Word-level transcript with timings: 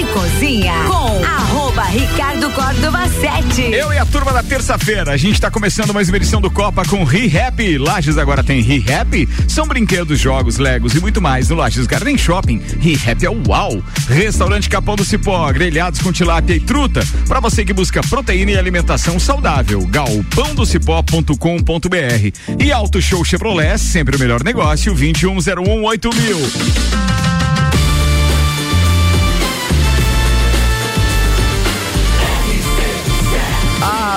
e 0.00 0.04
Cozinha 0.06 0.72
com 0.86 1.22
arroba 1.24 1.82
Ricardo 1.82 2.50
Córdova 2.52 3.06
7. 3.06 3.70
Eu 3.70 3.92
e 3.92 3.98
a 3.98 4.06
turma 4.06 4.32
da 4.32 4.42
terça-feira, 4.42 5.12
a 5.12 5.16
gente 5.18 5.34
está 5.34 5.50
começando 5.50 5.92
mais 5.92 6.08
uma 6.08 6.16
edição 6.16 6.40
do 6.40 6.50
Copa 6.50 6.86
com 6.86 7.04
ReHap. 7.04 7.76
Lages 7.76 8.16
agora 8.16 8.42
tem 8.42 8.62
ReHap. 8.62 9.28
São 9.46 9.66
brinquedos, 9.66 10.18
jogos, 10.18 10.56
legos 10.56 10.94
e 10.94 11.00
muito 11.00 11.20
mais 11.20 11.50
no 11.50 11.56
Lages 11.56 11.86
Garden 11.86 12.16
Shopping. 12.16 12.62
ReHap 12.80 13.26
é 13.26 13.28
o 13.28 13.42
uau. 13.46 13.82
Restaurante 14.08 14.70
Capão 14.70 14.96
do 14.96 15.04
Cipó, 15.04 15.52
grelhados 15.52 16.00
com 16.00 16.10
tilápia 16.10 16.54
e 16.54 16.60
truta. 16.60 17.06
Para 17.28 17.40
você 17.40 17.62
que 17.62 17.74
busca 17.74 18.00
proteína 18.00 18.52
e 18.52 18.58
alimentação 18.58 19.20
saudável. 19.20 19.86
galpãodocipó.com.br 19.86 22.56
E 22.58 22.72
Auto 22.72 23.02
Show 23.02 23.22
Chevrolet, 23.22 23.76
sempre 23.76 24.16
o 24.16 24.18
melhor 24.18 24.42
negócio, 24.42 24.94
21018000. 24.94 27.09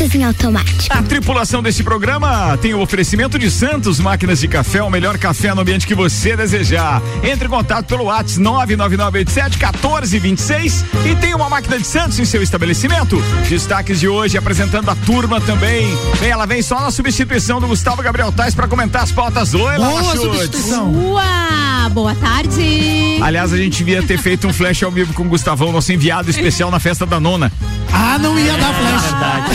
Portas 0.00 0.14
em 0.14 0.24
automático. 0.24 0.80
A 0.88 1.02
tripulação 1.02 1.62
desse 1.62 1.82
programa 1.82 2.56
tem 2.56 2.72
o 2.72 2.80
oferecimento 2.80 3.38
de 3.38 3.50
Santos 3.50 4.00
Máquinas 4.00 4.40
de 4.40 4.48
Café, 4.48 4.82
o 4.82 4.88
melhor 4.88 5.18
café 5.18 5.54
no 5.54 5.60
ambiente 5.60 5.86
que 5.86 5.94
você 5.94 6.34
desejar. 6.34 7.02
Entre 7.22 7.46
em 7.46 7.50
contato 7.50 7.84
pelo 7.84 8.04
WhatsApp 8.04 8.42
99987-1426 8.42 10.84
e 11.04 11.14
tem 11.16 11.34
uma 11.34 11.50
máquina 11.50 11.78
de 11.78 11.86
Santos 11.86 12.18
em 12.18 12.24
seu 12.24 12.42
estabelecimento. 12.42 13.22
Destaques 13.46 14.00
de 14.00 14.08
hoje 14.08 14.38
apresentando 14.38 14.90
a 14.90 14.94
turma 14.94 15.38
também. 15.38 15.86
Bem, 16.18 16.30
ela 16.30 16.46
vem 16.46 16.62
só 16.62 16.80
na 16.80 16.90
substituição 16.90 17.60
do 17.60 17.66
Gustavo 17.66 18.02
Gabriel 18.02 18.32
Tais 18.32 18.54
para 18.54 18.66
comentar 18.66 19.02
as 19.02 19.12
pautas. 19.12 19.52
Oi, 19.52 19.76
Boa 19.76 20.16
substituição. 20.16 20.94
Uau, 20.94 21.90
boa 21.90 22.14
tarde. 22.14 23.18
Aliás, 23.20 23.52
a 23.52 23.56
gente 23.58 23.76
devia 23.78 24.02
ter 24.02 24.16
feito 24.16 24.48
um 24.48 24.52
flash 24.52 24.82
ao 24.82 24.90
vivo 24.90 25.12
com 25.12 25.24
o 25.24 25.28
Gustavão, 25.28 25.70
nosso 25.72 25.92
enviado 25.92 26.30
especial 26.30 26.70
na 26.70 26.80
festa 26.80 27.04
da 27.04 27.20
nona. 27.20 27.52
Ah, 27.92 28.16
não 28.18 28.38
ia 28.38 28.56
dar 28.56 28.72
flash. 28.72 29.10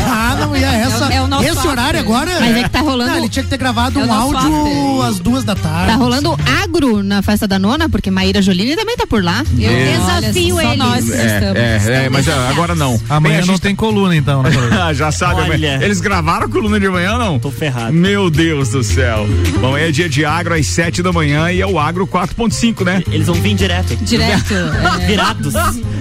Ah, 0.08 0.35
não 0.36 0.56
ia. 0.56 0.66
Essa, 0.76 1.06
É 1.14 1.22
o 1.22 1.28
nosso 1.28 1.46
esse 1.48 1.68
horário 1.68 2.00
agora. 2.00 2.32
Mas 2.40 2.58
é 2.58 2.64
que 2.64 2.70
tá 2.70 2.82
rolando- 2.82 3.12
Não, 3.12 3.18
ele 3.20 3.30
tinha 3.30 3.44
que 3.44 3.50
ter 3.50 3.58
gravado 3.58 4.00
É 4.00 4.04
um 4.04 4.12
áudio 4.14 5.02
às 5.04 5.20
duas 5.20 5.44
da 5.44 5.56
tarde. 5.56 5.92
Tá 5.92 5.96
rolando 5.98 6.38
agro 6.64 7.04
na 7.04 7.22
festa 7.22 7.48
da 7.48 7.58
nona, 7.60 7.88
porque 7.90 8.10
Maíra 8.12 8.42
Jolini 8.42 8.76
também 8.76 8.96
tá 8.98 9.06
por 9.08 9.24
lá. 9.24 9.44
Eu 9.58 9.70
É. 9.70 9.98
desafio 9.98 10.56
Olha, 10.56 10.66
só 10.66 10.72
eles. 10.74 10.78
nós. 10.78 11.10
É, 11.12 11.54
é, 11.56 12.06
é, 12.06 12.10
mas 12.10 12.28
ah, 12.28 12.50
agora 12.50 12.76
não. 12.76 13.00
Amanhã 13.10 13.44
não 13.46 13.58
tem 13.58 13.76
coluna, 13.76 14.16
então, 14.16 14.42
né? 14.44 14.50
Já 14.94 15.12
sabe, 15.12 15.42
Olha. 15.42 15.80
eles 15.84 16.00
gravaram 16.02 16.46
a 16.46 16.50
coluna 16.50 16.80
de 16.80 16.90
manhã, 16.90 17.18
não? 17.18 17.38
Tô 17.40 17.52
ferrado. 17.52 17.94
Meu 17.94 18.30
Deus 18.30 18.70
do 18.70 18.84
céu. 18.84 19.28
Bom, 19.60 19.78
é 19.78 19.92
dia 19.92 20.10
de 20.10 20.26
agro 20.26 20.54
às 20.54 20.66
7 20.68 21.02
da 21.04 21.12
manhã 21.12 21.52
e 21.52 21.62
é 21.62 21.68
o 21.68 21.80
agro 21.80 22.08
4.5, 22.08 22.84
né? 22.84 23.04
Eles 23.12 23.28
vão 23.28 23.36
vir 23.36 23.56
direto. 23.56 23.96
Direto. 23.98 24.54
é. 25.02 25.06
Virados. 25.06 25.54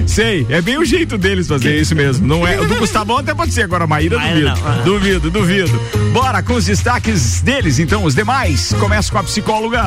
Sei, 0.06 0.46
é 0.48 0.60
bem 0.60 0.76
o 0.78 0.84
jeito 0.84 1.16
deles 1.19 1.48
fazer 1.48 1.80
isso 1.80 1.94
mesmo. 1.94 2.26
Não 2.26 2.46
é, 2.46 2.58
o 2.60 2.66
do 2.66 2.76
Gustavão 2.76 3.19
até 3.19 3.34
pode 3.34 3.52
ser, 3.52 3.62
agora 3.62 3.84
a 3.84 3.86
Maíra 3.86 4.04
Maíra 4.04 4.23
duvido. 4.33 4.61
não. 4.61 4.84
Duvido, 4.84 5.30
duvido. 5.30 5.80
Bora 6.12 6.42
com 6.42 6.55
os 6.55 6.64
destaques 6.67 7.41
deles, 7.41 7.78
então, 7.78 8.05
os 8.05 8.14
demais. 8.14 8.72
Começa 8.78 9.11
com 9.11 9.19
a 9.19 9.25
psicóloga 9.25 9.83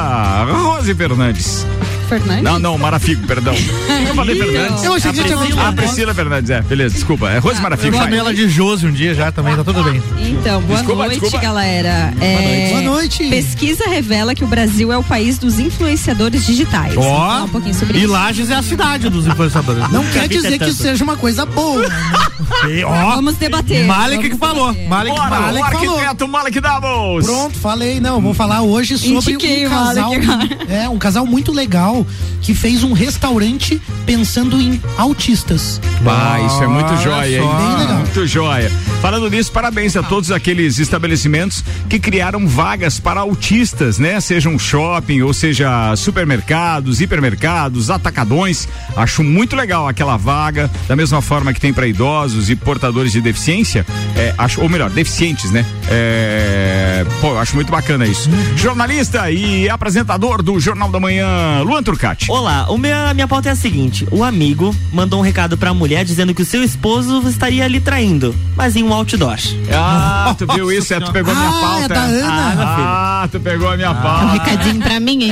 Rose 0.45 0.93
Fernandes. 0.93 1.65
Fernandes? 2.07 2.43
Não, 2.43 2.57
não, 2.59 2.77
Marafigo, 2.77 3.25
perdão. 3.27 3.53
Eu 4.07 4.15
falei 4.15 4.35
Fernandes. 4.39 4.83
Eu 4.83 4.93
achei 4.93 5.11
que 5.11 5.17
já 5.27 5.37
tinha 5.45 5.67
A. 5.67 5.71
Priscila 5.73 6.13
Fernandes, 6.13 6.49
é, 6.49 6.61
beleza, 6.61 6.95
desculpa. 6.95 7.29
É 7.29 7.37
Rose 7.39 7.61
Marafigo. 7.61 7.95
Eu 7.95 8.01
chamei 8.01 8.19
ela 8.19 8.33
de 8.33 8.49
Josi 8.49 8.87
um 8.87 8.91
dia 8.91 9.13
já 9.13 9.31
também, 9.31 9.55
tá 9.55 9.63
tudo 9.63 9.83
bem. 9.83 10.01
Então, 10.19 10.61
boa 10.61 10.77
Desculpa, 10.79 11.03
noite, 11.05 11.19
desculpa. 11.19 11.39
galera. 11.45 12.13
É, 12.21 12.69
Boa 12.71 12.81
noite. 12.81 13.27
Pesquisa 13.29 13.85
revela 13.89 14.33
que 14.33 14.43
o 14.43 14.47
Brasil 14.47 14.91
é 14.91 14.97
o 14.97 15.03
país 15.03 15.37
dos 15.37 15.59
influenciadores 15.59 16.45
digitais. 16.45 16.93
Ó, 16.97 17.43
um 17.43 17.49
pouquinho 17.49 17.73
sobre 17.75 17.97
e 17.97 18.03
isso. 18.03 18.11
Lages 18.11 18.49
é 18.49 18.55
a 18.55 18.63
cidade 18.63 19.09
dos 19.09 19.27
influenciadores. 19.27 19.87
Não 19.91 20.03
quer 20.05 20.23
vi 20.27 20.35
dizer 20.35 20.57
que 20.59 20.69
isso 20.69 20.81
seja 20.81 21.03
uma 21.03 21.17
coisa 21.17 21.45
boa. 21.45 21.87
né? 21.87 21.95
E, 22.69 22.83
ó, 22.83 23.15
Vamos 23.15 23.35
debater. 23.35 23.85
Malik 23.85 24.15
vamos 24.17 24.31
que 24.31 24.37
falou. 24.37 24.67
debater. 24.71 24.87
Malik 24.89 25.11
que 25.13 25.17
Bora, 25.17 25.29
falou. 25.29 25.41
o 25.49 25.53
Malek 25.59 25.71
falou. 25.77 25.95
arquiteto 25.97 26.27
Malek 26.27 26.59
Davos. 26.61 27.25
Pronto, 27.25 27.57
falei. 27.59 27.99
Não, 27.99 28.21
vou 28.21 28.33
falar 28.33 28.61
hoje 28.61 28.97
sobre 28.97 29.15
Indiquei 29.33 29.65
um 29.65 29.67
o 29.67 29.71
casal. 29.71 30.09
Malek. 30.11 30.57
É, 30.69 30.89
um 30.89 30.97
casal 30.97 31.25
muito 31.25 31.51
legal 31.51 31.96
que 32.41 32.53
fez 32.53 32.83
um 32.83 32.93
restaurante 32.93 33.81
pensando 34.05 34.59
em 34.59 34.81
autistas. 34.97 35.79
Ah, 36.05 36.39
isso 36.41 36.63
é 36.63 36.67
muito 36.67 36.95
joia, 36.97 37.37
hein? 37.37 37.41
só. 37.41 37.57
Bem 37.57 37.77
legal. 37.77 37.97
Muito 37.99 38.27
joia. 38.27 38.71
Falando 39.01 39.29
nisso, 39.29 39.51
parabéns 39.51 39.95
a 39.95 40.03
todos 40.03 40.31
aqueles 40.31 40.79
estabelecimentos 40.79 41.63
que 41.89 41.99
criaram 41.99 42.47
vagas 42.47 42.99
para 42.99 43.19
autistas, 43.19 43.99
né? 43.99 44.19
Sejam 44.19 44.57
shopping, 44.57 45.21
ou 45.21 45.33
seja, 45.33 45.95
supermercados, 45.95 46.99
hipermercados, 46.99 47.89
atacadões. 47.89 48.67
Acho 48.95 49.23
muito 49.23 49.55
legal 49.55 49.87
aquela 49.87 50.17
vaga, 50.17 50.69
da 50.87 50.95
mesma 50.95 51.21
forma 51.21 51.53
que 51.53 51.61
tem 51.61 51.73
para 51.73 51.87
idosos 51.87 52.49
e 52.49 52.55
portadores 52.55 53.11
de 53.11 53.21
deficiência, 53.21 53.85
é, 54.15 54.33
acho, 54.37 54.61
ou 54.61 54.69
melhor, 54.69 54.89
deficientes, 54.89 55.51
né? 55.51 55.65
É, 55.89 57.05
pô, 57.21 57.29
eu 57.29 57.39
acho 57.39 57.55
muito 57.55 57.71
bacana 57.71 58.05
isso. 58.05 58.29
Jornalista 58.55 59.29
e 59.31 59.69
apresentador 59.69 60.41
do 60.41 60.59
Jornal 60.59 60.89
da 60.89 60.99
Manhã, 60.99 61.61
Luan 61.63 61.83
Turcati. 61.91 62.29
Olá, 62.29 62.65
o 62.69 62.77
meu, 62.77 62.93
a 63.07 63.13
minha 63.13 63.29
pauta 63.29 63.47
é 63.47 63.53
a 63.53 63.55
seguinte: 63.55 64.05
o 64.11 64.21
amigo 64.21 64.75
mandou 64.91 65.19
um 65.19 65.23
recado 65.23 65.57
pra 65.57 65.73
mulher 65.73 66.03
dizendo 66.03 66.33
que 66.33 66.41
o 66.41 66.45
seu 66.45 66.61
esposo 66.61 67.25
estaria 67.29 67.65
lhe 67.65 67.79
traindo, 67.79 68.35
mas 68.57 68.75
em 68.75 68.83
um 68.83 68.91
outdoor. 68.93 69.37
Ah, 69.73 70.35
tu 70.37 70.45
viu 70.53 70.69
isso? 70.69 70.93
É, 70.93 70.99
tu 70.99 71.13
pegou 71.13 71.33
minha 71.33 71.47
Ah, 71.47 71.53
pauta. 71.61 71.83
é 71.85 71.87
da 71.87 72.01
Ana. 72.01 72.63
Ah, 73.23 73.29
tu 73.31 73.39
pegou 73.39 73.69
a 73.71 73.77
minha 73.77 73.87
É 73.87 73.91
um 73.91 73.95
pauta. 74.01 74.25
recadinho 74.33 74.81
pra 74.81 74.99
mim, 74.99 75.23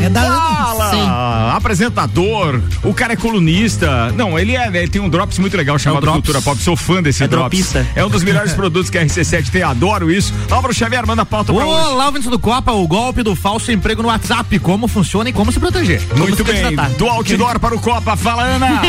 É 0.00 0.08
da 0.08 0.20
Ana. 0.22 0.32
Fala! 0.62 1.52
Apresentador, 1.56 2.60
o 2.84 2.94
cara 2.94 3.14
é 3.14 3.16
colunista. 3.16 4.12
Não, 4.12 4.38
ele 4.38 4.54
é, 4.56 4.68
ele 4.68 4.88
tem 4.88 5.02
um 5.02 5.08
drops 5.08 5.38
muito 5.40 5.56
legal 5.56 5.76
chamado 5.76 6.02
Drops. 6.02 6.20
Cultura 6.22 6.40
Pop. 6.40 6.62
Sou 6.62 6.76
fã 6.76 7.02
desse 7.02 7.24
É 7.24 7.26
drops. 7.26 7.58
dropista. 7.58 7.86
É 7.96 8.04
um 8.04 8.08
dos 8.08 8.22
melhores 8.22 8.52
produtos 8.54 8.90
que 8.90 8.96
a 8.98 9.04
RC7 9.04 9.50
tem, 9.50 9.64
adoro 9.64 10.08
isso. 10.08 10.32
Álvaro 10.48 10.72
Xavier, 10.72 11.04
manda 11.04 11.22
a 11.22 11.26
pauta 11.26 11.52
pra 11.52 11.64
hoje. 11.66 11.86
Olá, 11.88 12.06
ouvintes 12.06 12.30
do 12.30 12.38
Copa, 12.38 12.70
o 12.70 12.86
golpe 12.86 13.24
do 13.24 13.34
falso 13.34 13.72
emprego 13.72 14.02
no 14.02 14.08
WhatsApp, 14.08 14.56
como 14.60 14.86
funciona 14.86 15.31
como 15.32 15.50
se 15.52 15.58
proteger. 15.60 16.00
Muito 16.16 16.36
se 16.36 16.44
bem, 16.44 16.76
do 16.98 17.06
outdoor 17.08 17.58
para 17.58 17.74
o 17.74 17.80
Copa. 17.80 18.16
Fala, 18.16 18.42
Ana! 18.44 18.82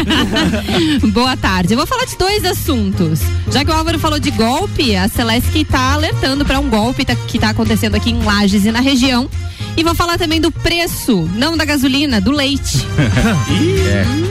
Boa 1.12 1.36
tarde. 1.38 1.74
Eu 1.74 1.78
vou 1.78 1.88
falar 1.88 2.06
de 2.06 2.18
dois 2.18 2.44
assuntos. 2.46 3.20
Já 3.52 3.64
que 3.64 3.72
o 3.72 3.74
Álvaro 3.74 4.00
falou 4.00 4.20
de 4.20 4.32
golpe, 4.32 4.96
a 4.96 5.08
Celeste 5.08 5.64
tá 5.66 5.94
alertando 5.94 6.46
para 6.46 6.60
um 6.60 6.70
golpe 6.70 7.06
tá- 7.06 7.16
que 7.16 7.40
tá 7.40 7.50
acontecendo 7.50 7.96
aqui 7.96 8.12
em 8.12 8.24
Lages 8.24 8.66
e 8.66 8.72
na 8.72 8.80
região. 8.82 9.30
E 9.76 9.84
vou 9.84 9.96
falar 9.96 10.20
também 10.20 10.40
do 10.40 10.52
preço, 10.52 11.28
não 11.36 11.58
da 11.58 11.66
gasolina, 11.66 12.22
do 12.22 12.32
leite. 12.32 12.86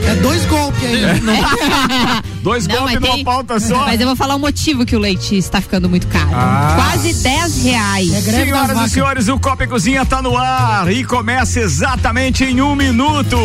É 0.05 0.15
dois 0.15 0.45
golpes 0.45 0.83
aí. 0.83 1.21
Dois 2.43 2.67
Não, 2.67 2.75
golpes 2.75 2.93
mas 2.95 3.01
numa 3.03 3.15
tem- 3.15 3.23
pauta 3.23 3.57
só. 3.59 3.85
Mas 3.85 4.01
eu 4.01 4.05
vou 4.07 4.15
falar 4.17 4.35
o 4.35 4.39
motivo 4.39 4.85
que 4.85 4.95
o 4.97 4.99
leite 4.99 5.37
está 5.37 5.61
ficando 5.61 5.87
muito 5.89 6.07
caro. 6.07 6.29
Quase 6.75 7.13
10 7.13 7.63
reais. 7.63 8.13
É 8.13 8.21
Senhoras 8.21 8.77
e 8.81 8.89
senhores, 8.89 9.27
o 9.29 9.39
Copa 9.39 9.63
e 9.63 9.67
Cozinha 9.67 10.05
tá 10.05 10.21
no 10.21 10.37
ar 10.37 10.91
e 10.91 11.05
começa 11.05 11.61
exatamente 11.61 12.02
em 12.41 12.61
um 12.61 12.75
minuto. 12.75 13.37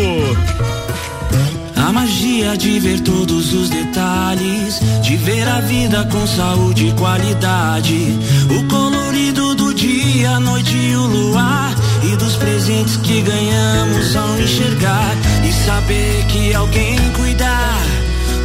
A 1.77 1.93
magia 1.93 2.57
de 2.57 2.77
ver 2.79 2.99
todos 2.99 3.53
os 3.53 3.69
detalhes, 3.69 4.81
de 5.01 5.15
ver 5.15 5.47
a 5.47 5.61
vida 5.61 6.05
com 6.11 6.27
saúde 6.27 6.87
e 6.87 6.91
qualidade. 6.91 8.19
O 8.49 8.67
colorido 8.67 9.55
do 9.55 9.73
dia, 9.73 10.31
a 10.31 10.39
noite 10.41 10.75
e 10.75 10.95
o 10.95 11.07
luar. 11.07 11.73
E 12.03 12.15
dos 12.17 12.35
presentes 12.35 12.97
que 12.97 13.21
ganhamos 13.21 14.15
ao 14.15 14.37
enxergar. 14.39 15.15
E 15.47 15.53
saber 15.53 16.25
que 16.27 16.53
alguém 16.53 16.97
cuidar 17.13 17.81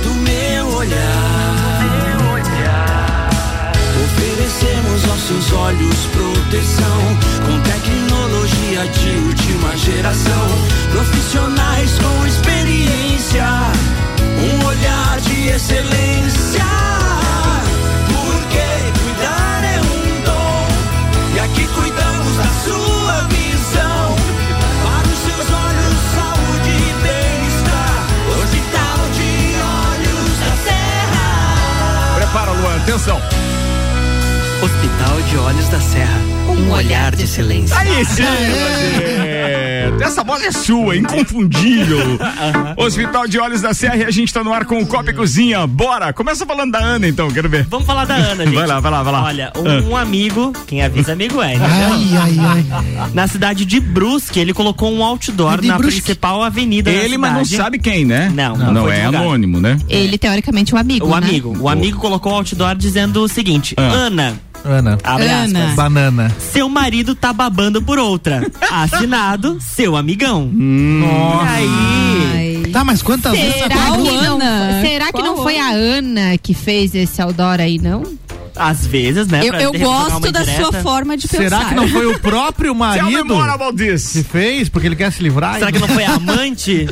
do 0.04 0.14
meu 0.14 0.76
olhar. 0.76 1.75
Oferecemos 4.04 5.11
aos 5.11 5.20
seus 5.26 5.52
olhos 5.52 5.96
proteção 6.12 7.19
com 7.44 7.61
tecnologia 7.61 8.87
de 8.87 9.33
última 9.64 9.76
geração. 9.76 10.49
Profissionais 10.93 11.99
com 11.99 12.26
experiência, 12.26 13.44
um 14.38 14.66
olhar 14.66 15.20
de 15.20 15.49
excelência. 15.49 16.64
Porque 18.06 19.02
cuidar 19.02 19.64
é 19.64 19.81
um 19.81 20.22
dom 20.25 20.69
e 21.34 21.40
aqui 21.40 21.66
cuidamos 21.66 22.37
da 22.37 22.50
sua 22.64 23.20
visão. 23.28 24.16
Para 24.84 25.08
os 25.08 25.19
seus 25.19 25.50
olhos, 25.50 25.96
saúde 26.14 26.70
e 26.70 26.93
bem-estar. 27.02 28.06
Hospital 28.43 28.99
de 29.14 29.31
Olhos 29.81 30.38
da 30.40 30.56
Serra. 30.64 32.16
Prepara, 32.16 32.52
Luan, 32.52 32.76
atenção. 32.76 33.20
Hospital 34.62 35.22
de 35.28 35.37
Olhos 35.38 35.69
da 35.69 35.81
Serra. 35.81 36.33
Um 36.49 36.70
olhar 36.70 37.14
de 37.14 37.26
silêncio. 37.26 37.76
Aí 37.76 38.05
sim, 38.05 38.23
Roberto. 38.23 40.02
Essa 40.02 40.25
bola 40.25 40.44
é 40.44 40.50
sua, 40.52 40.96
inconfundível. 40.96 41.99
Hospital 42.76 43.26
de 43.29 43.38
Olhos 43.38 43.61
da 43.61 43.73
Serra 43.73 43.96
e 43.96 44.05
a 44.05 44.11
gente 44.11 44.32
tá 44.32 44.43
no 44.44 44.52
ar 44.52 44.64
com 44.64 44.79
o 44.81 44.87
Copa 44.87 45.11
e 45.11 45.14
Cozinha. 45.14 45.67
Bora! 45.67 46.12
Começa 46.12 46.44
falando 46.44 46.73
da 46.73 46.79
Ana 46.79 47.06
então, 47.08 47.31
quero 47.31 47.49
ver. 47.49 47.64
Vamos 47.69 47.87
falar 47.87 48.05
da 48.05 48.14
Ana, 48.14 48.44
gente. 48.46 48.55
Vai 48.55 48.67
lá, 48.67 48.81
vai 48.81 48.91
lá, 48.91 49.02
vai 49.02 49.12
lá. 49.12 49.23
Olha, 49.25 49.52
um, 49.56 49.91
um 49.91 49.96
amigo, 49.96 50.52
quem 50.67 50.82
avisa 50.82 51.12
amigo 51.12 51.41
é, 51.43 51.55
entendeu? 51.55 51.69
Ai, 51.93 52.08
ai, 52.17 52.64
ai. 53.02 53.11
Na 53.14 53.26
cidade 53.26 53.64
de 53.64 53.81
Brusque, 53.81 54.38
ele 54.40 54.52
colocou 54.52 54.93
um 54.93 55.05
outdoor 55.05 55.61
De 55.61 55.69
na 55.69 55.79
Brusque. 55.79 56.00
principal 56.02 56.43
avenida 56.43 56.90
da 56.90 56.97
Ele, 56.97 57.17
mas 57.17 57.32
não 57.32 57.44
sabe 57.44 57.79
quem, 57.79 58.05
né? 58.05 58.31
Não, 58.35 58.56
não, 58.56 58.73
não 58.73 58.88
é 58.90 58.97
divulgado. 58.97 59.25
anônimo, 59.25 59.61
né? 59.61 59.79
Ele, 59.88 60.19
teoricamente, 60.19 60.75
o 60.75 60.79
amigo. 60.79 61.06
O 61.06 61.11
né? 61.11 61.17
amigo. 61.17 61.56
O 61.61 61.69
amigo 61.69 61.99
colocou 61.99 62.32
um 62.32 62.37
outdoor 62.37 62.75
dizendo 62.75 63.23
o 63.23 63.29
seguinte: 63.29 63.75
Ah. 63.76 63.82
Ana, 63.82 64.35
Ana. 64.64 64.99
abre 65.05 65.28
Ana. 65.28 65.61
aspas. 65.64 65.75
Banana. 65.76 66.32
Seu 66.38 66.69
marido 66.69 67.14
tá 67.14 67.32
babando 67.32 67.82
por 67.82 67.99
outra. 67.99 68.46
Assinado, 68.70 69.58
seu 69.61 69.96
amigão. 69.96 70.50
Nossa. 70.52 71.44
E 71.44 72.37
aí. 72.37 72.62
Ai. 72.64 72.70
Tá, 72.72 72.82
mas 72.82 73.02
quantas 73.02 73.32
vezes 73.32 73.55
Será 73.55 73.69
que, 73.93 73.99
não, 73.99 74.34
Ana? 74.34 74.81
será 74.81 75.06
que 75.06 75.12
Qual 75.12 75.25
não 75.25 75.37
foi 75.43 75.58
a 75.58 75.69
Ana 75.70 76.37
que 76.43 76.52
fez 76.55 76.93
esse 76.94 77.22
outdoor 77.22 77.61
aí, 77.61 77.78
não? 77.78 78.02
Às 78.56 78.87
vezes, 78.87 79.26
né? 79.26 79.40
Eu, 79.44 79.49
pra 79.49 79.62
eu 79.62 79.72
gosto 79.72 80.31
da 80.32 80.40
indireta. 80.43 80.62
sua 80.62 80.72
forma 80.81 81.16
de 81.16 81.26
pensar. 81.26 81.43
Será 81.43 81.64
que 81.66 81.75
não 81.75 81.88
foi 81.88 82.06
o 82.06 82.19
próprio 82.20 82.72
Tell 82.75 82.75
marido 82.75 83.25
que 84.12 84.22
fez? 84.25 84.69
Porque 84.69 84.87
ele 84.87 84.94
quer 84.96 85.12
se 85.12 85.22
livrar? 85.22 85.58
Será 85.58 85.72
que 85.72 85.78
não 85.81 85.88
foi 85.88 86.05
a 86.05 86.14
amante? 86.14 86.87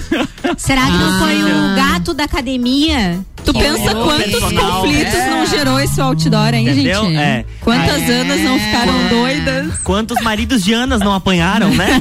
Será 0.56 0.86
que 0.86 0.92
não 0.92 1.18
foi 1.20 1.40
Ah. 1.40 1.46
o 1.72 1.76
gato 1.76 2.14
da 2.14 2.24
academia? 2.24 3.20
Tu 3.52 3.58
pensa 3.58 3.94
quantos 3.94 4.30
personal. 4.32 4.80
conflitos 4.82 5.14
É. 5.14 5.30
não 5.30 5.46
gerou 5.46 5.80
esse 5.80 6.00
outdoor, 6.00 6.54
hein, 6.54 6.68
Entendeu? 6.68 7.04
gente? 7.04 7.16
É. 7.16 7.44
Quantas 7.60 8.02
É. 8.08 8.20
anas 8.20 8.40
não 8.40 8.58
ficaram 8.58 9.08
doidas? 9.08 9.78
Quantos 9.84 10.20
maridos 10.22 10.62
de 10.64 10.72
Anas 10.72 11.00
não 11.00 11.12
apanharam, 11.14 11.70
né? 11.70 12.00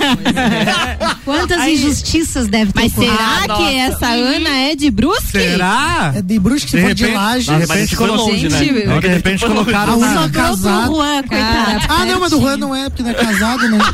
Quantas 1.25 1.59
Aí- 1.59 1.75
injustiças 1.75 2.47
deve 2.47 2.71
ter 2.73 2.81
Mas 2.81 2.91
ocorrido? 2.93 3.13
será 3.15 3.29
Ah, 3.37 3.41
que 3.41 3.47
nossa. 3.47 3.71
essa 3.73 4.07
Ana 4.07 4.49
é 4.49 4.75
de 4.75 4.89
Brusque? 4.91 5.31
Será? 5.31 6.11
É 6.15 6.21
de 6.21 6.39
Brusque, 6.39 6.69
se 6.71 6.77
De 6.77 6.83
for 6.83 6.93
de 6.93 7.03
repente- 7.03 7.17
laje. 7.17 7.45
de 7.51 7.57
repente 7.57 7.95
foi 7.95 8.07
colocou- 8.07 8.31
longe, 8.31 8.49
né? 8.49 8.83
Não, 8.85 8.99
de 8.99 9.07
repente 9.07 9.45
colocaram 9.45 9.97
na... 9.99 10.07
única 10.07 10.21
Sobrou 10.21 10.43
casada. 10.43 10.85
pro 10.87 10.95
Juan, 10.95 11.23
coitado. 11.23 11.85
Ah, 11.89 12.05
não, 12.05 12.19
mas 12.19 12.29
do 12.31 12.39
Juan 12.41 12.57
não 12.57 12.75
é, 12.75 12.89
porque 12.89 13.03
não 13.03 13.09
é 13.09 13.13
casado, 13.13 13.69
né? 13.69 13.79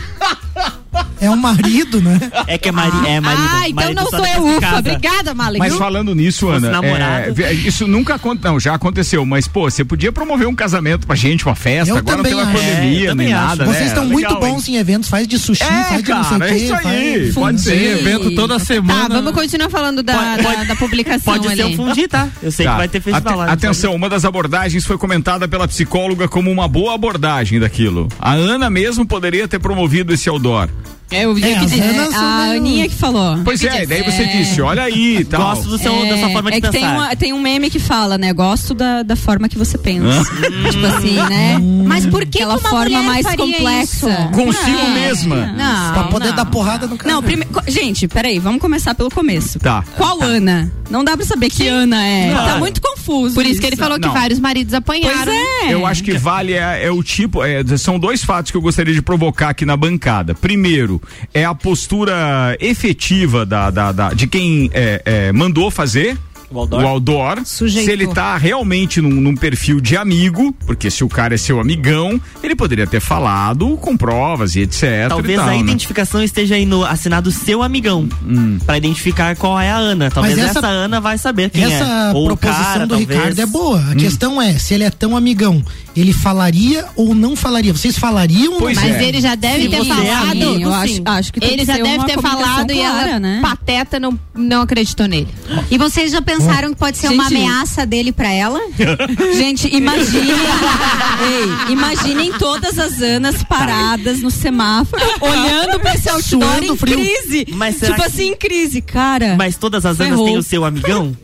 É 1.20 1.30
um 1.30 1.36
marido, 1.36 2.02
né? 2.02 2.20
É 2.48 2.58
que 2.58 2.70
é, 2.70 2.72
mari 2.72 2.92
é 3.08 3.20
marido. 3.20 3.44
Ah, 3.52 3.70
então 3.70 3.76
marido 3.76 3.96
não 4.02 4.10
sou 4.10 4.20
eu, 4.20 4.60
casa. 4.60 4.78
ufa. 4.80 4.80
Obrigada, 4.80 5.34
Malik. 5.34 5.60
Mas 5.60 5.76
falando 5.76 6.14
nisso, 6.16 6.48
Ana, 6.50 6.72
é, 6.84 7.54
isso 7.54 7.88
nunca 7.88 8.16
aconteceu, 8.16 8.52
não, 8.52 8.60
já 8.60 8.74
aconteceu, 8.76 9.26
mas 9.26 9.48
pô, 9.48 9.70
você 9.70 9.84
podia 9.84 10.12
promover 10.12 10.48
um 10.48 10.56
casamento 10.56 11.06
pra 11.08 11.16
gente, 11.16 11.46
uma 11.46 11.56
festa, 11.56 11.92
Eu 11.94 11.98
agora 11.98 12.18
não 12.18 12.24
tem 12.24 12.40
acho. 12.40 12.50
É, 12.50 12.54
pandemia, 12.54 13.10
eu 13.10 13.16
nem 13.16 13.34
acho. 13.34 13.46
nada, 13.48 13.66
né? 13.66 13.74
Vocês 13.74 13.88
estão 13.88 14.04
Legal, 14.04 14.14
muito 14.14 14.46
hein? 14.46 14.54
bons 14.54 14.68
em 14.68 14.76
eventos, 14.78 15.10
faz 15.10 15.28
de 15.28 15.38
sushi, 15.40 15.64
É, 15.64 15.84
faz 15.86 16.04
de 16.04 16.10
não 16.10 16.24
sei 16.24 16.38
cara, 16.38 16.44
o 16.44 16.48
é 16.48 16.50
quê. 16.50 16.64
isso 16.64 16.74
aí, 16.88 17.32
pode 17.34 17.64
Tem 17.64 17.78
ser. 17.78 18.00
evento 18.00 18.36
toda 18.36 18.60
Tá, 18.60 18.66
semana. 18.66 19.10
vamos 19.10 19.34
continuar 19.34 19.70
falando 19.70 20.04
da, 20.04 20.14
Pode- 20.14 20.38
da, 20.38 20.44
pode- 20.44 20.66
da 20.68 20.76
publicação 20.76 21.34
Pode 21.34 21.48
ali. 21.48 21.58
ser 21.58 21.66
um 21.66 21.76
fundir, 21.76 22.08
tá? 22.08 22.28
Eu 22.42 22.52
sei 22.52 22.66
Tá. 22.66 22.72
que 22.74 22.78
vai 22.78 22.88
ter 22.88 23.02
festival 23.02 23.38
lá. 23.38 23.52
Atenção, 23.52 23.96
uma 23.96 24.10
das 24.10 24.24
abordagens 24.26 24.86
foi 24.86 24.98
comentada 24.98 25.48
pela 25.48 25.68
psicóloga 25.68 26.28
como 26.28 26.52
uma 26.52 26.68
boa 26.68 26.94
abordagem 26.96 27.60
daquilo. 27.60 28.08
A 28.20 28.34
Ana 28.34 28.70
mesmo 28.70 29.06
poderia 29.06 29.48
ter 29.48 29.60
promovido 29.60 30.14
esse 30.14 30.30
outdoor. 30.30 30.70
É, 31.10 31.24
eu 31.26 31.34
vi 31.34 31.44
É, 31.44 31.60
que 31.60 31.66
as 31.66 31.72
são 31.72 32.26
a 32.26 32.38
meio- 32.48 32.58
Aninha 32.58 32.90
que 32.90 32.96
falou. 32.96 33.40
Pois 33.44 33.64
é, 33.64 33.86
daí 33.86 34.04
você 34.04 34.26
disse, 34.26 34.62
olha 34.62 34.84
aí 34.84 35.18
e 35.20 35.26
tal. 35.26 35.42
Gosto 35.56 35.70
do 35.70 35.78
seu, 35.78 35.94
da 36.06 36.18
sua 36.18 36.30
forma 36.32 36.52
de 36.52 36.58
é 36.58 36.62
que 36.62 36.68
pensar. 36.70 36.78
tem, 36.88 36.88
uma- 36.98 37.16
tem 37.16 37.34
um 37.34 37.40
meme 37.42 37.70
que 37.70 37.80
fala, 37.80 38.18
né? 38.18 38.34
Gosto 38.34 38.74
da, 38.74 39.04
da 39.04 39.16
forma 39.16 39.48
que 39.48 39.58
você 39.58 39.78
pensa. 39.78 40.22
tipo 40.70 40.86
assim, 40.86 41.16
né? 41.30 41.58
Mas 41.86 42.06
por 42.06 42.26
que, 42.26 42.38
Aquela 42.40 42.58
que 42.58 42.64
uma 42.66 42.70
forma 42.70 43.04
mais 43.04 43.26
complexa. 43.36 43.84
isso? 43.84 44.08
Consigo 44.34 44.78
Não. 44.78 44.92
mesma. 44.92 45.36
Não. 45.54 45.94
Pra 45.94 46.04
poder 46.06 46.30
não. 46.30 46.36
dar 46.36 46.46
porrada 46.46 46.88
no 46.88 46.98
cara. 46.98 47.14
Não, 47.14 47.24
prime... 47.24 47.46
gente, 47.68 48.08
peraí, 48.08 48.38
vamos 48.40 48.60
começar 48.62 48.94
pelo 48.94 49.10
começo. 49.10 49.60
Tá. 49.60 49.84
Qual 49.96 50.22
Ana? 50.22 50.72
Não 50.90 51.04
dá 51.04 51.16
pra 51.18 51.26
saber 51.26 51.50
que 51.50 51.68
Ana 51.68 52.02
é. 52.06 52.32
Claro. 52.32 52.48
Tá 52.54 52.58
muito 52.60 52.82
confuso. 52.82 53.34
Por 53.36 53.46
isso 53.46 53.60
que 53.60 53.68
ele 53.68 53.76
falou 53.76 53.98
Não. 53.98 54.10
que 54.10 54.14
vários 54.18 54.40
maridos 54.40 54.74
apanharam. 54.74 55.26
Pois 55.34 55.70
é. 55.70 55.74
Eu 55.74 55.86
acho 55.86 56.04
que 56.04 56.18
vale 56.18 56.54
é, 56.54 56.86
é 56.86 56.92
o 56.92 57.02
tipo. 57.04 57.44
é, 57.44 57.64
são 57.78 57.98
dois 58.00 58.24
fatos 58.24 58.52
que 58.52 58.58
eu 58.58 58.62
gostaria 58.62 58.94
de 58.94 59.02
provocar 59.02 59.50
aqui 59.50 59.66
na 59.66 59.76
bancada. 59.76 60.34
Primeiro, 60.36 60.97
é 61.34 61.44
a 61.46 61.54
postura 61.56 62.56
efetiva 62.60 63.46
da, 63.46 63.70
da- 63.70 63.92
da- 63.92 64.14
de 64.14 64.28
quem 64.28 64.70
é, 64.74 65.02
é, 65.06 65.32
mandou 65.32 65.70
fazer. 65.72 66.18
O 66.50 66.60
outdoor. 66.60 66.84
O 66.84 66.88
outdoor. 66.88 67.42
Sujeitou. 67.46 67.86
Se 67.86 67.92
ele 67.92 68.08
tá 68.08 68.38
realmente 68.38 69.02
num, 69.02 69.10
num 69.10 69.36
perfil 69.36 69.82
de 69.82 69.98
amigo, 69.98 70.54
porque 70.66 70.90
se 70.90 71.04
o 71.04 71.10
cara 71.10 71.36
é 71.36 71.38
seu 71.38 71.60
amigão, 71.60 72.20
ele 72.42 72.56
poderia 72.56 72.88
ter 72.88 73.00
falado 73.02 73.78
com 73.78 73.98
provas 73.98 74.56
e 74.56 74.62
etc. 74.62 75.10
Talvez 75.10 75.34
e 75.34 75.38
tal, 75.38 75.48
a 75.50 75.52
né? 75.52 75.60
identificação 75.60 76.24
esteja 76.24 76.56
aí 76.56 76.66
no 76.66 76.86
assinado 76.86 77.30
seu 77.32 77.62
amigão. 77.62 78.08
Hum. 78.26 78.58
Pra 78.66 78.78
identificar 78.78 79.36
qual 79.36 79.60
é 79.60 79.70
a 79.70 79.76
Ana. 79.76 80.10
Talvez 80.10 80.38
essa- 80.38 80.60
essa, 80.60 80.68
Ana 80.68 81.02
vai 81.02 81.18
saber 81.18 81.50
quem 81.50 81.64
Essa 81.66 81.84
é. 81.84 82.14
Ou 82.14 82.24
o 82.24 82.28
proposição 82.28 82.64
cara, 82.64 82.86
do 82.88 82.96
talvez. 82.98 83.10
Ricardo 83.20 83.40
é 83.42 83.46
boa. 83.46 83.80
Hum. 83.80 83.92
A 83.92 83.96
questão 83.96 84.42
é, 84.42 84.54
se 84.58 84.74
ele 84.74 84.84
é 84.86 84.90
tão 84.90 85.18
amigão, 85.18 85.62
ele 85.96 86.14
falaria 86.14 86.86
ou 86.96 87.14
não 87.14 87.36
falaria? 87.36 87.74
Vocês 87.74 87.98
falariam 87.98 88.54
ou 88.54 88.60
Pois 88.60 88.78
não? 88.78 88.84
é. 88.84 88.92
Mas 88.94 89.02
ele 89.02 89.20
já 89.20 89.36
deve 89.36 89.64
Se 89.64 89.70
ter 89.70 89.76
é 89.82 89.84
falado. 89.86 90.32
Sim, 90.32 90.64
eu 90.64 90.70
sim. 90.72 90.76
acho, 90.76 91.02
acho 91.06 91.34
que 91.34 91.40
tem 91.42 91.52
Ele 91.52 91.66
já 91.66 91.78
deve 91.78 92.06
ter 92.06 92.22
falado 92.22 92.72
e 92.72 92.76
clara, 92.78 93.10
ela, 93.10 93.20
né? 93.20 93.40
pateta, 93.42 94.00
não, 94.00 94.18
não 94.34 94.62
acreditou 94.62 95.08
nele. 95.08 95.28
E 95.70 95.78
vocês 95.78 96.12
já 96.12 96.22
pensaram 96.22 96.37
que 96.42 96.76
pode 96.76 96.98
ser 96.98 97.10
uma 97.10 97.28
Gente. 97.30 97.36
ameaça 97.44 97.86
dele 97.86 98.12
pra 98.12 98.32
ela? 98.32 98.60
Gente, 99.38 99.68
imagine. 99.76 100.32
Ei, 101.68 101.74
imaginem 101.74 102.32
todas 102.34 102.78
as 102.78 103.02
Anas 103.02 103.44
paradas 103.44 104.20
no 104.22 104.30
semáforo, 104.32 105.02
olhando 105.22 105.80
pra 105.80 105.96
esse 105.96 106.10
outdoor 106.10 106.42
Suando 106.42 106.74
em 106.74 106.78
frio. 106.78 106.96
crise. 106.98 107.48
Mas 107.54 107.76
será 107.78 107.96
tipo 107.96 108.08
que- 108.08 108.14
assim, 108.16 108.28
em 108.32 108.36
crise, 108.36 108.82
cara. 108.82 109.36
Mas 109.38 109.58
todas 109.58 109.86
as 109.86 110.00
Anas 110.00 110.10
Ferrou. 110.12 110.26
têm 110.26 110.38
o 110.38 110.44
seu 110.44 110.64
amigão? 110.66 111.16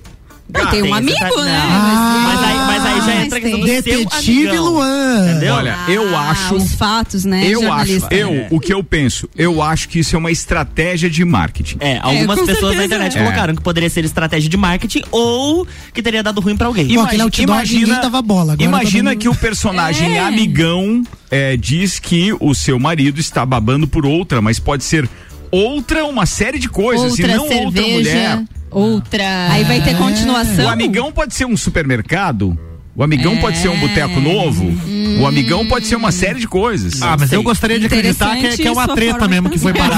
Não, 0.51 0.67
tem 0.69 0.81
um 0.81 0.83
Tem, 0.85 0.93
amigo, 0.93 1.17
tá- 1.17 1.45
né? 1.45 1.63
não. 1.63 2.21
Mas 2.23 2.43
aí, 2.43 2.57
mas 2.57 2.85
aí 2.85 3.01
já 3.01 3.07
Ah, 3.19 3.25
entra 3.25 3.39
questão 3.41 3.59
do 3.59 3.65
Detetive 3.65 4.07
seu 4.11 4.19
amigão. 4.19 4.65
Luan. 4.65 5.29
Entendeu? 5.31 5.53
Olha, 5.55 5.77
eu 5.87 6.15
Ah, 6.15 6.29
acho. 6.31 6.55
Os 6.55 6.73
fatos, 6.75 7.25
né? 7.25 7.47
Eu 7.47 7.71
acho, 7.73 8.07
eu, 8.11 8.47
o 8.51 8.59
que 8.59 8.73
eu 8.73 8.83
penso, 8.83 9.27
eu 9.35 9.61
acho 9.63 9.89
que 9.89 9.99
isso 9.99 10.15
é 10.15 10.19
uma 10.19 10.29
estratégia 10.31 11.09
de 11.09 11.23
marketing. 11.25 11.77
É, 11.79 11.97
algumas 12.01 12.39
com 12.39 12.45
pessoas 12.45 12.75
na 12.75 12.81
certeza 12.81 12.85
internet 12.85 13.17
é. 13.17 13.23
colocaram 13.23 13.55
que 13.55 13.61
poderia 13.61 13.89
ser 13.89 14.03
estratégia 14.05 14.49
de 14.49 14.57
marketing 14.57 15.01
ou 15.11 15.65
que 15.93 16.03
teria 16.03 16.21
dado 16.21 16.39
ruim 16.41 16.55
pra 16.57 16.67
alguém. 16.67 16.87
Bom, 16.87 17.01
aquele 17.03 17.21
outdoor 17.23 17.61
ninguém 17.63 17.85
dava 17.87 18.21
bola, 18.21 18.53
agora 18.53 18.63
imagina 18.69 19.11
mundo- 19.11 19.19
que 19.19 19.29
o 19.29 19.35
personagem 19.35 20.17
É. 20.17 20.19
amigão 20.19 21.03
é, 21.31 21.57
diz 21.57 21.97
que 21.99 22.35
o 22.39 22.53
seu 22.53 22.77
marido 22.77 23.19
está 23.19 23.43
babando 23.45 23.87
por 23.87 24.05
outra, 24.05 24.39
mas 24.41 24.59
pode 24.59 24.83
ser 24.83 25.09
outra, 25.49 26.05
uma 26.05 26.25
série 26.25 26.59
de 26.59 26.69
coisas, 26.69 27.11
outra 27.11 27.31
e 27.31 27.35
não 27.35 27.43
outra 27.65 27.81
mulher. 27.81 28.43
Outra. 28.73 29.51
Aí 29.51 29.63
vai 29.63 29.81
ter 29.81 29.97
continuação. 29.97 30.65
O 30.65 30.69
amigão 30.69 31.11
pode 31.11 31.33
ser 31.33 31.45
um 31.45 31.55
supermercado. 31.55 32.57
O 32.95 33.01
amigão 33.03 33.35
pode 33.37 33.57
ser 33.57 33.69
um 33.69 33.79
boteco 33.79 34.19
novo. 34.19 34.71
O 35.19 35.25
amigão 35.25 35.65
pode 35.65 35.87
ser 35.87 35.95
uma 35.95 36.11
série 36.11 36.39
de 36.39 36.47
coisas. 36.47 37.01
Ah, 37.01 37.15
mas 37.19 37.29
Sei. 37.29 37.37
eu 37.39 37.43
gostaria 37.43 37.79
de 37.79 37.87
acreditar 37.87 38.35
que, 38.37 38.45
é- 38.45 38.55
que 38.57 38.67
é 38.67 38.71
uma 38.71 38.87
treta 38.87 39.27
mesmo 39.27 39.49
que 39.49 39.57
foi 39.57 39.73
parar. 39.73 39.97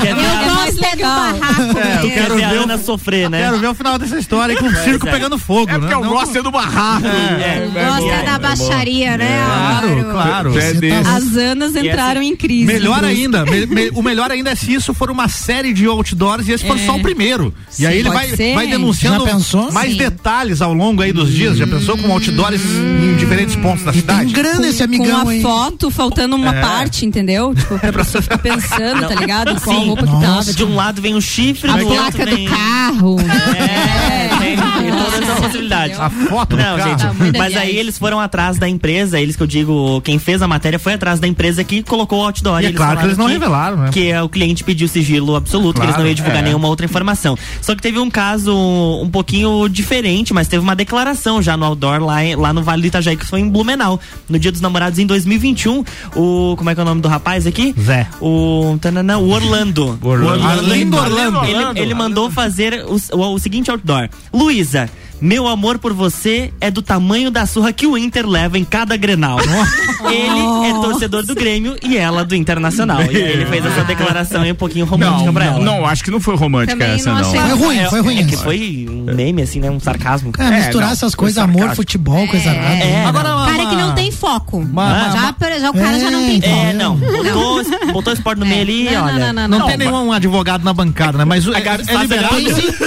Ver, 0.00 0.10
Eu 0.10 0.54
gosto 0.54 0.84
é 0.84 0.96
do 0.96 1.02
barraco. 1.02 1.62
É, 1.62 1.64
eu 1.64 1.74
mesmo. 1.74 2.00
quer 2.00 2.10
quero 2.22 2.34
ver 2.36 2.44
a 2.44 2.50
Ana 2.50 2.78
sofrer, 2.78 3.30
né? 3.30 3.42
Quero 3.44 3.58
ver 3.60 3.66
o 3.68 3.74
final 3.74 3.98
dessa 3.98 4.18
história 4.18 4.56
com 4.56 4.66
o 4.66 4.74
circo 4.76 5.08
é. 5.08 5.10
pegando 5.12 5.38
fogo, 5.38 5.70
É 5.70 5.74
porque 5.78 5.86
né? 5.86 5.94
eu 5.94 6.00
Não- 6.00 6.10
gosto 6.10 6.36
é 6.36 6.42
do 6.42 6.50
barraco. 6.50 7.06
É, 7.06 7.68
Gosta 7.86 8.12
é, 8.12 8.22
da 8.24 8.32
é 8.34 8.38
baixaria, 8.38 9.16
né? 9.16 9.44
Claro, 9.46 10.04
claro. 10.10 10.52
Tá- 10.52 11.16
As 11.16 11.36
Anas 11.36 11.76
entraram 11.76 12.22
em 12.22 12.34
crise. 12.36 12.64
Melhor 12.66 13.04
ainda, 13.04 13.44
me- 13.44 13.66
me- 13.66 13.90
o 13.94 14.02
melhor 14.02 14.30
ainda 14.32 14.50
é 14.50 14.54
se 14.56 14.72
isso 14.74 14.92
for 14.92 15.10
uma 15.10 15.28
série 15.28 15.72
de 15.72 15.86
outdoors 15.86 16.48
e 16.48 16.52
esse 16.52 16.66
for 16.66 16.76
É. 16.76 16.84
só 16.86 16.96
o 16.96 17.00
primeiro. 17.02 17.54
Sim, 17.68 17.84
e 17.84 17.86
aí 17.86 17.98
ele 17.98 18.10
vai, 18.10 18.66
denunciando 18.66 19.24
mais 19.72 19.96
detalhes 19.96 20.60
ao 20.60 20.72
longo 20.74 21.02
aí 21.02 21.12
dos 21.24 21.32
dias. 21.32 21.56
Já 21.58 21.66
pensou 21.66 21.96
com 21.98 22.10
outdoors 22.12 22.60
em 22.62 23.16
diferentes 23.16 23.54
pontos 23.56 23.84
da 23.84 23.92
tem 23.92 24.00
cidade? 24.00 24.32
grana 24.32 24.66
esse 24.68 24.78
com 24.78 24.84
amigão 24.84 25.28
a 25.28 25.30
aí. 25.30 25.42
foto 25.42 25.90
faltando 25.90 26.36
uma 26.36 26.54
É. 26.56 26.60
parte, 26.60 27.04
entendeu? 27.06 27.54
Tipo, 27.54 27.78
pra 27.78 27.92
pessoa 27.92 28.22
ficar 28.22 28.38
pensando, 28.42 29.06
tá 29.08 29.14
ligado? 29.14 29.60
Qual 29.60 29.76
a 29.76 29.80
Sim. 29.80 29.86
roupa 29.88 30.06
que 30.06 30.12
tava. 30.20 30.44
De 30.52 30.64
um 30.64 30.74
lado 30.74 31.00
vem 31.02 31.14
o 31.14 31.20
chifre, 31.20 31.70
A 31.70 31.76
do 31.76 31.86
outro 31.88 32.12
placa 32.12 32.24
vem... 32.24 32.44
do 32.46 32.50
carro. 32.50 33.16
É, 33.20 34.28
tem 34.38 34.89
todas 35.04 35.28
as 35.30 35.40
possibilidades. 35.40 35.98
A 36.00 36.10
foto 36.10 36.50
do 36.50 36.56
Não, 36.56 36.76
carro. 36.76 36.98
gente, 36.98 37.16
muita 37.16 37.38
mas 37.38 37.56
aí 37.56 37.76
eles 37.76 37.98
foram 37.98 38.20
atrás 38.20 38.58
da 38.58 38.68
empresa, 38.68 39.20
eles 39.20 39.36
que 39.36 39.42
eu 39.42 39.46
digo, 39.46 40.00
quem 40.02 40.18
fez 40.18 40.42
a 40.42 40.48
matéria 40.48 40.78
foi 40.78 40.94
atrás 40.94 41.20
da 41.20 41.26
empresa 41.26 41.62
que 41.64 41.82
colocou 41.82 42.20
o 42.20 42.24
outdoor. 42.26 42.60
E 42.62 42.66
é 42.66 42.72
claro 42.72 42.98
que 43.00 43.06
eles 43.06 43.16
não 43.18 43.26
revelaram, 43.26 43.76
né? 43.76 43.90
Que 43.92 44.10
é, 44.10 44.22
o 44.22 44.28
cliente 44.28 44.62
pediu 44.64 44.86
sigilo 44.88 45.36
absoluto, 45.36 45.76
que 45.80 45.86
eles 45.86 45.90
Claro, 45.94 46.02
não 46.02 46.08
iam 46.08 46.14
divulgar 46.14 46.40
é. 46.42 46.46
nenhuma 46.46 46.68
outra 46.68 46.86
informação. 46.86 47.36
Só 47.60 47.74
que 47.74 47.82
teve 47.82 47.98
um 47.98 48.10
caso 48.10 48.54
um 48.56 49.08
pouquinho 49.10 49.68
diferente, 49.68 50.32
mas 50.34 50.48
teve 50.48 50.62
uma 50.62 50.74
declaração 50.76 51.40
já 51.42 51.56
no 51.56 51.64
outdoor 51.64 52.00
lá, 52.02 52.16
lá 52.36 52.52
no 52.52 52.62
Vale 52.62 52.82
do 52.82 52.86
Itajaí, 52.88 53.16
que 53.16 53.26
foi 53.26 53.40
em 53.40 53.48
Blumenau. 53.48 53.98
No 54.28 54.38
Dia 54.38 54.52
dos 54.52 54.60
Namorados 54.60 54.98
em 54.98 55.06
2021, 55.06 55.84
o. 56.14 56.54
Como 56.56 56.68
é 56.70 56.74
que 56.74 56.80
é 56.80 56.82
o 56.82 56.86
nome 56.86 57.00
do 57.00 57.08
rapaz 57.08 57.46
aqui? 57.46 57.74
Zé. 57.80 58.06
O. 58.20 58.76
tananã, 58.80 59.18
o 59.18 59.30
Orlando. 59.30 59.98
Orlando. 60.02 60.44
O 60.44 60.48
Arlindo 60.48 60.96
Orlando. 60.96 61.44
Ele, 61.44 61.80
ele 61.80 61.94
mandou 61.94 62.30
fazer 62.30 62.84
o, 62.86 62.96
o- 63.16 63.34
o 63.34 63.38
seguinte 63.38 63.70
outdoor. 63.70 64.08
Luísa, 64.32 64.89
Meu 65.20 65.46
amor 65.46 65.78
por 65.78 65.92
você 65.92 66.52
é 66.60 66.70
do 66.70 66.80
tamanho 66.82 67.30
da 67.30 67.44
surra 67.46 67.72
que 67.72 67.86
o 67.86 67.96
Inter 67.96 68.26
leva 68.26 68.58
em 68.58 68.64
cada 68.64 68.96
Grenal. 68.96 69.38
ele 69.40 70.66
é 70.68 70.72
torcedor 70.80 71.24
do 71.24 71.34
Grêmio 71.34 71.76
e 71.82 71.96
ela 71.96 72.24
do 72.24 72.34
Internacional. 72.34 73.02
E 73.02 73.16
aí 73.16 73.32
ele 73.32 73.46
fez 73.46 73.64
essa 73.66 73.84
declaração 73.84 74.42
aí 74.42 74.52
um 74.52 74.54
pouquinho 74.56 74.86
romântica 74.86 75.24
Não, 75.26 75.32
pra 75.34 75.44
ela. 75.44 75.58
não, 75.58 75.86
acho 75.86 76.02
que 76.04 76.10
não 76.10 76.20
foi 76.20 76.36
romântica 76.36 76.76
Também 76.78 76.94
essa, 76.96 77.12
não 77.12 77.20
achei. 77.20 77.40
Foi 77.40 77.50
ruim, 77.58 77.78
É, 77.78 77.88
foi 77.90 78.00
ruim. 78.00 78.18
É 78.20 78.24
que 78.24 78.34
essa. 78.34 78.44
foi 78.44 78.86
um 78.88 79.14
meme, 79.14 79.42
assim, 79.42 79.60
né? 79.60 79.70
Um 79.70 79.80
sarcasmo. 79.80 80.32
É, 80.38 80.50
misturar 80.50 80.86
não, 80.86 80.92
essas 80.92 81.14
coisas, 81.14 81.38
amor, 81.38 81.74
futebol, 81.74 82.26
coisa 82.28 82.52
nada. 82.52 82.74
É, 82.74 83.04
Agora, 83.04 83.36
uma- 83.36 83.46
Cara 83.50 83.66
que 83.66 83.76
não 83.76 83.94
tem 83.94 84.10
foco. 84.12 84.58
Uma- 84.58 85.10
já, 85.10 85.34
já 85.58 85.70
o 85.70 85.74
cara 85.74 85.98
já 85.98 86.10
não 86.10 86.20
tem 86.24 86.38
É, 86.42 86.48
foco. 86.48 86.66
É, 86.66 86.72
não. 86.72 86.96
Botou, 86.96 87.92
botou 87.92 88.12
o 88.12 88.16
esporte 88.16 88.38
no 88.40 88.46
meio 88.46 88.62
ali, 88.62 88.84
Não, 88.90 89.04
olha. 89.04 89.18
não, 89.18 89.32
não, 89.32 89.48
não, 89.48 89.58
Não, 89.60 89.66
tem 89.66 89.76
nenhum 89.76 90.12
advogado 90.12 90.64
na 90.64 90.72
bancada, 90.72 91.18
né? 91.18 91.24
Mas 91.24 91.46
o- 91.46 91.54
é, 91.54 91.58
é 91.60 91.96
liberado 91.96 92.36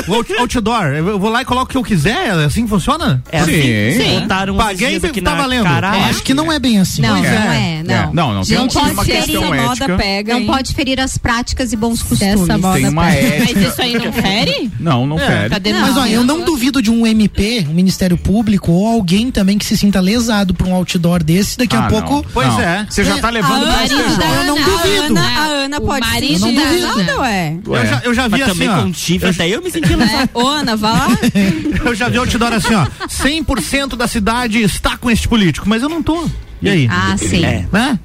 o 0.07 0.39
outdoor. 0.41 0.85
Eu 0.87 1.19
vou 1.19 1.29
lá 1.29 1.41
e 1.41 1.45
coloco 1.45 1.65
o 1.65 1.69
que 1.69 1.77
eu 1.77 1.83
quiser, 1.83 2.22
assim 2.31 2.67
funciona? 2.67 3.21
É 3.31 3.39
assim. 3.39 3.51
Sim. 3.51 4.19
Botaram 4.21 4.53
uns 4.55 4.57
Paguei 4.57 4.93
e 5.01 5.05
aqui 5.05 5.21
tá 5.21 5.31
na 5.31 5.41
valendo. 5.41 5.63
cara. 5.63 5.95
Eu 5.97 6.03
acho 6.05 6.23
que 6.23 6.33
não 6.33 6.51
é 6.51 6.59
bem 6.59 6.79
assim. 6.79 7.01
Não, 7.01 7.17
Pois 7.17 7.23
não 7.23 7.29
é. 7.51 7.79
é, 7.79 7.83
não. 7.83 7.93
É, 7.95 8.09
não, 8.13 8.33
não, 8.33 8.41
tem 8.43 8.57
Não 8.57 8.67
tem 8.67 8.81
pode 8.81 8.91
uma 8.93 9.05
ser 9.05 9.11
questão 9.11 9.43
essa 9.53 9.55
ética. 9.55 9.87
moda 9.87 10.03
pega. 10.03 10.33
Não 10.33 10.41
hein? 10.41 10.47
pode 10.47 10.73
ferir 10.73 10.99
as 10.99 11.17
práticas 11.17 11.73
e 11.73 11.75
bons 11.75 12.01
costumes. 12.01 12.41
Essa 12.41 12.57
moda 12.57 12.75
Tem 12.79 12.87
uma 12.89 13.03
pega. 13.05 13.27
ética. 13.27 13.59
Mas 13.59 13.67
isso 13.71 13.81
aí 13.81 13.93
não 13.97 14.13
fere? 14.13 14.71
Não, 14.79 15.05
não 15.07 15.17
fere. 15.17 15.49
Cadê 15.49 15.73
Mas 15.73 15.97
ó, 15.97 16.05
eu 16.07 16.23
não 16.23 16.41
duvido 16.43 16.81
de 16.81 16.89
um 16.91 17.05
MP, 17.05 17.65
um 17.69 17.73
Ministério 17.73 18.17
Público, 18.17 18.71
ou 18.71 18.87
alguém 18.87 19.31
também 19.31 19.57
que 19.57 19.65
se 19.65 19.75
sinta 19.77 19.99
lesado 19.99 20.53
por 20.53 20.67
um 20.67 20.73
outdoor 20.73 21.23
desse, 21.23 21.57
daqui 21.57 21.75
a 21.75 21.85
Ah, 21.85 21.89
pouco. 21.89 22.13
não. 22.15 22.25
Pois 22.33 22.47
Não. 22.47 22.61
é. 22.61 22.85
Você 22.89 23.03
já 23.03 23.17
tá 23.17 23.27
A 23.27 23.31
levando 23.31 23.65
STJ. 23.65 23.93
eu 23.95 24.43
não 24.45 24.57
a 24.57 24.61
duvido. 24.61 25.17
Ana, 25.17 25.21
a 25.27 25.45
Ana 25.45 25.81
pode 25.81 25.99
marido 26.07 26.33
se 26.39 26.39
da 26.39 26.61
sentir 26.61 26.83
Ana. 26.83 26.95
lesada, 26.95 27.19
ué. 27.21 27.57
Eu 28.03 28.13
já, 28.13 28.25
eu 28.25 28.29
vi 28.29 28.29
Mas 28.29 28.41
assim, 28.41 28.51
também 28.65 28.69
com 28.83 28.93
chifre, 28.93 29.29
até 29.29 29.47
eu 29.49 29.61
me 29.61 29.71
senti 29.71 29.95
lesado. 29.95 30.29
Ô, 30.33 30.47
Ana, 30.47 30.75
vá 30.75 30.91
lá. 30.91 31.07
Eu 31.85 31.93
já 31.95 32.07
vi 32.13 32.19
outdoor 32.19 32.53
assim, 32.53 32.73
ó. 32.75 32.85
100% 33.07 33.95
da 33.95 34.07
cidade 34.07 34.61
está 34.61 34.97
com 34.97 35.09
este 35.09 35.27
político, 35.27 35.67
mas 35.67 35.81
eu 35.81 35.89
não 35.89 36.01
tô. 36.01 36.27
E 36.61 36.69
aí? 36.69 36.87
Ah, 36.89 37.15
sim. 37.17 37.43
É. 37.43 37.65
Né? 37.71 37.99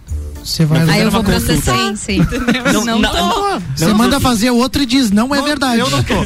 Você 0.49 0.64
vai. 0.64 0.81
Aí 0.88 1.02
eu 1.02 1.11
vou 1.11 1.21
uma 1.21 1.31
consulta. 1.31 1.62
processar. 1.62 1.76
Sim, 1.97 1.97
sim. 1.97 2.19
Não, 2.73 2.85
Não 2.85 2.99
não, 3.00 3.11
tô. 3.11 3.17
não. 3.19 3.62
Você 3.76 3.93
manda 3.93 4.19
fazer 4.19 4.50
outro 4.50 4.83
e 4.83 4.87
diz, 4.87 5.11
não 5.11 5.35
é 5.35 5.43
verdade. 5.43 5.81
Eu 5.81 5.90
não 5.90 6.02
tô. 6.02 6.14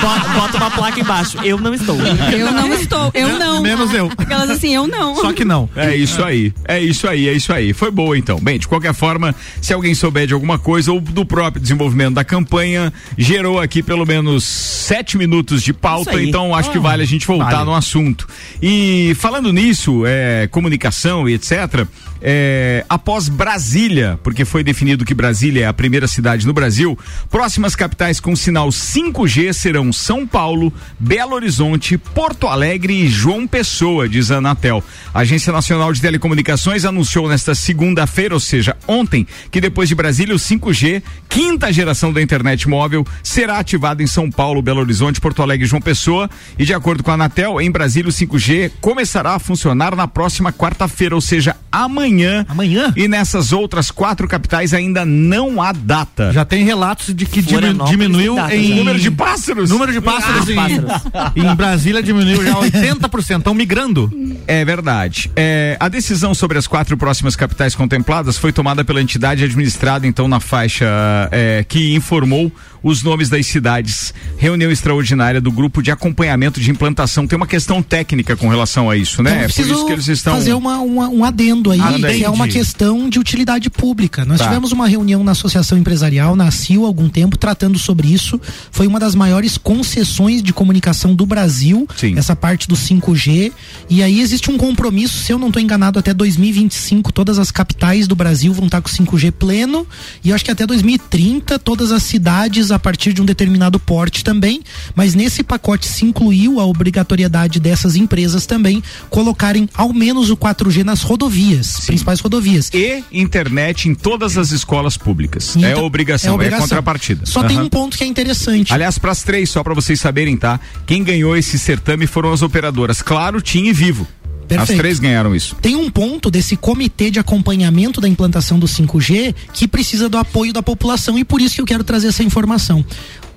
Bota, 0.00 0.28
bota 0.34 0.56
uma 0.58 0.70
placa 0.70 1.00
embaixo. 1.00 1.38
Eu 1.42 1.58
não 1.58 1.74
estou. 1.74 1.96
Eu 1.96 2.52
não 2.52 2.72
estou, 2.74 3.10
eu 3.14 3.38
não. 3.38 3.60
Menos 3.60 3.92
eu. 3.92 4.10
Aquelas 4.16 4.50
assim, 4.50 4.74
eu 4.74 4.86
não. 4.86 5.16
Só 5.16 5.32
que 5.32 5.44
não. 5.44 5.68
É 5.74 5.96
isso 5.96 6.22
aí, 6.22 6.52
é 6.66 6.80
isso 6.80 7.08
aí, 7.08 7.28
é 7.28 7.32
isso 7.32 7.52
aí. 7.52 7.72
Foi 7.72 7.90
boa 7.90 8.16
então. 8.16 8.38
Bem, 8.38 8.58
de 8.58 8.68
qualquer 8.68 8.94
forma, 8.94 9.34
se 9.60 9.72
alguém 9.72 9.94
souber 9.94 10.26
de 10.26 10.34
alguma 10.34 10.58
coisa 10.58 10.92
ou 10.92 11.00
do 11.00 11.24
próprio 11.24 11.60
desenvolvimento 11.60 12.14
da 12.14 12.24
campanha, 12.24 12.92
gerou 13.18 13.60
aqui 13.60 13.82
pelo 13.82 14.04
menos 14.06 14.44
sete 14.44 15.16
minutos 15.18 15.62
de 15.62 15.72
pauta, 15.72 16.22
então 16.22 16.54
acho 16.54 16.70
que 16.70 16.78
vale 16.78 17.02
a 17.02 17.06
gente 17.06 17.26
voltar 17.26 17.50
vale. 17.50 17.64
no 17.64 17.74
assunto. 17.74 18.28
E 18.62 19.14
falando 19.18 19.52
nisso, 19.52 20.04
é, 20.06 20.46
comunicação 20.48 21.28
e 21.28 21.34
etc., 21.34 21.86
é, 22.26 22.83
após 22.88 23.28
Brasília, 23.28 24.18
porque 24.22 24.44
foi 24.44 24.62
definido 24.62 25.04
que 25.04 25.14
Brasília 25.14 25.64
é 25.64 25.66
a 25.66 25.72
primeira 25.72 26.06
cidade 26.06 26.46
no 26.46 26.52
Brasil, 26.52 26.98
próximas 27.30 27.74
capitais 27.76 28.20
com 28.20 28.34
sinal 28.36 28.68
5G 28.68 29.52
serão 29.52 29.92
São 29.92 30.26
Paulo, 30.26 30.72
Belo 30.98 31.34
Horizonte, 31.34 31.98
Porto 31.98 32.46
Alegre 32.46 32.94
e 32.94 33.08
João 33.08 33.46
Pessoa, 33.46 34.08
diz 34.08 34.30
a 34.30 34.36
Anatel. 34.36 34.82
A 35.12 35.20
Agência 35.20 35.52
Nacional 35.52 35.92
de 35.92 36.00
Telecomunicações 36.00 36.84
anunciou 36.84 37.28
nesta 37.28 37.54
segunda-feira, 37.54 38.34
ou 38.34 38.40
seja, 38.40 38.76
ontem, 38.86 39.26
que 39.50 39.60
depois 39.60 39.88
de 39.88 39.94
Brasília, 39.94 40.34
o 40.34 40.38
5G, 40.38 41.02
quinta 41.28 41.72
geração 41.72 42.12
da 42.12 42.20
internet 42.20 42.68
móvel, 42.68 43.06
será 43.22 43.58
ativado 43.58 44.02
em 44.02 44.06
São 44.06 44.30
Paulo, 44.30 44.62
Belo 44.62 44.80
Horizonte, 44.80 45.20
Porto 45.20 45.42
Alegre 45.42 45.66
e 45.66 45.68
João 45.68 45.80
Pessoa. 45.80 46.28
E 46.58 46.64
de 46.64 46.74
acordo 46.74 47.02
com 47.02 47.10
a 47.10 47.14
Anatel, 47.14 47.60
em 47.60 47.70
Brasília, 47.70 48.08
o 48.08 48.12
5G 48.12 48.72
começará 48.80 49.34
a 49.34 49.38
funcionar 49.38 49.96
na 49.96 50.06
próxima 50.06 50.52
quarta-feira, 50.52 51.14
ou 51.14 51.20
seja, 51.20 51.56
amanhã. 51.70 52.44
Amanhã? 52.48 52.63
E 52.96 53.08
nessas 53.08 53.52
outras 53.52 53.90
quatro 53.90 54.26
capitais 54.26 54.72
ainda 54.74 55.04
não 55.04 55.60
há 55.62 55.72
data. 55.72 56.32
Já 56.32 56.44
tem 56.44 56.64
relatos 56.64 57.14
de 57.14 57.26
que 57.26 57.42
diminuiu 57.42 58.36
data, 58.36 58.54
em. 58.56 58.68
já. 58.68 58.74
Número 58.74 58.98
de 58.98 59.10
pássaros? 59.10 59.70
Número 59.70 59.92
de 59.92 60.00
pássaros, 60.00 60.48
Ah, 60.48 60.52
em, 60.52 60.80
pássaros. 60.80 61.32
em 61.36 61.54
Brasília 61.54 62.02
diminuiu 62.02 62.44
já 62.44 62.54
80%. 62.54 63.38
Estão 63.38 63.54
migrando. 63.54 64.12
É 64.46 64.64
verdade. 64.64 65.30
É, 65.36 65.76
a 65.80 65.88
decisão 65.88 66.34
sobre 66.34 66.58
as 66.58 66.66
quatro 66.66 66.96
próximas 66.96 67.36
capitais 67.36 67.74
contempladas 67.74 68.36
foi 68.38 68.52
tomada 68.52 68.84
pela 68.84 69.00
entidade 69.02 69.44
administrada, 69.44 70.06
então, 70.06 70.28
na 70.28 70.40
faixa 70.40 70.86
é, 71.30 71.64
que 71.66 71.94
informou 71.94 72.50
os 72.84 73.02
nomes 73.02 73.28
das 73.28 73.46
cidades. 73.46 74.14
Reunião 74.36 74.70
extraordinária 74.70 75.40
do 75.40 75.50
grupo 75.50 75.82
de 75.82 75.90
acompanhamento 75.90 76.60
de 76.60 76.70
implantação. 76.70 77.26
Tem 77.26 77.36
uma 77.36 77.46
questão 77.46 77.82
técnica 77.82 78.36
com 78.36 78.48
relação 78.48 78.88
a 78.90 78.96
isso, 78.96 79.22
né? 79.22 79.30
Então, 79.30 79.42
é 79.44 79.48
por 79.48 79.72
isso 79.74 79.86
que 79.86 79.92
eles 79.92 80.06
estão. 80.08 80.34
fazer 80.34 80.52
uma, 80.52 80.78
uma- 80.80 81.08
um 81.08 81.24
adendo 81.24 81.70
aí, 81.70 81.80
que 81.80 82.22
é 82.24 82.28
uma 82.30 82.46
questão 82.46 83.08
de 83.08 83.18
utilidade 83.18 83.70
pública. 83.70 84.24
Nós 84.26 84.38
Tá. 84.38 84.44
tivemos 84.48 84.70
uma 84.70 84.86
reunião 84.86 85.24
na 85.24 85.32
Associação 85.32 85.78
Empresarial, 85.78 86.36
na 86.36 86.50
CIL, 86.50 86.84
há 86.84 86.86
algum 86.86 87.08
tempo, 87.08 87.36
tratando 87.38 87.78
sobre 87.78 88.12
isso. 88.12 88.38
Foi 88.70 88.86
uma 88.86 89.00
das 89.00 89.14
maiores 89.14 89.56
concessões 89.56 90.42
de 90.42 90.52
comunicação 90.52 91.14
do 91.14 91.24
Brasil, 91.24 91.88
Sim. 91.96 92.18
essa 92.18 92.36
parte 92.36 92.68
do 92.68 92.76
5G. 92.76 93.50
E 93.88 94.02
aí 94.02 94.20
existe 94.20 94.50
um 94.50 94.58
compromisso, 94.58 95.24
se 95.24 95.32
eu 95.32 95.38
não 95.38 95.46
estou 95.48 95.62
enganado, 95.62 95.98
até 95.98 96.12
2025, 96.12 97.10
todas 97.12 97.38
as 97.38 97.50
capitais 97.50 98.06
do 98.06 98.14
Brasil 98.14 98.52
vão 98.52 98.66
estar 98.66 98.82
com 98.82 98.88
5G 98.90 99.30
pleno. 99.32 99.86
E 100.22 100.32
acho 100.32 100.44
que 100.44 100.50
até 100.50 100.66
2030, 100.66 101.58
todas 101.58 101.90
as 101.92 102.02
cidades, 102.02 102.70
a 102.74 102.78
partir 102.78 103.12
de 103.12 103.22
um 103.22 103.24
determinado 103.24 103.78
porte 103.78 104.24
também. 104.24 104.62
Mas 104.94 105.14
nesse 105.14 105.42
pacote 105.42 105.86
se 105.86 106.04
incluiu 106.04 106.60
a 106.60 106.66
obrigatoriedade 106.66 107.60
dessas 107.60 107.96
empresas 107.96 108.46
também 108.46 108.82
colocarem 109.10 109.68
ao 109.74 109.92
menos 109.92 110.30
o 110.30 110.36
4G 110.36 110.82
nas 110.82 111.02
rodovias, 111.02 111.80
principais 111.86 112.20
rodovias. 112.20 112.70
E 112.72 113.02
internet 113.12 113.88
em 113.88 113.94
todas 113.94 114.36
as 114.36 114.50
escolas 114.50 114.96
públicas. 114.96 115.56
Então, 115.56 115.70
é 115.70 115.76
obrigação, 115.76 116.40
é, 116.40 116.50
contrapartida. 116.50 117.26
Só 117.26 117.42
tem 117.44 117.56
Aham. 117.56 117.66
um 117.66 117.68
ponto 117.68 117.96
que 117.96 118.04
é 118.04 118.06
interessante. 118.06 118.72
Aliás, 118.72 118.98
para 118.98 119.12
as 119.12 119.22
três, 119.22 119.50
só 119.50 119.62
para 119.62 119.74
vocês 119.74 120.00
saberem, 120.00 120.36
tá? 120.36 120.58
Quem 120.86 121.02
ganhou 121.02 121.36
esse 121.36 121.58
certame 121.58 122.06
foram 122.06 122.32
as 122.32 122.42
operadoras 122.42 123.02
Claro, 123.02 123.40
TIM 123.40 123.66
e 123.66 123.72
Vivo. 123.72 124.06
As 124.44 124.56
Perfeito. 124.56 124.78
três 124.78 124.98
ganharam 124.98 125.34
isso. 125.34 125.56
tem 125.60 125.74
um 125.74 125.90
ponto 125.90 126.30
desse 126.30 126.56
comitê 126.56 127.10
de 127.10 127.18
acompanhamento 127.18 128.00
da 128.00 128.08
implantação 128.08 128.58
do 128.58 128.66
5G 128.66 129.34
que 129.52 129.66
precisa 129.66 130.08
do 130.08 130.18
apoio 130.18 130.52
da 130.52 130.62
população 130.62 131.18
e 131.18 131.24
por 131.24 131.40
isso 131.40 131.54
que 131.56 131.60
eu 131.60 131.66
quero 131.66 131.82
trazer 131.84 132.08
essa 132.08 132.22
informação. 132.22 132.84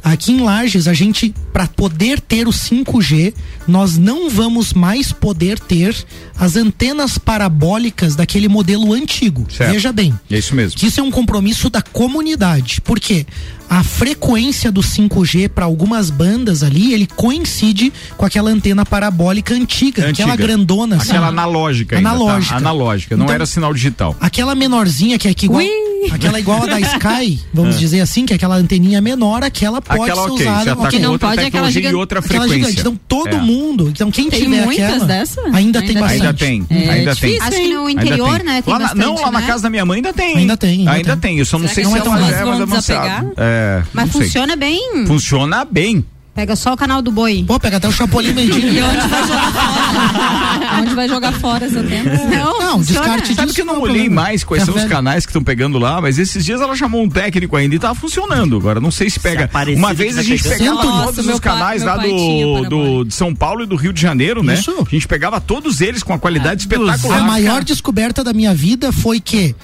Aqui 0.03 0.31
em 0.31 0.39
Lages, 0.41 0.87
a 0.87 0.93
gente, 0.93 1.33
para 1.51 1.67
poder 1.67 2.21
ter 2.21 2.47
o 2.47 2.51
5G, 2.51 3.33
nós 3.67 3.97
não 3.97 4.29
vamos 4.29 4.71
mais 4.71 5.11
poder 5.11 5.59
ter 5.59 5.93
as 6.39 6.55
antenas 6.55 7.17
parabólicas 7.17 8.15
daquele 8.15 8.47
modelo 8.47 8.93
antigo. 8.93 9.45
Certo. 9.51 9.71
Veja 9.71 9.91
bem. 9.91 10.17
É 10.29 10.37
isso 10.37 10.55
mesmo. 10.55 10.79
Que 10.79 10.85
isso 10.87 10.99
é 10.99 11.03
um 11.03 11.11
compromisso 11.11 11.69
da 11.69 11.81
comunidade. 11.81 12.79
Por 12.81 12.99
quê? 12.99 13.25
A 13.69 13.83
frequência 13.83 14.71
do 14.71 14.81
5G 14.81 15.49
para 15.49 15.65
algumas 15.65 16.09
bandas 16.09 16.63
ali, 16.63 16.93
ele 16.93 17.05
coincide 17.05 17.91
com 18.15 18.25
aquela 18.25 18.49
antena 18.49 18.85
parabólica 18.85 19.53
antiga, 19.53 20.07
aquela 20.09 20.31
Antiga. 20.33 20.47
grandona. 20.47 20.95
assim. 20.97 21.09
Aquela 21.11 21.27
analógica. 21.27 21.97
ainda, 21.97 22.09
tá? 22.09 22.15
Analógica. 22.15 22.55
Analógica. 22.55 23.17
Não 23.17 23.25
Então- 23.25 23.35
era 23.35 23.45
sinal 23.45 23.73
digital. 23.73 24.15
Aquela 24.21 24.55
menorzinha 24.55 25.19
que 25.19 25.27
é 25.27 25.33
que 25.33 25.45
igual, 25.47 25.61
aquela 26.11 26.39
igual 26.39 26.63
a 26.63 26.65
da 26.67 26.79
Sky, 26.79 27.39
vamos 27.53 27.79
dizer 27.79 28.01
assim, 28.01 28.25
que 28.25 28.33
é 28.33 28.35
aquela 28.35 28.55
anteninha 28.55 29.01
menor, 29.01 29.43
aquela 29.43 29.81
pode 29.81 30.01
Aquela 30.01 30.23
ser 30.23 30.29
ok, 30.31 30.45
usada. 30.47 30.75
tá 30.75 30.91
com 30.91 30.99
não 30.99 31.11
outra 31.11 31.27
pode 31.29 31.41
aquela 31.41 31.69
e 31.69 31.71
gigante- 31.71 31.95
outra 31.95 32.19
Aquela 32.19 32.43
frequência. 32.43 32.69
gigante. 32.71 32.79
Então 32.81 32.99
todo 33.07 33.35
É. 33.35 33.39
mundo, 33.41 33.89
então 33.89 34.09
quem 34.11 34.29
Tem 34.29 34.43
tiver 34.43 34.65
muitas 34.65 34.85
aquela, 34.85 35.05
dessa? 35.05 35.41
ainda 35.53 35.79
tem 35.81 35.89
Ainda 35.89 36.01
bastante. 36.01 36.21
Ainda 36.23 36.33
tem, 36.33 36.65
É 36.69 36.89
ainda 36.89 37.15
tem. 37.15 37.39
Acho 37.39 37.51
que 37.51 37.67
no 37.73 37.89
interior, 37.89 38.37
tem. 38.37 38.45
né? 38.45 38.61
Tem 38.61 38.73
Lá 38.73 38.79
bastante, 38.79 38.99
não, 39.05 39.15
lá 39.15 39.31
na 39.31 39.39
né? 39.41 39.47
casa 39.47 39.63
da 39.63 39.69
minha 39.69 39.85
mãe 39.85 39.95
ainda 39.97 40.13
tem. 40.13 40.37
Ainda 40.37 40.57
tem, 40.57 40.79
ainda 40.79 40.91
Ainda 40.91 41.11
tem. 41.17 41.31
tem. 41.31 41.39
Eu 41.39 41.45
só 41.45 41.57
não 41.57 41.67
Será 41.67 41.75
sei 41.75 41.83
que 41.83 41.89
se 41.91 41.97
é 41.97 42.01
tão 42.01 42.13
já 42.17 42.37
é 42.37 42.45
mais 42.45 42.61
avançada. 42.61 43.33
É, 43.37 43.83
Mas 43.93 44.11
funciona 44.11 44.55
bem. 44.55 45.05
Funciona 45.05 45.65
bem. 45.65 46.05
Pega 46.37 46.55
só 46.55 46.73
o 46.73 46.77
canal 46.77 47.01
do 47.01 47.11
boi. 47.11 47.43
Pô, 47.47 47.59
pega 47.59 47.77
até 47.77 47.87
o 47.87 47.91
Chapolin 47.91 48.31
Mendigo. 48.31 48.67
E 48.67 48.79
onde 48.79 49.07
vai 49.07 49.23
jogar 49.27 49.51
fora? 49.51 50.79
onde 50.81 50.93
vai 50.93 51.09
jogar 51.09 51.31
fora 51.33 51.65
essa 51.65 51.79
antena? 51.79 52.13
Não, 52.25 52.59
Não, 52.59 52.77
funciona. 52.77 53.01
descarte 53.07 53.33
Sabe 53.33 53.53
que 53.53 53.61
eu 53.61 53.65
não 53.65 53.73
é 53.73 53.77
olhei 53.79 53.95
problema. 54.03 54.21
mais 54.21 54.43
quais 54.43 54.63
são 54.63 54.75
os 54.75 54.83
canais 54.83 55.25
que 55.25 55.31
estão 55.31 55.43
pegando 55.43 55.79
lá, 55.79 55.99
mas 55.99 56.19
esses 56.19 56.45
dias 56.45 56.61
ela 56.61 56.75
chamou 56.75 57.01
um 57.03 57.09
técnico 57.09 57.55
ainda 57.55 57.73
e 57.73 57.79
tava 57.79 57.95
funcionando. 57.95 58.55
Agora 58.55 58.79
não 58.79 58.91
sei 58.91 59.09
se 59.09 59.19
pega. 59.19 59.45
aparecer 59.45 59.79
Uma 59.79 59.89
que 59.89 59.95
vez 59.95 60.15
a 60.15 60.21
gente 60.21 60.43
pegava 60.43 60.59
Centro. 60.63 60.77
todos 60.77 60.95
Nossa, 61.07 61.21
os 61.21 61.39
pai- 61.39 61.39
canais 61.39 61.81
lá 61.83 61.95
pai 61.95 62.09
tinha 62.09 62.45
do, 62.45 62.69
do, 62.69 63.03
de 63.05 63.15
São 63.15 63.33
Paulo 63.33 63.63
e 63.63 63.65
do 63.65 63.75
Rio 63.75 63.91
de 63.91 63.99
Janeiro, 63.99 64.43
né? 64.43 64.53
Isso. 64.53 64.85
A 64.87 64.89
gente 64.91 65.07
pegava 65.07 65.41
todos 65.41 65.81
eles 65.81 66.03
com 66.03 66.13
a 66.13 66.19
qualidade 66.19 66.67
A 66.71 66.75
espetacular. 66.75 67.23
maior 67.25 67.63
descoberta 67.63 68.23
da 68.23 68.31
minha 68.31 68.53
vida 68.53 68.91
foi 68.91 69.19
que 69.19 69.55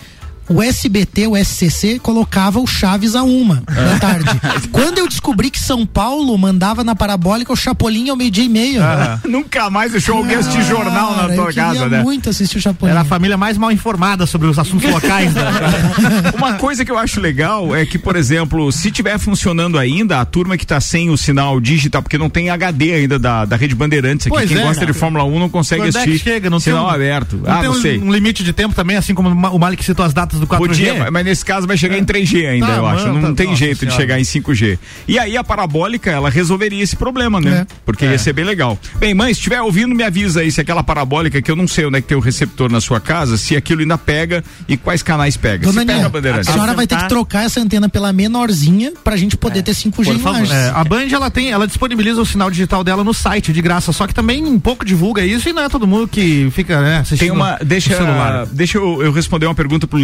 o 0.50 0.62
SBT, 0.62 1.28
o 1.28 1.38
SCC, 1.38 2.00
colocava 2.00 2.60
o 2.60 2.68
Chaves 2.68 3.16
a 3.16 3.24
uma 3.24 3.64
da 3.66 4.00
tarde. 4.00 4.30
Quando 4.72 4.98
eu 5.00 5.08
descobri 5.08 5.50
que 5.50 5.60
São 5.60 5.86
Paulo 5.86 6.38
mandava 6.38 6.84
na 6.84 6.96
parabólica 6.96 7.52
o 7.54 7.56
Chapolin 7.56 8.10
ao 8.10 8.16
meio-dia 8.16 8.44
e 8.44 8.50
meio. 8.50 8.82
Nunca 9.28 9.70
mais 9.70 9.92
deixou 9.92 10.18
alguém 10.18 10.36
assistir 10.36 10.64
jornal 10.64 11.12
na 11.12 11.22
Cara, 11.24 11.36
tua 11.36 11.54
casa, 11.54 11.90
né? 11.90 12.02
muito 12.04 12.30
assistir 12.30 12.58
o 12.58 12.62
Chapolin. 12.62 12.92
Era 12.92 13.02
a 13.02 13.06
família 13.06 13.38
mais 13.38 13.58
mal 13.58 13.72
informada 13.72 14.26
sobre 14.26 14.48
os 14.48 14.60
assuntos 14.60 14.90
locais. 14.90 15.34
né? 15.34 15.44
Uma 16.38 16.54
coisa 16.54 16.84
que 16.84 16.92
eu 16.92 16.98
acho 16.98 17.20
legal 17.20 17.76
é 17.76 17.86
que, 17.86 17.98
por 17.98 18.16
exemplo, 18.16 18.72
se 18.72 18.92
tiver 18.92 19.18
funcionando 19.18 19.78
ainda, 19.78 20.20
a 20.20 20.26
turma 20.26 20.58
que 20.58 20.66
tá 20.66 20.80
sem 20.82 21.10
o 21.10 21.18
sinal 21.18 21.60
digital, 21.60 22.02
porque 22.02 22.18
não 22.18 22.30
tem 22.30 22.50
HD 22.50 22.94
ainda 22.94 23.18
da, 23.20 23.46
da 23.46 23.56
Rede 23.56 23.76
Bandeirantes 23.76 24.28
aqui, 24.28 24.36
Pois 24.36 24.50
quem 24.50 24.58
é. 24.60 24.64
gosta 24.64 24.86
de 24.86 24.94
Fórmula 24.94 25.24
1 25.24 25.40
não 25.40 25.50
consegue 25.50 25.84
Quando 25.84 25.96
é 25.96 26.00
assistir 26.02 26.20
chega? 26.24 26.50
Não 26.50 26.58
tem 26.58 26.74
sinal 26.74 26.86
um- 26.86 26.90
aberto. 26.90 27.38
Não 27.38 27.52
ah, 27.52 27.60
tem 27.60 27.70
não 27.70 27.78
um, 27.78 27.82
sei. 27.82 28.00
um 28.00 28.12
limite 28.12 28.44
de 28.44 28.54
tempo 28.54 28.74
também, 28.76 28.98
assim 28.98 29.14
como 29.14 29.30
o 29.30 29.60
Malik 29.60 29.84
citou 29.84 30.06
as 30.06 30.14
datas 30.14 30.33
do 30.40 30.48
4G? 30.48 30.68
Podia, 30.68 31.12
mas 31.12 31.26
nesse 31.26 31.44
caso 31.46 31.66
vai 31.68 31.78
chegar 31.78 31.98
em 31.98 32.04
3G 32.06 32.46
ainda, 32.48 32.68
Tá, 32.68 32.74
eu 32.78 32.88
acho. 32.88 33.08
mano, 33.08 33.22
Não 33.22 33.30
tá- 33.30 33.36
tem 33.36 33.48
nossa 33.48 33.60
jeito 33.60 33.74
de 33.74 33.80
senhora. 33.92 33.98
chegar 33.98 34.20
em 34.20 34.24
5G. 34.24 34.78
E 35.08 35.18
aí 35.20 35.36
a 35.38 35.44
parabólica, 35.44 36.10
ela 36.12 36.30
resolveria 36.30 36.84
esse 36.84 36.96
problema, 36.96 37.40
né? 37.40 37.66
É. 37.70 37.76
Porque 37.86 38.06
ia 38.06 38.18
ser 38.18 38.34
bem 38.34 38.46
legal. 38.46 38.78
Bem, 39.00 39.14
mãe, 39.14 39.34
se 39.34 39.40
estiver 39.40 39.62
ouvindo, 39.62 39.94
me 39.96 40.04
avisa 40.04 40.42
aí 40.42 40.52
se 40.52 40.60
aquela 40.62 40.84
parabólica, 40.84 41.42
que 41.42 41.50
eu 41.52 41.56
não 41.56 41.68
sei 41.68 41.86
onde 41.86 41.98
é 41.98 42.02
que 42.02 42.08
tem 42.08 42.18
o 42.18 42.22
receptor 42.22 42.72
na 42.72 42.82
sua 42.82 43.00
casa, 43.00 43.38
se 43.38 43.56
aquilo 43.56 43.82
ainda 43.82 43.98
pega 43.98 44.44
e 44.68 44.76
quais 44.78 45.02
canais 45.04 45.36
pega. 45.38 45.66
Dona 45.66 45.82
se 45.82 45.88
pega 45.88 46.04
a 46.04 46.06
a 46.06 46.10
Bandeirantes. 46.10 46.50
senhora 46.50 46.74
vai 46.74 46.88
ter 46.88 46.98
que 46.98 47.08
trocar 47.10 47.46
essa 47.46 47.60
antena 47.60 47.88
pela 47.90 48.12
menorzinha 48.14 48.92
pra 49.04 49.16
gente 49.16 49.38
poder 49.38 49.62
ter 49.64 49.74
5G 49.74 50.06
Por 50.06 50.16
em 50.16 50.20
favor. 50.20 50.48
É, 50.52 50.70
a 50.74 50.84
Band 50.84 51.08
ela 51.12 51.30
tem, 51.32 51.52
ela 51.52 51.68
disponibiliza 51.68 52.22
o 52.22 52.26
sinal 52.26 52.50
digital 52.50 52.84
dela 52.84 53.04
no 53.04 53.14
site 53.14 53.54
de 53.54 53.62
graça, 53.62 53.92
só 53.94 54.08
que 54.08 54.14
também 54.14 54.44
um 54.46 54.60
pouco 54.60 54.84
divulga 54.86 55.24
isso 55.26 55.50
e 55.50 55.54
não 55.54 55.64
é 55.64 55.70
todo 55.70 55.86
mundo 55.88 56.08
que 56.08 56.50
fica, 56.52 56.82
né, 56.82 56.98
assistindo 57.00 57.20
Tem 57.20 57.32
uma. 57.32 57.58
Deixa, 57.64 57.96
celular. 57.96 58.46
deixa 58.48 58.78
eu, 58.78 59.02
eu 59.04 59.12
responder 59.12 59.46
uma 59.46 59.56
pergunta 59.56 59.88
pro 59.88 59.98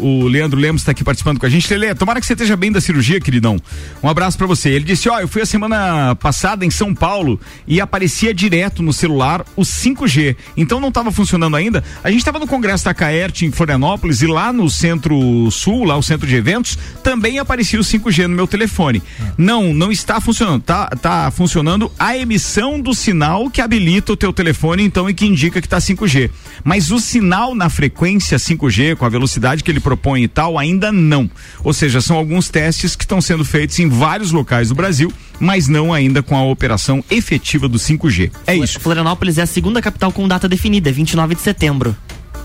O 0.00 0.26
Leandro 0.26 0.58
Lemos 0.58 0.82
está 0.82 0.92
aqui 0.92 1.02
participando 1.02 1.38
com 1.38 1.46
a 1.46 1.48
gente. 1.48 1.72
Lelê, 1.72 1.94
tomara 1.94 2.20
que 2.20 2.26
você 2.26 2.34
esteja 2.34 2.56
bem 2.56 2.70
da 2.70 2.80
cirurgia, 2.80 3.20
queridão. 3.20 3.58
Um 4.02 4.08
abraço 4.08 4.38
pra 4.38 4.46
você. 4.46 4.70
Ele 4.70 4.84
disse: 4.84 5.08
Ó, 5.08 5.18
eu 5.20 5.28
fui 5.28 5.42
a 5.42 5.46
semana 5.46 6.14
passada 6.16 6.64
em 6.64 6.70
São 6.70 6.94
Paulo 6.94 7.40
e 7.66 7.80
aparecia 7.80 8.32
direto 8.32 8.82
no 8.82 8.92
celular 8.92 9.44
o 9.56 9.62
5G. 9.62 10.36
Então 10.56 10.80
não 10.80 10.88
estava 10.88 11.10
funcionando 11.10 11.56
ainda. 11.56 11.82
A 12.02 12.10
gente 12.10 12.20
estava 12.20 12.38
no 12.38 12.46
Congresso 12.46 12.84
da 12.84 12.94
Caert 12.94 13.42
em 13.42 13.50
Florianópolis 13.50 14.22
e 14.22 14.26
lá 14.26 14.52
no 14.52 14.68
Centro 14.70 15.50
Sul, 15.50 15.84
lá 15.84 15.96
o 15.96 16.02
centro 16.02 16.26
de 16.26 16.36
eventos, 16.36 16.78
também 17.02 17.38
aparecia 17.38 17.80
o 17.80 17.84
5G 17.84 18.26
no 18.26 18.36
meu 18.36 18.46
telefone. 18.46 19.02
Não, 19.36 19.74
não 19.74 19.90
está 19.90 20.20
funcionando. 20.20 20.62
Tá, 20.62 20.86
tá 20.88 21.30
funcionando 21.30 21.90
a 21.98 22.16
emissão 22.16 22.80
do 22.80 22.94
sinal 22.94 23.50
que 23.50 23.60
habilita 23.60 24.12
o 24.12 24.16
teu 24.16 24.32
telefone, 24.32 24.82
então, 24.82 25.08
e 25.08 25.14
que 25.14 25.26
indica 25.26 25.60
que 25.60 25.68
tá 25.68 25.78
5G. 25.78 26.30
Mas 26.64 26.90
o 26.90 26.98
sinal 26.98 27.54
na 27.54 27.68
frequência 27.68 28.38
5G, 28.38 28.96
com 28.96 29.04
a 29.04 29.08
velocidade 29.10 29.62
que 29.62 29.70
ele 29.70 29.80
propõe 29.80 30.22
e 30.22 30.28
tal, 30.28 30.58
ainda 30.58 30.90
não. 30.90 31.30
Ou 31.62 31.74
seja, 31.74 32.00
são 32.00 32.16
alguns 32.16 32.48
testes 32.48 32.96
que 32.96 33.04
estão 33.04 33.20
sendo 33.20 33.44
feitos 33.44 33.78
em 33.78 33.88
vários 33.88 34.32
locais 34.32 34.70
do 34.70 34.74
Brasil, 34.74 35.12
mas 35.38 35.68
não 35.68 35.92
ainda 35.92 36.22
com 36.22 36.34
a 36.36 36.42
operação 36.44 37.04
efetiva 37.10 37.68
do 37.68 37.78
5G. 37.78 38.30
É 38.46 38.56
isso. 38.56 38.80
Florianópolis 38.80 39.36
é 39.36 39.42
a 39.42 39.46
segunda 39.46 39.82
capital 39.82 40.10
com 40.10 40.26
data 40.26 40.48
definida, 40.48 40.88
é 40.88 40.92
29 40.92 41.34
de 41.34 41.42
setembro. 41.42 41.94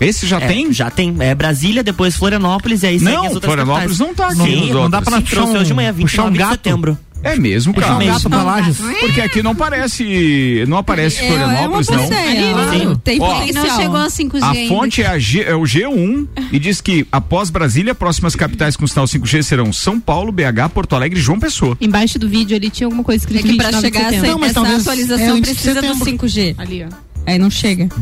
Esse 0.00 0.26
já 0.26 0.38
É, 0.40 0.46
tem? 0.46 0.72
Já 0.72 0.88
tem. 0.90 1.14
É 1.20 1.34
Brasília, 1.34 1.82
depois 1.82 2.16
Florianópolis 2.16 2.82
e 2.82 2.86
aí 2.86 3.00
Não, 3.00 3.24
as 3.26 3.34
outras 3.34 3.44
Florianópolis 3.52 3.98
capitais. 3.98 3.98
não 3.98 4.14
tá 4.14 4.26
aqui 4.28 4.50
Sim, 4.66 4.72
não 4.72 4.88
dá 4.88 5.02
pra 5.02 5.20
puxar 5.20 5.44
um- 5.44 5.52
hoje 5.56 5.64
de 5.66 5.74
manhã, 5.74 5.92
puxar 5.94 6.22
um 6.24 6.30
29 6.30 6.38
de 6.38 6.50
setembro. 6.50 6.98
É 7.22 7.36
mesmo, 7.36 7.74
Puxar 7.74 7.88
cara. 7.88 8.04
um 8.04 8.06
gato 8.06 8.30
pra 8.30 8.42
Lages. 8.42 8.78
Porque 9.00 9.20
aqui 9.20 9.42
não 9.42 9.50
aparece, 9.52 10.64
não 10.66 10.78
aparece 10.78 11.22
É, 11.22 11.26
Florianópolis, 11.28 11.88
é 11.88 11.96
não. 11.96 12.04
ideia. 12.06 12.54
Sim. 12.70 13.00
Tem 13.04 13.20
Ó, 13.20 13.34
potencial. 13.40 13.66
Não 13.66 13.76
chegou 13.76 13.96
a 13.96 14.06
5G 14.06 14.42
A 14.42 14.50
ainda. 14.50 14.68
fonte 14.74 15.02
é, 15.02 15.06
a 15.06 15.18
G- 15.18 15.42
é 15.42 15.54
o 15.54 15.62
G1 15.62 16.26
e 16.50 16.58
diz 16.58 16.80
que 16.80 17.06
após 17.12 17.50
Brasília, 17.50 17.94
próximas 17.94 18.34
capitais 18.34 18.76
com 18.76 18.86
sinal 18.86 19.06
5G 19.06 19.42
serão 19.42 19.72
São 19.72 20.00
Paulo, 20.00 20.32
BH, 20.32 20.68
Porto 20.72 20.94
Alegre 20.96 21.18
e 21.18 21.22
João 21.22 21.38
Pessoa. 21.38 21.76
Embaixo 21.80 22.18
do 22.18 22.28
vídeo 22.28 22.56
ali 22.56 22.70
tinha 22.70 22.86
alguma 22.86 23.04
coisa 23.04 23.22
É 23.22 23.26
escrita 23.26 23.46
que 23.48 23.56
pra 23.56 23.66
29 23.70 23.90
de 23.90 23.96
chegar 23.98 24.12
essa. 24.14 24.26
Não, 24.26 24.38
mas 24.38 24.50
essa 24.56 24.60
é 24.66 24.76
atualização 24.76 25.34
de 25.36 25.40
precisa 25.42 25.74
do 25.74 25.80
setembro. 25.94 26.04
5G. 26.26 26.54
Ali, 26.58 26.84
ó. 26.84 27.09
Aí 27.26 27.38
não 27.38 27.50
chega. 27.50 27.88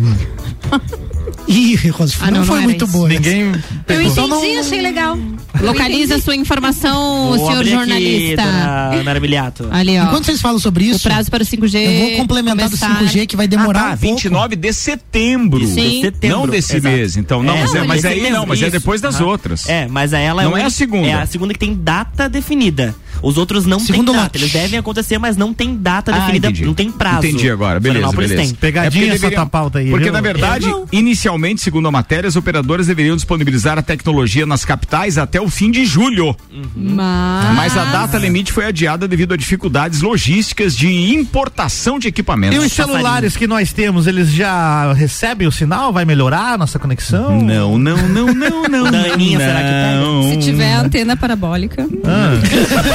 Ih, 1.47 1.77
Rosa, 1.91 2.15
Ah, 2.21 2.27
não, 2.27 2.33
não, 2.33 2.39
não 2.41 2.45
foi 2.47 2.57
era 2.59 2.65
muito 2.65 2.85
isso. 2.85 2.93
boa. 2.93 3.09
Ninguém 3.09 3.41
Eu 3.41 3.53
pegou. 3.87 4.03
entendi, 4.03 4.09
Então 4.11 4.29
não- 4.29 4.61
achei 4.61 4.83
legal. 4.83 5.19
Localiza 5.63 6.17
a 6.17 6.21
sua 6.21 6.37
informação, 6.37 7.29
Vou 7.31 7.39
senhor 7.39 7.53
abrir 7.53 7.69
aqui, 7.71 7.71
jornalista. 7.79 8.43
dona 8.43 8.91
Ana 9.01 9.11
Armiliato. 9.11 9.69
Ali, 9.73 9.99
ó. 9.99 10.05
Enquanto 10.05 10.27
vocês 10.27 10.41
falam 10.41 10.59
sobre 10.59 10.85
O 10.85 10.91
isso, 10.91 11.03
prazo 11.03 11.31
para 11.31 11.43
o 11.43 11.47
5G. 11.47 11.79
eu 11.79 12.01
vou 12.11 12.17
complementar 12.19 12.67
começar... 12.67 12.89
do 12.99 13.05
5G 13.07 13.27
que 13.27 13.35
vai 13.37 13.49
demorar 13.49 13.81
ah, 13.81 13.83
tá, 13.89 13.95
um 13.95 13.99
pouco. 13.99 14.17
29 14.17 14.57
de 14.57 14.73
setembro. 14.73 15.67
Sim. 15.67 15.75
de 15.75 16.01
setembro. 16.03 16.37
Não 16.39 16.47
desse 16.47 16.77
Exato. 16.77 16.95
mês, 16.95 17.17
então. 17.17 17.43
Não, 17.43 17.55
É, 17.57 17.61
mas, 17.63 17.75
é, 17.75 17.79
não, 17.81 17.87
mas 17.87 18.05
aí 18.05 18.15
setembro, 18.17 18.39
não, 18.39 18.47
mas 18.47 18.59
é 18.61 18.63
isso. 18.65 18.73
depois 18.73 19.01
das 19.01 19.17
Aham. 19.17 19.25
outras. 19.27 19.69
É, 19.69 19.89
mas 19.89 20.13
aí 20.15 20.25
ela 20.25 20.45
Não 20.45 20.57
é, 20.57 20.63
é 20.63 20.65
a 20.67 20.71
segunda. 20.71 21.09
É 21.09 21.15
a 21.15 21.27
segunda 21.27 21.53
que 21.55 21.59
tem 21.59 21.75
data 21.75 22.29
definida. 22.29 22.95
Os 23.21 23.37
outros 23.37 23.67
não 23.67 23.81
Segundo 23.81 24.13
têm 24.13 24.15
data. 24.15 24.25
lote. 24.27 24.39
Eles 24.39 24.53
devem 24.53 24.79
acontecer, 24.79 25.19
mas 25.19 25.37
não 25.37 25.53
tem 25.53 25.75
data 25.77 26.13
Ah, 26.15 26.19
definida, 26.21 26.49
entendi. 26.51 26.65
não 26.67 26.75
tem 26.75 26.89
prazo. 26.89 27.27
Entendi 27.27 27.51
agora, 27.51 27.81
beleza, 27.81 28.13
beleza. 28.13 28.37
tem. 28.37 28.55
Pegadinha 28.55 29.08
Porque 29.09 29.17
essa 29.17 29.27
deveriam- 29.27 29.43
tua 29.43 29.51
pauta 29.51 29.79
aí, 29.79 29.91
Porque, 29.91 30.05
viu? 30.05 30.13
na 30.13 30.21
verdade, 30.21 30.67
inicialmente, 30.93 31.61
segundo 31.61 31.89
a 31.89 31.91
matéria, 31.91 32.29
as 32.29 32.37
operadoras 32.37 32.87
deveriam 32.87 33.17
disponibilizar 33.17 33.79
a 33.79 33.83
tecnologia 33.83 34.47
nas 34.47 34.65
capitais 34.65 35.19
até 35.19 35.41
o 35.41 35.49
fim 35.49 35.71
de 35.71 35.85
julho. 35.85 36.37
Mas... 36.77 37.55
Mas 37.57 37.77
a 37.77 37.85
data 37.85 38.19
limite 38.19 38.53
foi 38.53 38.67
adiada 38.67 39.07
devido 39.09 39.35
a 39.35 39.37
dificuldades 39.37 40.01
logísticas 40.01 40.77
de 40.77 40.89
importação 41.15 41.99
de 41.99 42.09
equipamentos. 42.09 42.57
E 42.57 42.59
os 42.67 42.73
celulares 42.73 43.37
que 43.37 43.47
nós 43.47 43.73
temos, 43.73 44.07
eles 44.07 44.31
já 44.33 44.93
recebem 44.93 45.47
o 45.47 45.53
sinal? 45.53 45.93
Vai 45.93 46.05
melhorar 46.05 46.55
a 46.55 46.59
nossa 46.59 46.79
conexão? 46.79 47.41
Não, 47.43 47.79
não, 47.79 47.97
não, 48.09 48.33
não, 48.35 48.63
não. 48.69 48.89
Da 48.99 49.13
Aninha, 49.13 49.39
será 49.39 49.61
que 49.61 49.69
pega? 49.69 50.43
Se 50.43 50.51
tiver 50.51 50.73
antena 50.75 51.17
parabólica. 51.17 51.87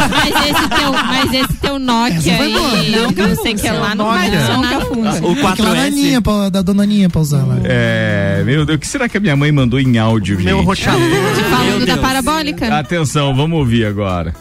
Mas 0.09 0.49
esse 0.49 0.67
teu, 0.69 0.91
mas 0.93 1.33
esse 1.33 1.53
teu 1.59 1.79
Nokia 1.79 2.33
Essa 2.33 2.43
aí, 2.43 2.91
não, 2.91 3.13
que 3.13 3.21
eu 3.21 3.35
sei 3.37 3.53
que 3.53 3.67
é 3.67 3.71
lá, 3.73 3.93
não 3.95 4.05
vai 4.05 4.29
funcionar. 4.29 5.23
O 5.23 5.47
Aquela 5.47 5.73
da 5.73 5.81
4S. 5.89 5.91
Aninha, 6.03 6.21
pra- 6.21 6.49
da 6.49 6.61
dona 6.61 6.83
Aninha 6.83 7.09
pra 7.09 7.21
usar 7.21 7.43
lá. 7.43 7.57
É, 7.63 8.43
meu 8.45 8.65
Deus, 8.65 8.77
o 8.77 8.79
que 8.79 8.87
será 8.87 9.07
que 9.09 9.17
a 9.17 9.19
minha 9.19 9.35
mãe 9.35 9.51
mandou 9.51 9.79
em 9.79 9.97
áudio, 9.97 10.39
Meu 10.39 10.57
gente? 10.57 10.65
roteador. 10.65 11.01
Falando 11.49 11.85
da 11.85 11.97
parabólica. 11.97 12.77
Atenção, 12.79 13.35
vamos 13.35 13.57
ouvir 13.59 13.85
agora. 13.85 14.33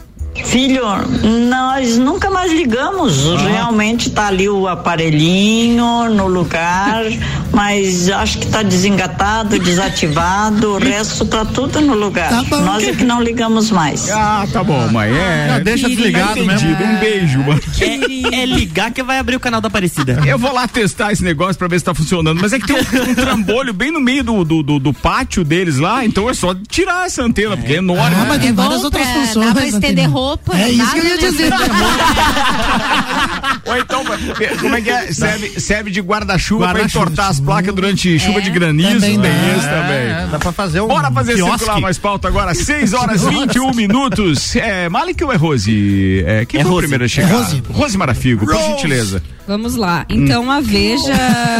Filho, 0.45 0.83
nós 1.49 1.97
nunca 1.97 2.29
mais 2.29 2.51
ligamos. 2.51 3.25
Realmente 3.41 4.09
tá 4.09 4.27
ali 4.27 4.49
o 4.49 4.67
aparelhinho 4.67 6.09
no 6.09 6.27
lugar, 6.27 7.03
mas 7.51 8.09
acho 8.09 8.39
que 8.39 8.47
tá 8.47 8.63
desengatado, 8.63 9.59
desativado, 9.59 10.73
o 10.73 10.77
resto 10.77 11.25
tá 11.25 11.45
tudo 11.45 11.79
no 11.81 11.93
lugar. 11.93 12.29
Tá 12.29 12.43
bom. 12.43 12.61
nós 12.61 12.83
é 12.87 12.93
que 12.93 13.03
não 13.03 13.21
ligamos 13.21 13.69
mais. 13.71 14.09
Ah, 14.11 14.45
tá 14.51 14.63
bom, 14.63 14.87
mãe. 14.89 15.11
É. 15.11 15.47
Não, 15.53 15.63
deixa 15.63 15.87
desligado 15.87 16.43
mesmo. 16.45 16.69
Um 16.69 16.99
beijo, 16.99 17.39
mano. 17.39 17.61
É, 17.79 18.41
é 18.41 18.45
ligar 18.45 18.91
que 18.91 19.03
vai 19.03 19.19
abrir 19.19 19.35
o 19.35 19.39
canal 19.39 19.61
da 19.61 19.67
Aparecida. 19.67 20.21
Eu 20.25 20.37
vou 20.37 20.51
lá 20.53 20.67
testar 20.67 21.11
esse 21.11 21.23
negócio 21.23 21.55
pra 21.57 21.67
ver 21.67 21.79
se 21.79 21.85
tá 21.85 21.93
funcionando. 21.93 22.39
Mas 22.41 22.53
é 22.53 22.59
que 22.59 22.67
tem 22.67 22.75
um, 22.75 23.09
um 23.11 23.15
trambolho 23.15 23.73
bem 23.73 23.91
no 23.91 23.99
meio 23.99 24.23
do, 24.23 24.43
do, 24.43 24.63
do, 24.63 24.79
do 24.79 24.93
pátio 24.93 25.43
deles 25.43 25.77
lá, 25.77 26.05
então 26.05 26.29
é 26.29 26.33
só 26.33 26.55
tirar 26.69 27.05
essa 27.05 27.23
antena, 27.23 27.55
porque 27.57 27.73
é 27.73 27.77
enorme. 27.77 28.15
Ah, 28.19 28.25
mas 28.27 28.39
tem 28.39 28.49
É 28.49 28.53
várias 28.53 28.83
outras 28.83 29.07
funções. 29.07 29.47
dá 29.47 29.53
pra 29.53 29.65
estender 29.65 30.05
Antônio. 30.05 30.22
Roupa, 30.23 30.57
É 30.57 30.69
isso 30.69 30.91
que 30.91 30.99
eu 30.99 31.03
ia 31.05 31.15
né? 31.15 31.29
dizer. 31.29 31.53
Ou 33.65 33.77
então, 33.77 34.03
como 34.59 34.75
é 34.75 34.81
que 34.81 34.89
é? 34.89 35.11
Serve, 35.13 35.59
serve 35.59 35.91
de 35.91 36.01
guarda-chuva 36.01 36.65
pra 36.65 36.73
Guarda-chuva. 36.73 37.05
entortar 37.05 37.29
as 37.29 37.39
placas 37.39 37.73
durante 37.73 38.19
chuva 38.19 38.41
de 38.41 38.49
granizo. 38.49 38.95
Também 38.99 39.19
dá. 39.19 39.29
isso 39.29 39.67
também. 39.67 39.95
É, 39.95 40.27
dá 40.31 40.39
pra 40.39 40.51
fazer 40.51 40.81
um 40.81 40.87
Bora 40.87 41.11
fazer 41.11 41.35
quiosque. 41.35 41.59
circular 41.59 41.79
mais 41.81 41.97
pauta 41.97 42.27
agora, 42.27 42.53
6 42.53 42.93
horas 42.93 43.23
21 43.27 43.71
minutos. 43.73 44.55
É, 44.55 44.89
Malik 44.89 45.23
ou 45.23 45.31
é 45.31 45.35
Rose? 45.35 46.23
É, 46.27 46.45
quem 46.45 46.59
É 46.59 46.63
foi 46.63 46.71
o 46.71 46.75
Rose. 46.75 46.81
primeiro 46.87 47.05
a 47.05 47.07
chegar? 47.07 47.29
É 47.29 47.33
Rose. 47.33 47.63
Rose 47.71 47.97
Marafigo, 47.97 48.45
por 48.45 48.55
gentileza. 48.55 49.23
Vamos 49.47 49.75
lá. 49.75 50.05
Então 50.09 50.49
a 50.51 50.59
Veja 50.61 51.13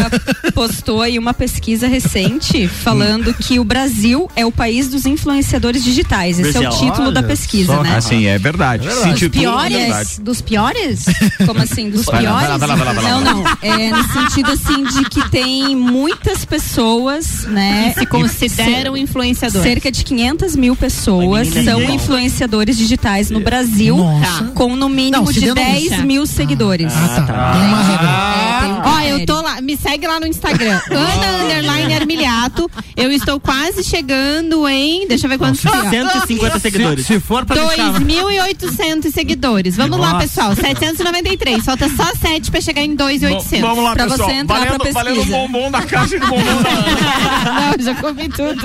postou 0.53 1.01
aí 1.01 1.17
uma 1.19 1.33
pesquisa 1.33 1.87
recente 1.87 2.67
falando 2.67 3.33
que 3.33 3.59
o 3.59 3.63
Brasil 3.63 4.29
é 4.35 4.45
o 4.45 4.51
país 4.51 4.87
dos 4.89 5.05
influenciadores 5.05 5.83
digitais. 5.83 6.39
Esse 6.39 6.57
é 6.57 6.61
o 6.61 6.63
Olha 6.63 6.77
título 6.77 7.11
da 7.11 7.21
pesquisa, 7.23 7.75
só. 7.75 7.83
né? 7.83 7.95
Assim, 7.97 8.25
é 8.25 8.37
verdade. 8.37 8.89
Se 8.89 8.95
Dos 8.95 9.05
intitula, 9.07 9.65
é 9.65 9.69
verdade. 9.69 9.85
piores? 9.95 10.19
Dos 10.19 10.41
piores? 10.41 11.05
Como 11.45 11.61
assim? 11.61 11.89
Dos 11.89 12.05
Vai 12.05 12.21
piores? 12.21 12.39
vai 12.41 12.49
lá, 12.49 12.57
vai 12.57 12.67
lá, 12.67 12.75
vai 12.75 12.85
lá, 12.85 12.93
vai 12.93 13.03
lá. 13.03 13.19
Não, 13.21 13.43
não. 13.43 13.43
É 13.61 13.89
no 13.89 14.03
sentido 14.13 14.51
assim 14.51 14.83
de 14.85 15.05
que 15.09 15.29
tem 15.29 15.75
muitas 15.75 16.45
pessoas, 16.45 17.45
né? 17.45 17.91
Que 17.93 17.99
se 18.01 18.05
consideram 18.05 18.95
influenciadores. 18.97 19.67
Cerca 19.67 19.91
de 19.91 20.03
500 20.03 20.55
mil 20.55 20.75
pessoas 20.75 21.47
são 21.63 21.81
influenciadores 21.83 22.77
digitais 22.77 23.29
no 23.29 23.39
Brasil, 23.39 23.97
Nossa. 23.97 24.45
com 24.55 24.75
no 24.75 24.87
mínimo 24.89 25.25
Não, 25.25 25.31
de 25.31 25.39
denuncia. 25.41 25.63
10 25.65 26.03
mil 26.05 26.25
seguidores. 26.25 26.93
Ah, 26.95 27.21
tá. 27.27 27.72
Uma 27.73 27.83
regra. 27.83 28.07
É, 28.07 28.59
tem 28.61 28.71
um 28.73 28.81
Ó, 28.83 28.99
eu 29.01 29.25
tô 29.25 29.41
lá, 29.41 29.61
me 29.61 29.77
segue 29.77 30.07
lá 30.07 30.19
no 30.19 30.27
Instagram, 30.27 30.79
Ana 30.89 31.43
Underline 31.43 31.93
Armiliato. 31.93 32.69
Eu 32.95 33.11
estou 33.11 33.39
quase 33.39 33.83
chegando 33.83 34.67
em, 34.67 35.07
deixa 35.07 35.25
eu 35.25 35.29
ver 35.29 35.37
quantos 35.37 35.61
tem, 35.61 35.71
ó. 35.71 35.89
150 35.89 36.59
seguidores. 36.59 37.05
Se, 37.05 37.13
se 37.15 37.19
for 37.19 37.45
pra 37.45 37.55
me 37.63 37.75
chamar. 37.75 37.99
2.800 38.01 39.11
seguidores. 39.11 39.75
Vamos 39.75 39.99
lá, 39.99 40.13
Nossa. 40.13 40.27
pessoal. 40.27 40.55
793. 40.55 41.63
Falta 41.63 41.89
só 41.89 42.05
7 42.21 42.51
pra 42.51 42.61
chegar 42.61 42.81
em 42.81 42.95
2.800. 42.95 43.61
Vamos 43.61 43.83
lá, 43.83 43.93
Pra 43.93 44.07
pessoal. 44.07 44.29
você 44.29 44.35
entrar 44.35 44.59
valendo, 44.59 44.79
pra 44.79 44.91
valendo 44.91 45.13
o 45.13 45.15
pesquisa. 45.17 45.37
bombom 45.37 45.71
da 45.71 45.81
caixa 45.81 46.19
de 46.19 46.25
bombom 46.25 46.63
da 46.63 46.69
Ana. 46.69 47.77
Não, 47.77 47.83
já 47.83 47.95
comi 47.95 48.29
tudo. 48.29 48.61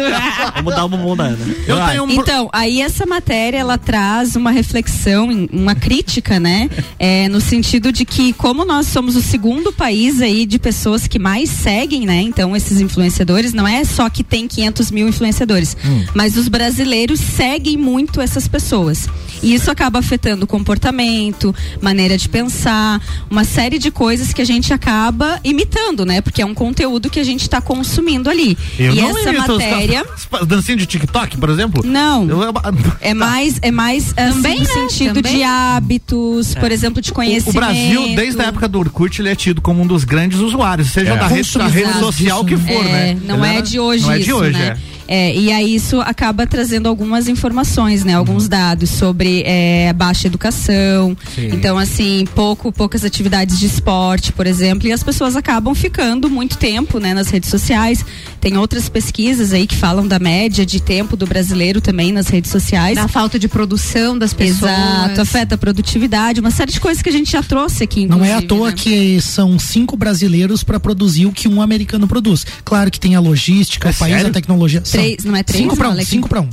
Vamos 0.56 0.74
dar 0.74 0.84
o 0.84 0.88
bumbum 0.88 1.16
da 1.16 1.24
Ana. 1.24 1.38
Eu 1.66 1.76
Vai. 1.76 1.90
tenho 1.92 2.04
um. 2.04 2.10
Então, 2.10 2.48
aí 2.52 2.80
essa 2.80 3.06
matéria 3.06 3.58
ela 3.58 3.78
traz 3.78 4.36
uma 4.36 4.50
reflexão, 4.50 5.28
uma 5.52 5.74
crítica, 5.74 6.38
né? 6.40 6.68
É, 6.98 7.28
no 7.28 7.40
sentido 7.40 7.92
de 7.92 8.04
que 8.04 8.32
como 8.32 8.64
nós 8.64 8.86
somos 8.86 8.97
o 9.16 9.22
segundo 9.22 9.72
país 9.72 10.20
aí 10.20 10.44
de 10.46 10.58
pessoas 10.58 11.06
que 11.06 11.18
mais 11.18 11.48
seguem, 11.50 12.04
né? 12.06 12.20
Então 12.22 12.54
esses 12.56 12.80
influenciadores 12.80 13.52
não 13.52 13.66
é 13.66 13.84
só 13.84 14.08
que 14.10 14.24
tem 14.24 14.46
500 14.48 14.90
mil 14.90 15.08
influenciadores, 15.08 15.76
mas 16.14 16.36
os 16.36 16.48
brasileiros 16.48 17.20
seguem 17.20 17.76
muito 17.76 18.20
essas 18.20 18.48
pessoas. 18.48 19.08
E 19.42 19.54
isso 19.54 19.70
acaba 19.70 20.00
afetando 20.00 20.44
o 20.44 20.48
comportamento, 20.48 21.54
maneira 21.80 22.18
de 22.18 22.28
pensar, 22.28 23.00
uma 23.30 23.44
série 23.44 23.78
de 23.78 23.90
coisas 23.90 24.32
que 24.32 24.42
a 24.42 24.44
gente 24.44 24.72
acaba 24.72 25.38
imitando, 25.44 26.04
né? 26.04 26.20
Porque 26.20 26.42
é 26.42 26.46
um 26.46 26.54
conteúdo 26.54 27.08
que 27.08 27.20
a 27.20 27.24
gente 27.24 27.42
está 27.42 27.60
consumindo 27.60 28.28
ali. 28.28 28.58
Eu 28.78 28.92
e 28.92 29.00
não 29.00 29.10
essa 29.18 29.30
imito 29.30 29.52
os 29.52 29.58
matéria. 29.58 30.04
ca- 30.30 30.44
Dancinha 30.44 30.76
de 30.76 30.86
TikTok, 30.86 31.36
por 31.36 31.50
exemplo? 31.50 31.84
Não. 31.86 32.28
Eu- 32.28 32.52
É 33.00 33.14
mais, 33.14 33.58
é 33.62 33.70
mais 33.70 34.12
assim, 34.16 34.32
Também, 34.34 34.54
no 34.58 34.64
né? 34.64 34.72
sentido 34.72 35.14
Também. 35.22 35.36
de 35.36 35.42
hábitos, 35.44 36.54
por 36.54 36.70
exemplo, 36.72 37.00
de 37.00 37.10
O, 37.10 37.14
conhecimento. 37.14 37.50
o 37.50 37.52
Brasil, 37.52 38.02
desde 38.16 38.40
a 38.42 38.46
época 38.46 38.66
do 38.68 38.78
Orkut, 38.88 39.20
ele 39.20 39.28
é 39.28 39.34
tido 39.34 39.60
como 39.60 39.82
um 39.82 39.86
dos 39.86 40.04
grandes 40.04 40.38
usuários, 40.40 40.90
seja 40.90 41.12
É. 41.12 41.16
da 41.16 41.26
rede, 41.28 41.58
da 41.58 41.66
rede 41.66 41.92
social 41.98 42.44
que 42.44 42.56
for, 42.56 42.70
é, 42.86 43.14
né? 43.14 43.18
Não 43.24 43.44
Ele 43.44 43.58
é 43.58 43.62
de 43.62 43.78
hoje 43.78 44.02
Não 44.04 44.12
é 44.12 44.16
isso, 44.16 44.24
de 44.24 44.32
hoje, 44.32 44.58
né? 44.58 44.76
é. 44.94 44.97
É, 45.08 45.34
e 45.34 45.50
aí 45.50 45.74
isso 45.74 46.00
acaba 46.02 46.46
trazendo 46.46 46.86
algumas 46.86 47.28
informações, 47.28 48.04
né? 48.04 48.12
Alguns 48.14 48.46
dados 48.46 48.90
sobre 48.90 49.42
é, 49.46 49.90
baixa 49.94 50.26
educação. 50.26 51.16
Sim. 51.34 51.48
Então, 51.52 51.78
assim, 51.78 52.26
pouco, 52.34 52.70
poucas 52.70 53.04
atividades 53.04 53.58
de 53.58 53.64
esporte, 53.66 54.32
por 54.32 54.46
exemplo, 54.46 54.86
e 54.86 54.92
as 54.92 55.02
pessoas 55.02 55.34
acabam 55.34 55.74
ficando 55.74 56.28
muito 56.28 56.58
tempo, 56.58 56.98
né, 56.98 57.14
nas 57.14 57.30
redes 57.30 57.48
sociais. 57.48 58.04
Tem 58.38 58.58
outras 58.58 58.88
pesquisas 58.88 59.52
aí 59.54 59.66
que 59.66 59.76
falam 59.76 60.06
da 60.06 60.18
média 60.18 60.66
de 60.66 60.80
tempo 60.80 61.16
do 61.16 61.26
brasileiro 61.26 61.80
também 61.80 62.12
nas 62.12 62.28
redes 62.28 62.50
sociais. 62.50 62.94
Da 62.96 63.08
falta 63.08 63.38
de 63.38 63.48
produção 63.48 64.16
das 64.18 64.34
pessoas. 64.34 64.70
Exato, 64.70 65.20
afeta 65.22 65.54
a 65.54 65.58
produtividade, 65.58 66.38
uma 66.38 66.50
série 66.50 66.70
de 66.70 66.80
coisas 66.80 67.02
que 67.02 67.08
a 67.08 67.12
gente 67.12 67.32
já 67.32 67.42
trouxe 67.42 67.82
aqui, 67.82 68.06
Não 68.06 68.22
é 68.24 68.34
à 68.34 68.42
toa 68.42 68.68
né? 68.68 68.74
que 68.76 69.20
são 69.22 69.58
cinco 69.58 69.96
brasileiros 69.96 70.62
para 70.62 70.78
produzir 70.78 71.24
o 71.26 71.32
que 71.32 71.48
um 71.48 71.62
americano 71.62 72.06
produz. 72.06 72.44
Claro 72.64 72.90
que 72.90 73.00
tem 73.00 73.14
a 73.14 73.20
logística, 73.20 73.88
É 73.88 73.92
o 73.92 73.94
país, 73.94 74.14
sério? 74.14 74.28
a 74.30 74.32
tecnologia. 74.32 74.82
Três, 75.02 75.24
não 75.24 75.36
é 75.36 75.42
três, 75.42 75.62
Cinco 75.62 75.76
para 75.76 75.84
não, 75.84 75.90
um, 75.90 75.94
Alex? 75.94 76.08
cinco 76.08 76.28
para 76.28 76.40
um. 76.40 76.48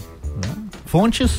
Fontes. 0.86 1.32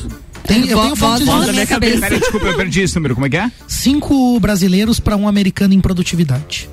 Tem, 0.45 0.65
eu 0.67 0.79
tenho 0.79 0.95
fontes 0.95 1.25
na 1.27 1.51
minha 1.51 1.65
cabeça. 1.67 1.99
Peraí, 1.99 2.19
desculpa, 2.19 2.45
eu 2.47 2.55
perdi 2.55 2.81
esse 2.81 2.95
número. 2.95 3.15
Como 3.15 3.25
é 3.25 3.29
que 3.29 3.37
é? 3.37 3.51
cinco 3.67 4.39
brasileiros 4.39 4.99
para 4.99 5.15
um 5.17 5.27
americano 5.27 5.73
em 5.73 5.81
produtividade. 5.81 6.69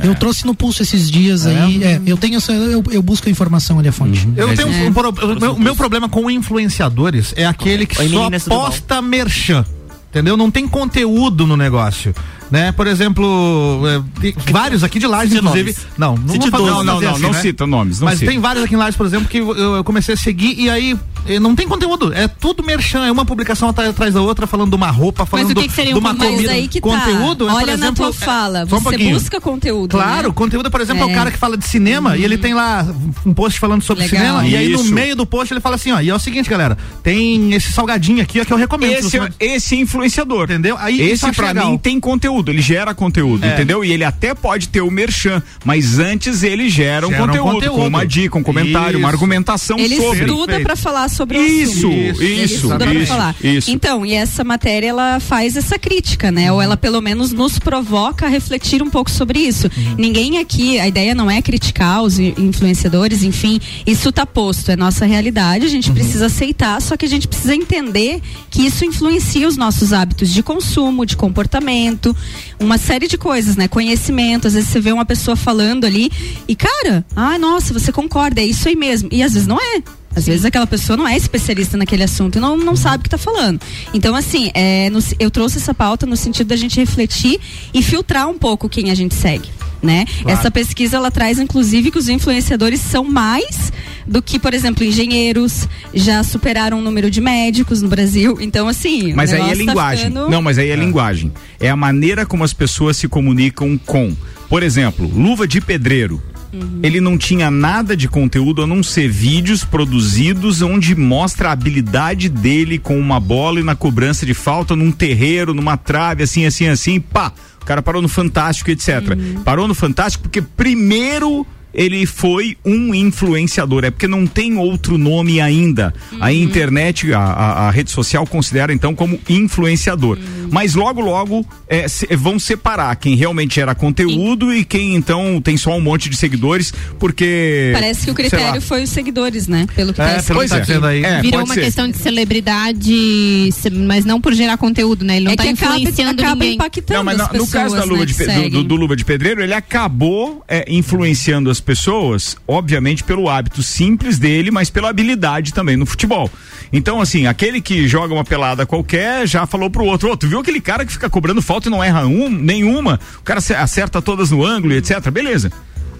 É. 0.00 0.06
Eu 0.06 0.14
trouxe 0.14 0.46
no 0.46 0.54
pulso 0.54 0.80
esses 0.82 1.10
dias 1.10 1.44
aí. 1.44 1.82
é, 1.82 2.00
eu 2.06 2.16
tenho 2.16 2.36
essa, 2.36 2.52
eu, 2.52 2.82
eu 2.90 3.02
busco 3.02 3.28
a 3.28 3.30
informação 3.30 3.78
ali 3.80 3.88
a 3.88 3.92
fonte. 3.92 4.26
Uhum. 4.26 4.34
Eu 4.36 4.50
É, 4.50 4.54
tenho 4.56 4.68
é. 4.72 4.88
um, 4.88 4.92
pro- 4.92 5.12
meu, 5.40 5.58
meu 5.58 5.74
problema 5.76 6.08
com 6.08 6.30
influenciadores 6.30 7.34
é 7.36 7.44
aquele 7.44 7.84
que 7.84 8.00
Oi, 8.00 8.08
só 8.08 8.30
posta 8.48 9.02
merchan. 9.02 9.64
Entendeu? 10.10 10.36
Não 10.38 10.50
tem 10.50 10.66
conteúdo 10.66 11.46
no 11.46 11.56
negócio. 11.56 12.14
Né? 12.50 12.72
Por 12.72 12.86
exemplo, 12.86 13.82
é, 13.86 14.20
tem 14.20 14.34
vários 14.50 14.82
aqui 14.82 14.98
de 14.98 15.06
Lages, 15.06 15.34
inclusive. 15.34 15.74
nomes. 15.74 15.86
Não, 15.98 16.16
não 16.16 16.28
Cite. 16.32 16.50
Não, 16.50 16.58
não, 16.60 16.94
fazer 16.94 17.04
não, 17.04 17.12
assim, 17.12 17.22
não 17.22 17.30
né? 17.32 17.40
cita 17.40 17.66
nomes. 17.66 18.00
Não 18.00 18.06
Mas 18.06 18.18
cita. 18.20 18.30
tem 18.30 18.40
vários 18.40 18.64
aqui 18.64 18.74
em 18.74 18.78
Lages, 18.78 18.96
por 18.96 19.04
exemplo, 19.06 19.28
que 19.28 19.38
eu, 19.38 19.54
eu 19.76 19.84
comecei 19.84 20.14
a 20.14 20.16
seguir 20.16 20.58
e 20.58 20.70
aí 20.70 20.96
eh, 21.26 21.38
não 21.38 21.54
tem 21.54 21.68
conteúdo. 21.68 22.12
É 22.14 22.26
tudo 22.26 22.62
merchan, 22.62 23.04
é 23.04 23.12
uma 23.12 23.26
publicação 23.26 23.68
atrás, 23.68 24.14
da 24.14 24.20
outra, 24.22 24.46
falando 24.46 24.70
de 24.70 24.76
uma 24.76 24.90
roupa, 24.90 25.26
falando 25.26 25.50
o 25.50 25.54
que 25.54 25.68
que 25.68 25.74
seria 25.74 25.92
de 25.92 25.98
um 25.98 26.00
uma 26.00 26.14
conteúdo? 26.14 26.30
comida. 26.36 26.48
Mas 26.48 26.58
aí 26.58 26.68
que 26.68 26.80
conteúdo 26.80 27.46
tá. 27.46 27.50
é, 27.52 27.54
por 27.54 27.62
Olha 27.62 27.76
na 27.76 27.84
exemplo, 27.86 28.04
tua 28.04 28.12
fala. 28.14 28.60
é, 28.60 28.64
um 28.64 28.66
Você 28.66 28.82
pouquinho. 28.82 29.14
busca 29.18 29.40
conteúdo. 29.40 29.90
Claro, 29.90 30.28
né? 30.28 30.34
conteúdo, 30.34 30.70
por 30.70 30.80
exemplo, 30.80 31.02
é. 31.02 31.06
o 31.06 31.10
É. 31.10 31.14
cara 31.14 31.30
que 31.30 31.36
fala 31.38 31.56
de 31.56 31.66
cinema 31.68 32.16
e 32.16 32.24
ele 32.24 32.38
tem 32.38 32.54
lá 32.54 32.86
um 33.26 33.34
post 33.34 33.58
falando 33.60 33.82
sobre 33.82 34.04
Legal. 34.04 34.20
cinema 34.20 34.46
e 34.48 34.56
aí 34.56 34.68
no 34.70 34.80
Isso. 34.80 34.92
meio 34.94 35.14
do 35.14 35.26
post 35.26 35.52
ele 35.52 35.60
fala 35.60 35.74
assim, 35.76 35.92
ó, 35.92 36.00
e 36.00 36.08
é 36.08 36.14
o 36.14 36.18
seguinte, 36.18 36.48
galera, 36.48 36.78
tem 37.02 37.52
esse 37.52 37.72
salgadinho 37.72 38.22
aqui 38.22 38.40
ó, 38.40 38.44
que 38.46 38.52
eu 38.52 38.56
recomendo. 38.56 38.92
Esse, 39.00 39.10
Se 39.10 39.18
você- 39.18 39.28
esse 39.38 39.76
influenciador. 39.76 40.44
Entendeu? 40.44 40.76
Aí 40.78 40.94
isso 41.12 41.26
esse 41.26 41.36
pra 41.36 41.52
mim 41.52 41.76
tem 41.76 41.98
conteúdo, 42.00 42.37
ele 42.50 42.62
gera 42.62 42.94
conteúdo, 42.94 43.44
É. 43.44 43.54
entendeu? 43.54 43.84
E 43.84 43.92
ele 43.92 44.04
até 44.04 44.34
pode 44.34 44.68
ter 44.68 44.80
o 44.80 44.90
merchan, 44.90 45.42
mas 45.64 45.98
antes 45.98 46.42
ele 46.42 46.68
gera 46.68 47.06
um 47.06 47.10
Gera 47.10 47.22
um 47.22 47.26
conteúdo, 47.26 47.52
conteúdo. 47.54 47.76
com 47.76 47.86
uma 47.86 48.06
dica, 48.06 48.38
um 48.38 48.42
comentário, 48.42 48.98
uma 48.98 49.08
Isso. 49.08 49.14
argumentação 49.16 49.78
Ele 49.78 49.96
sobre. 49.96 50.20
estuda 50.24 50.46
Perfeito. 50.46 50.66
pra 50.66 50.76
falar 50.76 51.08
sobre 51.10 51.38
o 51.38 51.42
Isso, 51.42 51.78
assunto. 51.88 51.94
isso, 51.94 52.22
Ele 52.22 52.42
estuda 52.44 52.78
pra 52.78 52.94
isso, 52.94 53.06
falar. 53.06 53.34
isso. 53.42 53.70
Então, 53.70 54.06
e 54.06 54.12
essa 54.14 54.44
matéria 54.44 54.88
ela 54.88 55.18
faz 55.20 55.56
essa 55.56 55.78
crítica, 55.78 56.30
né? 56.30 56.52
Ou 56.52 56.60
ela 56.62 56.76
pelo 56.76 57.00
menos 57.00 57.32
nos 57.32 57.58
provoca 57.58 58.26
a 58.26 58.28
refletir 58.28 58.82
um 58.82 58.90
pouco 58.90 59.10
sobre 59.10 59.38
isso. 59.40 59.68
Uhum. 59.76 59.94
Ninguém 59.98 60.38
aqui, 60.38 60.78
a 60.78 60.86
ideia 60.86 61.14
não 61.14 61.30
é 61.30 61.40
criticar 61.42 62.02
os 62.02 62.18
influenciadores, 62.18 63.22
enfim, 63.22 63.60
isso 63.86 64.10
tá 64.12 64.26
posto, 64.26 64.70
é 64.70 64.76
nossa 64.76 65.06
realidade, 65.06 65.64
a 65.64 65.66
Uhum. 65.66 65.72
gente 65.72 65.90
precisa 65.92 66.26
aceitar, 66.26 66.80
só 66.82 66.96
que 66.96 67.04
a 67.06 67.08
gente 67.08 67.26
precisa 67.28 67.54
entender 67.54 68.20
que 68.50 68.62
isso 68.66 68.84
influencia 68.84 69.46
os 69.48 69.56
nossos 69.56 69.92
hábitos 69.92 70.30
de 70.32 70.42
consumo, 70.42 71.06
de 71.06 71.16
comportamento, 71.16 72.14
uma 72.58 72.78
série 72.78 73.06
de 73.06 73.16
coisas, 73.18 73.56
né? 73.56 73.68
Conhecimento, 73.68 74.46
às 74.46 74.54
vezes 74.54 74.68
você 74.68 74.80
vê 74.80 74.92
uma 74.92 75.04
pessoa 75.04 75.36
falando 75.36 75.84
ali 75.84 76.10
e 76.46 76.54
cara, 76.54 77.04
ah, 77.14 77.38
nossa, 77.38 77.72
você 77.72 77.92
concorda, 77.92 78.40
é 78.40 78.44
isso 78.44 78.68
aí 78.68 78.76
mesmo. 78.76 79.08
E 79.12 79.22
às 79.22 79.34
vezes 79.34 79.46
não 79.46 79.58
é. 79.58 79.82
Às 80.14 80.26
vezes 80.26 80.44
aquela 80.44 80.66
pessoa 80.66 80.96
não 80.96 81.06
é 81.06 81.16
especialista 81.16 81.76
naquele 81.76 82.02
assunto 82.02 82.38
e 82.38 82.40
não, 82.40 82.56
não 82.56 82.74
sabe 82.74 82.98
o 82.98 83.00
que 83.02 83.06
está 83.14 83.18
falando. 83.18 83.60
Então, 83.94 84.14
assim, 84.16 84.50
é, 84.54 84.90
no- 84.90 84.98
eu 85.20 85.30
trouxe 85.30 85.58
essa 85.58 85.72
pauta 85.72 86.06
no 86.06 86.16
sentido 86.16 86.48
da 86.48 86.56
gente 86.56 86.78
refletir 86.80 87.38
e 87.72 87.82
filtrar 87.82 88.28
um 88.28 88.36
pouco 88.38 88.68
quem 88.68 88.90
a 88.90 88.94
gente 88.94 89.14
segue. 89.14 89.48
Né? 89.80 90.06
Essa 90.26 90.50
pesquisa 90.50 90.96
ela 90.96 91.08
traz 91.08 91.38
inclusive 91.38 91.92
que 91.92 91.98
os 91.98 92.08
influenciadores 92.08 92.80
são 92.80 93.04
mais 93.04 93.72
do 94.04 94.20
que, 94.20 94.36
por 94.36 94.52
exemplo, 94.52 94.82
engenheiros, 94.82 95.68
já 95.94 96.24
superaram 96.24 96.80
o 96.80 96.82
número 96.82 97.08
de 97.08 97.20
médicos 97.20 97.80
no 97.80 97.88
Brasil. 97.88 98.38
Então, 98.40 98.66
assim, 98.66 99.12
Mas 99.12 99.32
aí 99.32 99.40
é 99.40 99.46
tá 99.50 99.54
linguagem. 99.54 100.06
ficando- 100.06 100.28
Não, 100.28 100.42
mas 100.42 100.58
aí 100.58 100.70
é 100.70 100.74
linguagem. 100.74 101.32
É 101.60 101.70
a 101.70 101.76
maneira 101.76 102.26
como 102.26 102.42
as 102.42 102.52
pessoas 102.52 102.96
se 102.96 103.06
comunicam 103.06 103.78
com. 103.78 104.16
Por 104.48 104.64
exemplo, 104.64 105.06
luva 105.06 105.46
de 105.46 105.60
pedreiro. 105.60 106.20
Uhum. 106.52 106.80
Ele 106.82 107.00
não 107.00 107.18
tinha 107.18 107.50
nada 107.50 107.96
de 107.96 108.08
conteúdo 108.08 108.62
a 108.62 108.66
não 108.66 108.82
ser 108.82 109.08
vídeos 109.08 109.64
produzidos 109.64 110.62
onde 110.62 110.94
mostra 110.94 111.48
a 111.48 111.52
habilidade 111.52 112.28
dele 112.28 112.78
com 112.78 112.98
uma 112.98 113.20
bola 113.20 113.60
e 113.60 113.62
na 113.62 113.74
cobrança 113.74 114.24
de 114.24 114.34
falta 114.34 114.74
num 114.74 114.90
terreiro, 114.90 115.52
numa 115.52 115.76
trave, 115.76 116.22
assim, 116.22 116.46
assim, 116.46 116.68
assim, 116.68 117.00
pá. 117.00 117.32
O 117.60 117.64
cara 117.64 117.82
parou 117.82 118.00
no 118.00 118.08
Fantástico, 118.08 118.70
etc. 118.70 119.10
Uhum. 119.10 119.42
Parou 119.42 119.68
no 119.68 119.74
Fantástico 119.74 120.22
porque 120.22 120.40
primeiro 120.40 121.46
ele 121.74 122.06
foi 122.06 122.56
um 122.64 122.94
influenciador, 122.94 123.84
é 123.84 123.90
porque 123.90 124.08
não 124.08 124.26
tem 124.26 124.56
outro 124.56 124.96
nome 124.98 125.40
ainda. 125.40 125.92
A 126.20 126.32
internet, 126.32 127.12
a, 127.12 127.18
a- 127.20 127.68
a 127.68 127.70
rede 127.70 127.90
social 127.90 128.26
considera 128.26 128.72
então 128.72 128.94
como 128.94 129.18
influenciador. 129.28 130.18
Mas 130.50 130.74
logo, 130.74 131.00
logo 131.00 131.46
é, 131.68 131.86
se- 131.88 132.06
vão 132.16 132.38
separar 132.38 132.94
quem 132.96 133.14
realmente 133.14 133.54
gera 133.56 133.74
conteúdo 133.74 134.52
e 134.52 134.64
quem 134.64 134.94
então 134.94 135.40
tem 135.42 135.56
só 135.56 135.76
um 135.76 135.80
monte 135.80 136.08
de 136.08 136.16
seguidores, 136.16 136.72
porque. 136.98 137.70
Parece 137.74 138.06
que 138.06 138.10
o 138.10 138.14
critério 138.14 138.60
foi 138.62 138.82
os 138.84 138.90
seguidores, 138.90 139.46
né? 139.46 139.66
Pelo 139.76 139.92
que 139.92 140.00
É, 140.00 140.14
tá 140.16 140.22
pelo 140.22 140.48
tá 140.48 140.56
é. 140.56 140.60
dizendo 140.60 140.86
aí. 140.86 141.04
É, 141.04 141.20
Virou 141.20 141.44
uma 141.44 141.54
ser. 141.54 141.60
questão 141.64 141.88
de 141.90 141.98
celebridade, 141.98 143.50
mas 143.86 144.04
não 144.04 144.20
por 144.20 144.32
gerar 144.34 144.56
conteúdo, 144.56 145.04
né? 145.04 145.16
Ele 145.16 145.26
não 145.26 145.32
É 145.32 145.36
tá 145.36 145.42
que 145.44 145.48
acaba, 145.50 145.76
influenciando 145.78 146.22
acaba 146.22 146.34
ninguém. 146.36 146.54
impactando 146.54 146.94
Não, 146.98 147.04
mas 147.04 147.20
as 147.20 147.28
no, 147.32 147.38
no 147.38 147.46
caso 147.46 147.74
da 147.76 147.82
pessoas, 147.82 147.88
luva 147.88 148.26
né, 148.26 148.42
de, 148.44 148.50
do, 148.50 148.50
do- 148.50 148.64
do 148.64 148.76
Luva 148.76 148.96
de 148.96 149.04
Pedreiro, 149.04 149.42
ele 149.42 149.54
acabou 149.54 150.42
é, 150.48 150.64
influenciando 150.68 151.50
as 151.50 151.57
pessoas, 151.60 152.36
obviamente 152.46 153.02
pelo 153.04 153.28
hábito 153.28 153.62
simples 153.62 154.18
dele, 154.18 154.50
mas 154.50 154.70
pela 154.70 154.88
habilidade 154.90 155.52
também 155.52 155.76
no 155.76 155.86
futebol. 155.86 156.30
Então, 156.72 157.00
assim, 157.00 157.26
aquele 157.26 157.60
que 157.60 157.88
joga 157.88 158.12
uma 158.14 158.24
pelada 158.24 158.66
qualquer 158.66 159.26
já 159.26 159.46
falou 159.46 159.70
pro 159.70 159.84
outro: 159.84 160.16
tu 160.16 160.28
viu 160.28 160.40
aquele 160.40 160.60
cara 160.60 160.84
que 160.84 160.92
fica 160.92 161.08
cobrando 161.08 161.40
falta 161.42 161.68
e 161.68 161.70
não 161.70 161.82
erra 161.82 162.06
um, 162.06 162.28
nenhuma? 162.28 163.00
O 163.18 163.22
cara 163.22 163.38
ace- 163.38 163.54
acerta 163.54 164.02
todas 164.02 164.30
no 164.30 164.44
ângulo, 164.44 164.74
e 164.74 164.76
etc. 164.76 165.10
Beleza. 165.10 165.50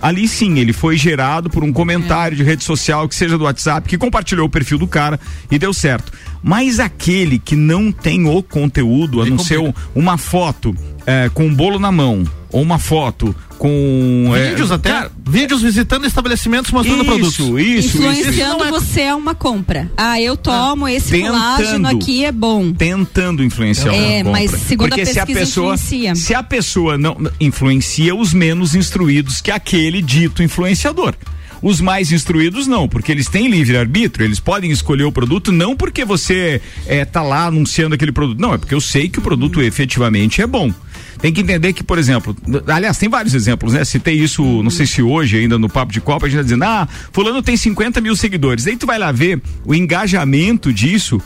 Ali 0.00 0.28
sim, 0.28 0.60
ele 0.60 0.72
foi 0.72 0.96
gerado 0.96 1.50
por 1.50 1.64
um 1.64 1.72
comentário 1.72 2.36
de 2.36 2.44
rede 2.44 2.62
social, 2.62 3.08
que 3.08 3.16
seja 3.16 3.36
do 3.36 3.42
WhatsApp, 3.44 3.88
que 3.88 3.98
compartilhou 3.98 4.46
o 4.46 4.50
perfil 4.50 4.78
do 4.78 4.86
cara 4.86 5.18
e 5.50 5.58
deu 5.58 5.74
certo. 5.74 6.12
Mas 6.40 6.78
aquele 6.78 7.36
que 7.36 7.56
não 7.56 7.90
tem 7.90 8.24
o 8.28 8.40
conteúdo, 8.40 9.20
a 9.20 9.26
não 9.26 9.38
ser 9.38 9.58
um- 9.58 9.72
uma 9.96 10.16
foto 10.16 10.72
é, 11.04 11.28
com 11.34 11.46
um 11.46 11.54
bolo 11.54 11.80
na 11.80 11.90
mão, 11.90 12.22
uma 12.52 12.78
foto 12.78 13.34
com. 13.58 14.32
é, 14.34 14.50
Vídeos 14.50 14.70
até? 14.70 14.90
cara, 14.90 15.12
Vídeos 15.28 15.62
visitando 15.62 16.06
estabelecimentos 16.06 16.70
mostrando 16.70 17.04
produtos. 17.04 17.34
Isso, 17.38 17.58
isso, 17.58 17.78
isso. 17.88 17.96
Influenciando 17.98 18.64
você 18.70 19.02
a 19.02 19.16
uma 19.16 19.34
compra. 19.34 19.90
Ah, 19.96 20.20
eu 20.20 20.36
tomo 20.36 20.88
esse 20.88 21.20
colágeno 21.20 21.88
aqui 21.88 22.24
é 22.24 22.32
bom. 22.32 22.72
Tentando 22.72 23.42
influenciar 23.44 23.92
É, 23.94 24.22
uma 24.22 24.32
mas 24.32 24.50
compra. 24.50 24.66
segundo 24.66 24.86
a 24.86 24.88
Porque 24.96 25.06
se 25.06 25.18
a 25.20 25.26
pesquisa, 25.26 25.40
pessoa, 25.46 25.74
influencia. 25.74 26.14
se 26.14 26.34
a 26.34 26.42
pessoa 26.42 26.96
não 26.98 27.16
influencia 27.40 28.14
os 28.14 28.32
menos 28.32 28.74
instruídos 28.74 29.40
que 29.40 29.50
aquele 29.50 30.00
dito 30.00 30.42
influenciador. 30.42 31.14
Os 31.60 31.80
mais 31.80 32.12
instruídos 32.12 32.68
não, 32.68 32.88
porque 32.88 33.10
eles 33.10 33.26
têm 33.28 33.48
livre 33.48 33.76
arbítrio, 33.76 34.24
eles 34.24 34.38
podem 34.38 34.70
escolher 34.70 35.02
o 35.02 35.10
produto 35.10 35.50
não 35.50 35.74
porque 35.76 36.04
você 36.04 36.60
é, 36.86 37.04
tá 37.04 37.20
lá 37.20 37.46
anunciando 37.46 37.96
aquele 37.96 38.12
produto, 38.12 38.38
não, 38.38 38.54
é 38.54 38.58
porque 38.58 38.72
eu 38.74 38.80
sei 38.80 39.08
que 39.08 39.18
o 39.18 39.22
produto 39.22 39.60
efetivamente 39.60 40.40
é 40.40 40.46
bom. 40.46 40.72
Tem 41.20 41.32
que 41.32 41.40
entender 41.40 41.72
que, 41.72 41.82
por 41.82 41.98
exemplo, 41.98 42.36
aliás, 42.66 42.96
tem 42.96 43.08
vários 43.08 43.34
exemplos, 43.34 43.72
né? 43.72 43.84
Citei 43.84 44.14
isso, 44.14 44.42
não 44.62 44.70
sei 44.70 44.86
se 44.86 45.02
hoje 45.02 45.38
ainda 45.38 45.58
no 45.58 45.68
Papo 45.68 45.92
de 45.92 46.00
Copa, 46.00 46.26
a 46.26 46.28
gente 46.28 46.38
tá 46.38 46.42
dizendo, 46.44 46.64
ah, 46.64 46.88
fulano 47.12 47.42
tem 47.42 47.56
50 47.56 48.00
mil 48.00 48.14
seguidores. 48.14 48.66
Aí 48.66 48.76
tu 48.76 48.86
vai 48.86 48.98
lá 48.98 49.10
ver 49.10 49.40
o 49.64 49.74
engajamento 49.74 50.72
disso, 50.72 51.20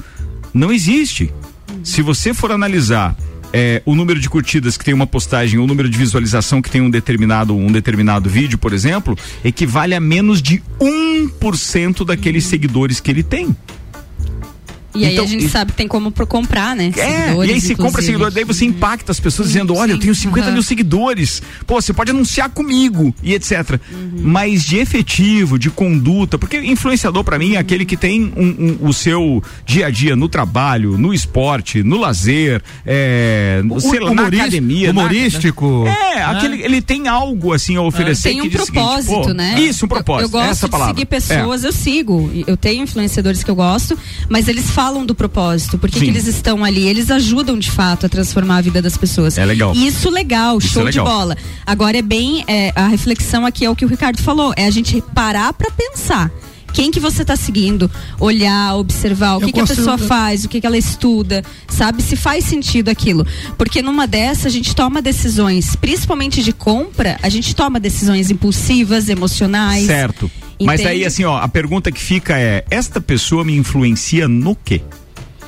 não 0.55 0.73
existe. 0.73 1.33
Se 1.85 2.01
você 2.01 2.33
for 2.33 2.53
analisar 2.53 3.17
é, 3.53 3.83
o 3.85 3.95
número 3.95 4.19
de 4.19 4.31
curtidas 4.31 4.77
que 4.77 4.85
tem 4.85 4.95
uma 4.95 5.07
postagem, 5.07 5.59
o 5.59 5.67
número 5.67 5.89
de 5.89 5.99
visualização 5.99 6.63
que 6.63 6.71
tem 6.71 6.81
um 6.81 6.91
determinado, 6.91 7.55
um 7.55 7.71
determinado 7.71 8.31
vídeo, 8.31 8.57
por 8.57 8.73
exemplo, 8.73 9.17
equivale 9.45 9.95
a 9.95 10.01
menos 10.01 10.41
de 10.41 10.63
1% 10.81 12.05
daqueles 12.05 12.45
seguidores 12.45 12.99
que 12.99 13.11
ele 13.11 13.23
tem. 13.23 13.55
E 14.95 15.05
aí 15.07 15.13
Então, 15.15 15.25
a 15.25 15.29
gente 15.29 15.47
e- 15.47 15.49
sabe 15.49 15.73
que 15.73 15.77
tem 15.79 15.89
como 15.89 16.13
comprar, 16.27 16.77
né? 16.77 16.93
É, 16.97 17.25
Seguidores, 17.27 17.51
e 17.51 17.55
aí 17.55 17.61
se 17.61 17.75
compra 17.75 18.03
seguidor, 18.03 18.31
daí 18.31 18.45
você 18.45 18.65
impacta 18.65 19.11
as 19.11 19.19
pessoas 19.19 19.49
dizendo, 19.49 19.75
olha, 19.75 19.93
eu 19.93 19.99
tenho 19.99 20.15
50 20.15 20.47
aham. 20.47 20.53
mil 20.55 20.63
seguidores, 20.63 21.43
pô, 21.67 21.81
você 21.81 21.93
pode 21.93 22.11
anunciar 22.11 22.51
comigo 22.51 23.15
e 23.23 23.33
etc. 23.35 23.81
Mas 24.19 24.65
de 24.65 24.77
efetivo, 24.79 25.59
de 25.59 25.71
conduta, 25.71 26.39
porque 26.39 26.59
influenciador 26.59 27.25
pra 27.25 27.39
mim 27.39 27.55
é 27.55 27.59
aquele 27.59 27.85
que 27.85 27.97
tem 27.97 28.33
um- 28.37 28.77
um- 28.83 28.89
o 28.89 28.93
seu 28.93 29.43
dia 29.65 29.87
a 29.87 29.91
dia 29.91 30.15
no 30.15 30.29
trabalho, 30.29 30.99
no 30.99 31.13
esporte, 31.15 31.83
no 31.83 31.97
lazer, 31.99 32.63
é, 32.85 33.63
no- 33.65 33.81
sei 33.81 33.99
lá, 34.01 34.13
na 34.15 34.27
academia. 34.27 34.93
na- 34.93 35.01
humorístico. 35.01 35.85
é, 35.87 36.23
aquele, 36.23 36.63
ele 36.63 36.81
tem 36.83 37.09
algo 37.09 37.53
assim 37.53 37.77
a 37.77 37.83
oferecer 37.83 38.31
Tem 38.31 38.41
que 38.41 38.47
um 38.47 38.51
diz 38.51 38.61
o 38.61 38.67
seguinte, 38.67 38.83
propósito, 38.85 39.23
pô, 39.29 39.33
né? 39.35 39.61
Isso, 39.61 39.85
um 39.87 39.89
propósito. 39.89 40.23
Eu, 40.23 40.27
eu 40.27 40.31
gosto 40.31 40.51
essa 40.51 40.67
de 40.67 40.71
palavra. 40.71 40.95
seguir 40.95 41.03
É. 41.03 41.05
pessoas, 41.07 41.65
eu 41.65 41.73
sigo. 41.73 42.31
Eu 42.47 42.57
tenho 42.57 42.83
influenciadores 42.83 43.43
que 43.43 43.51
eu 43.51 43.55
gosto, 43.55 43.99
mas 44.29 44.49
eles 44.49 44.71
falam 44.71 44.82
do 45.07 45.15
propósito. 45.15 45.79
Por 45.79 45.89
que, 45.89 46.05
eles 46.05 46.27
estão 46.27 46.65
ali? 46.65 46.87
Eles 46.87 47.11
ajudam 47.11 47.59
de 47.59 47.71
fato 47.71 48.07
a 48.07 48.09
transformar 48.09 48.57
a 48.57 48.61
vida 48.61 48.83
das 48.83 48.97
pessoas. 48.97 49.39
É 49.39 49.45
legal. 49.45 49.73
Isso 49.75 50.11
legal, 50.11 50.59
Isso 50.59 50.69
show 50.69 50.87
é 50.87 50.91
de 50.91 50.99
legal. 50.99 51.19
bola. 51.19 51.37
Agora 51.65 51.97
é 51.97 52.03
bem 52.03 52.45
é, 52.49 52.73
a 52.75 52.89
reflexão 52.89 53.47
aqui 53.47 53.65
é 53.65 53.71
o 53.71 53.77
que 53.77 53.85
o 53.85 53.89
Ricardo 53.89 54.21
falou, 54.21 54.53
é 54.57 54.67
a 54.67 54.71
gente 54.71 55.01
parar 55.15 55.53
pra 55.53 55.71
pensar. 55.71 56.31
Quem 56.73 56.91
que 56.91 56.99
você 57.01 57.25
tá 57.25 57.37
seguindo? 57.37 57.91
Olhar, 58.19 58.75
observar 58.77 59.37
o 59.37 59.41
Eu 59.43 59.47
que, 59.47 59.53
que 59.53 59.61
a 59.61 59.67
pessoa 59.67 59.99
faz, 59.99 60.45
o 60.45 60.49
que, 60.49 60.61
que 60.61 60.67
ela 60.67 60.79
estuda, 60.79 61.43
sabe? 61.69 62.03
Se 62.03 62.17
faz 62.17 62.45
sentido 62.45 62.89
aquilo. 62.89 63.27
Porque 63.59 63.83
numa 63.83 64.07
dessa 64.07 64.49
a 64.49 64.51
gente 64.51 64.75
toma 64.75 65.03
decisões, 65.03 65.77
principalmente 65.77 66.43
de 66.43 66.53
compra, 66.53 67.19
a 67.23 67.29
gente 67.29 67.55
toma 67.55 67.79
decisões 67.79 68.31
impulsivas, 68.31 69.09
emocionais. 69.09 69.87
Certo. 69.87 70.31
Mas 70.61 70.81
Entende? 70.81 70.97
aí, 71.01 71.05
assim, 71.05 71.25
ó, 71.25 71.37
a 71.39 71.49
pergunta 71.49 71.91
que 71.91 72.01
fica 72.01 72.39
é: 72.39 72.65
esta 72.71 73.01
pessoa 73.01 73.45
me 73.45 73.57
influencia 73.57 74.29
no 74.29 74.55
quê? 74.55 74.81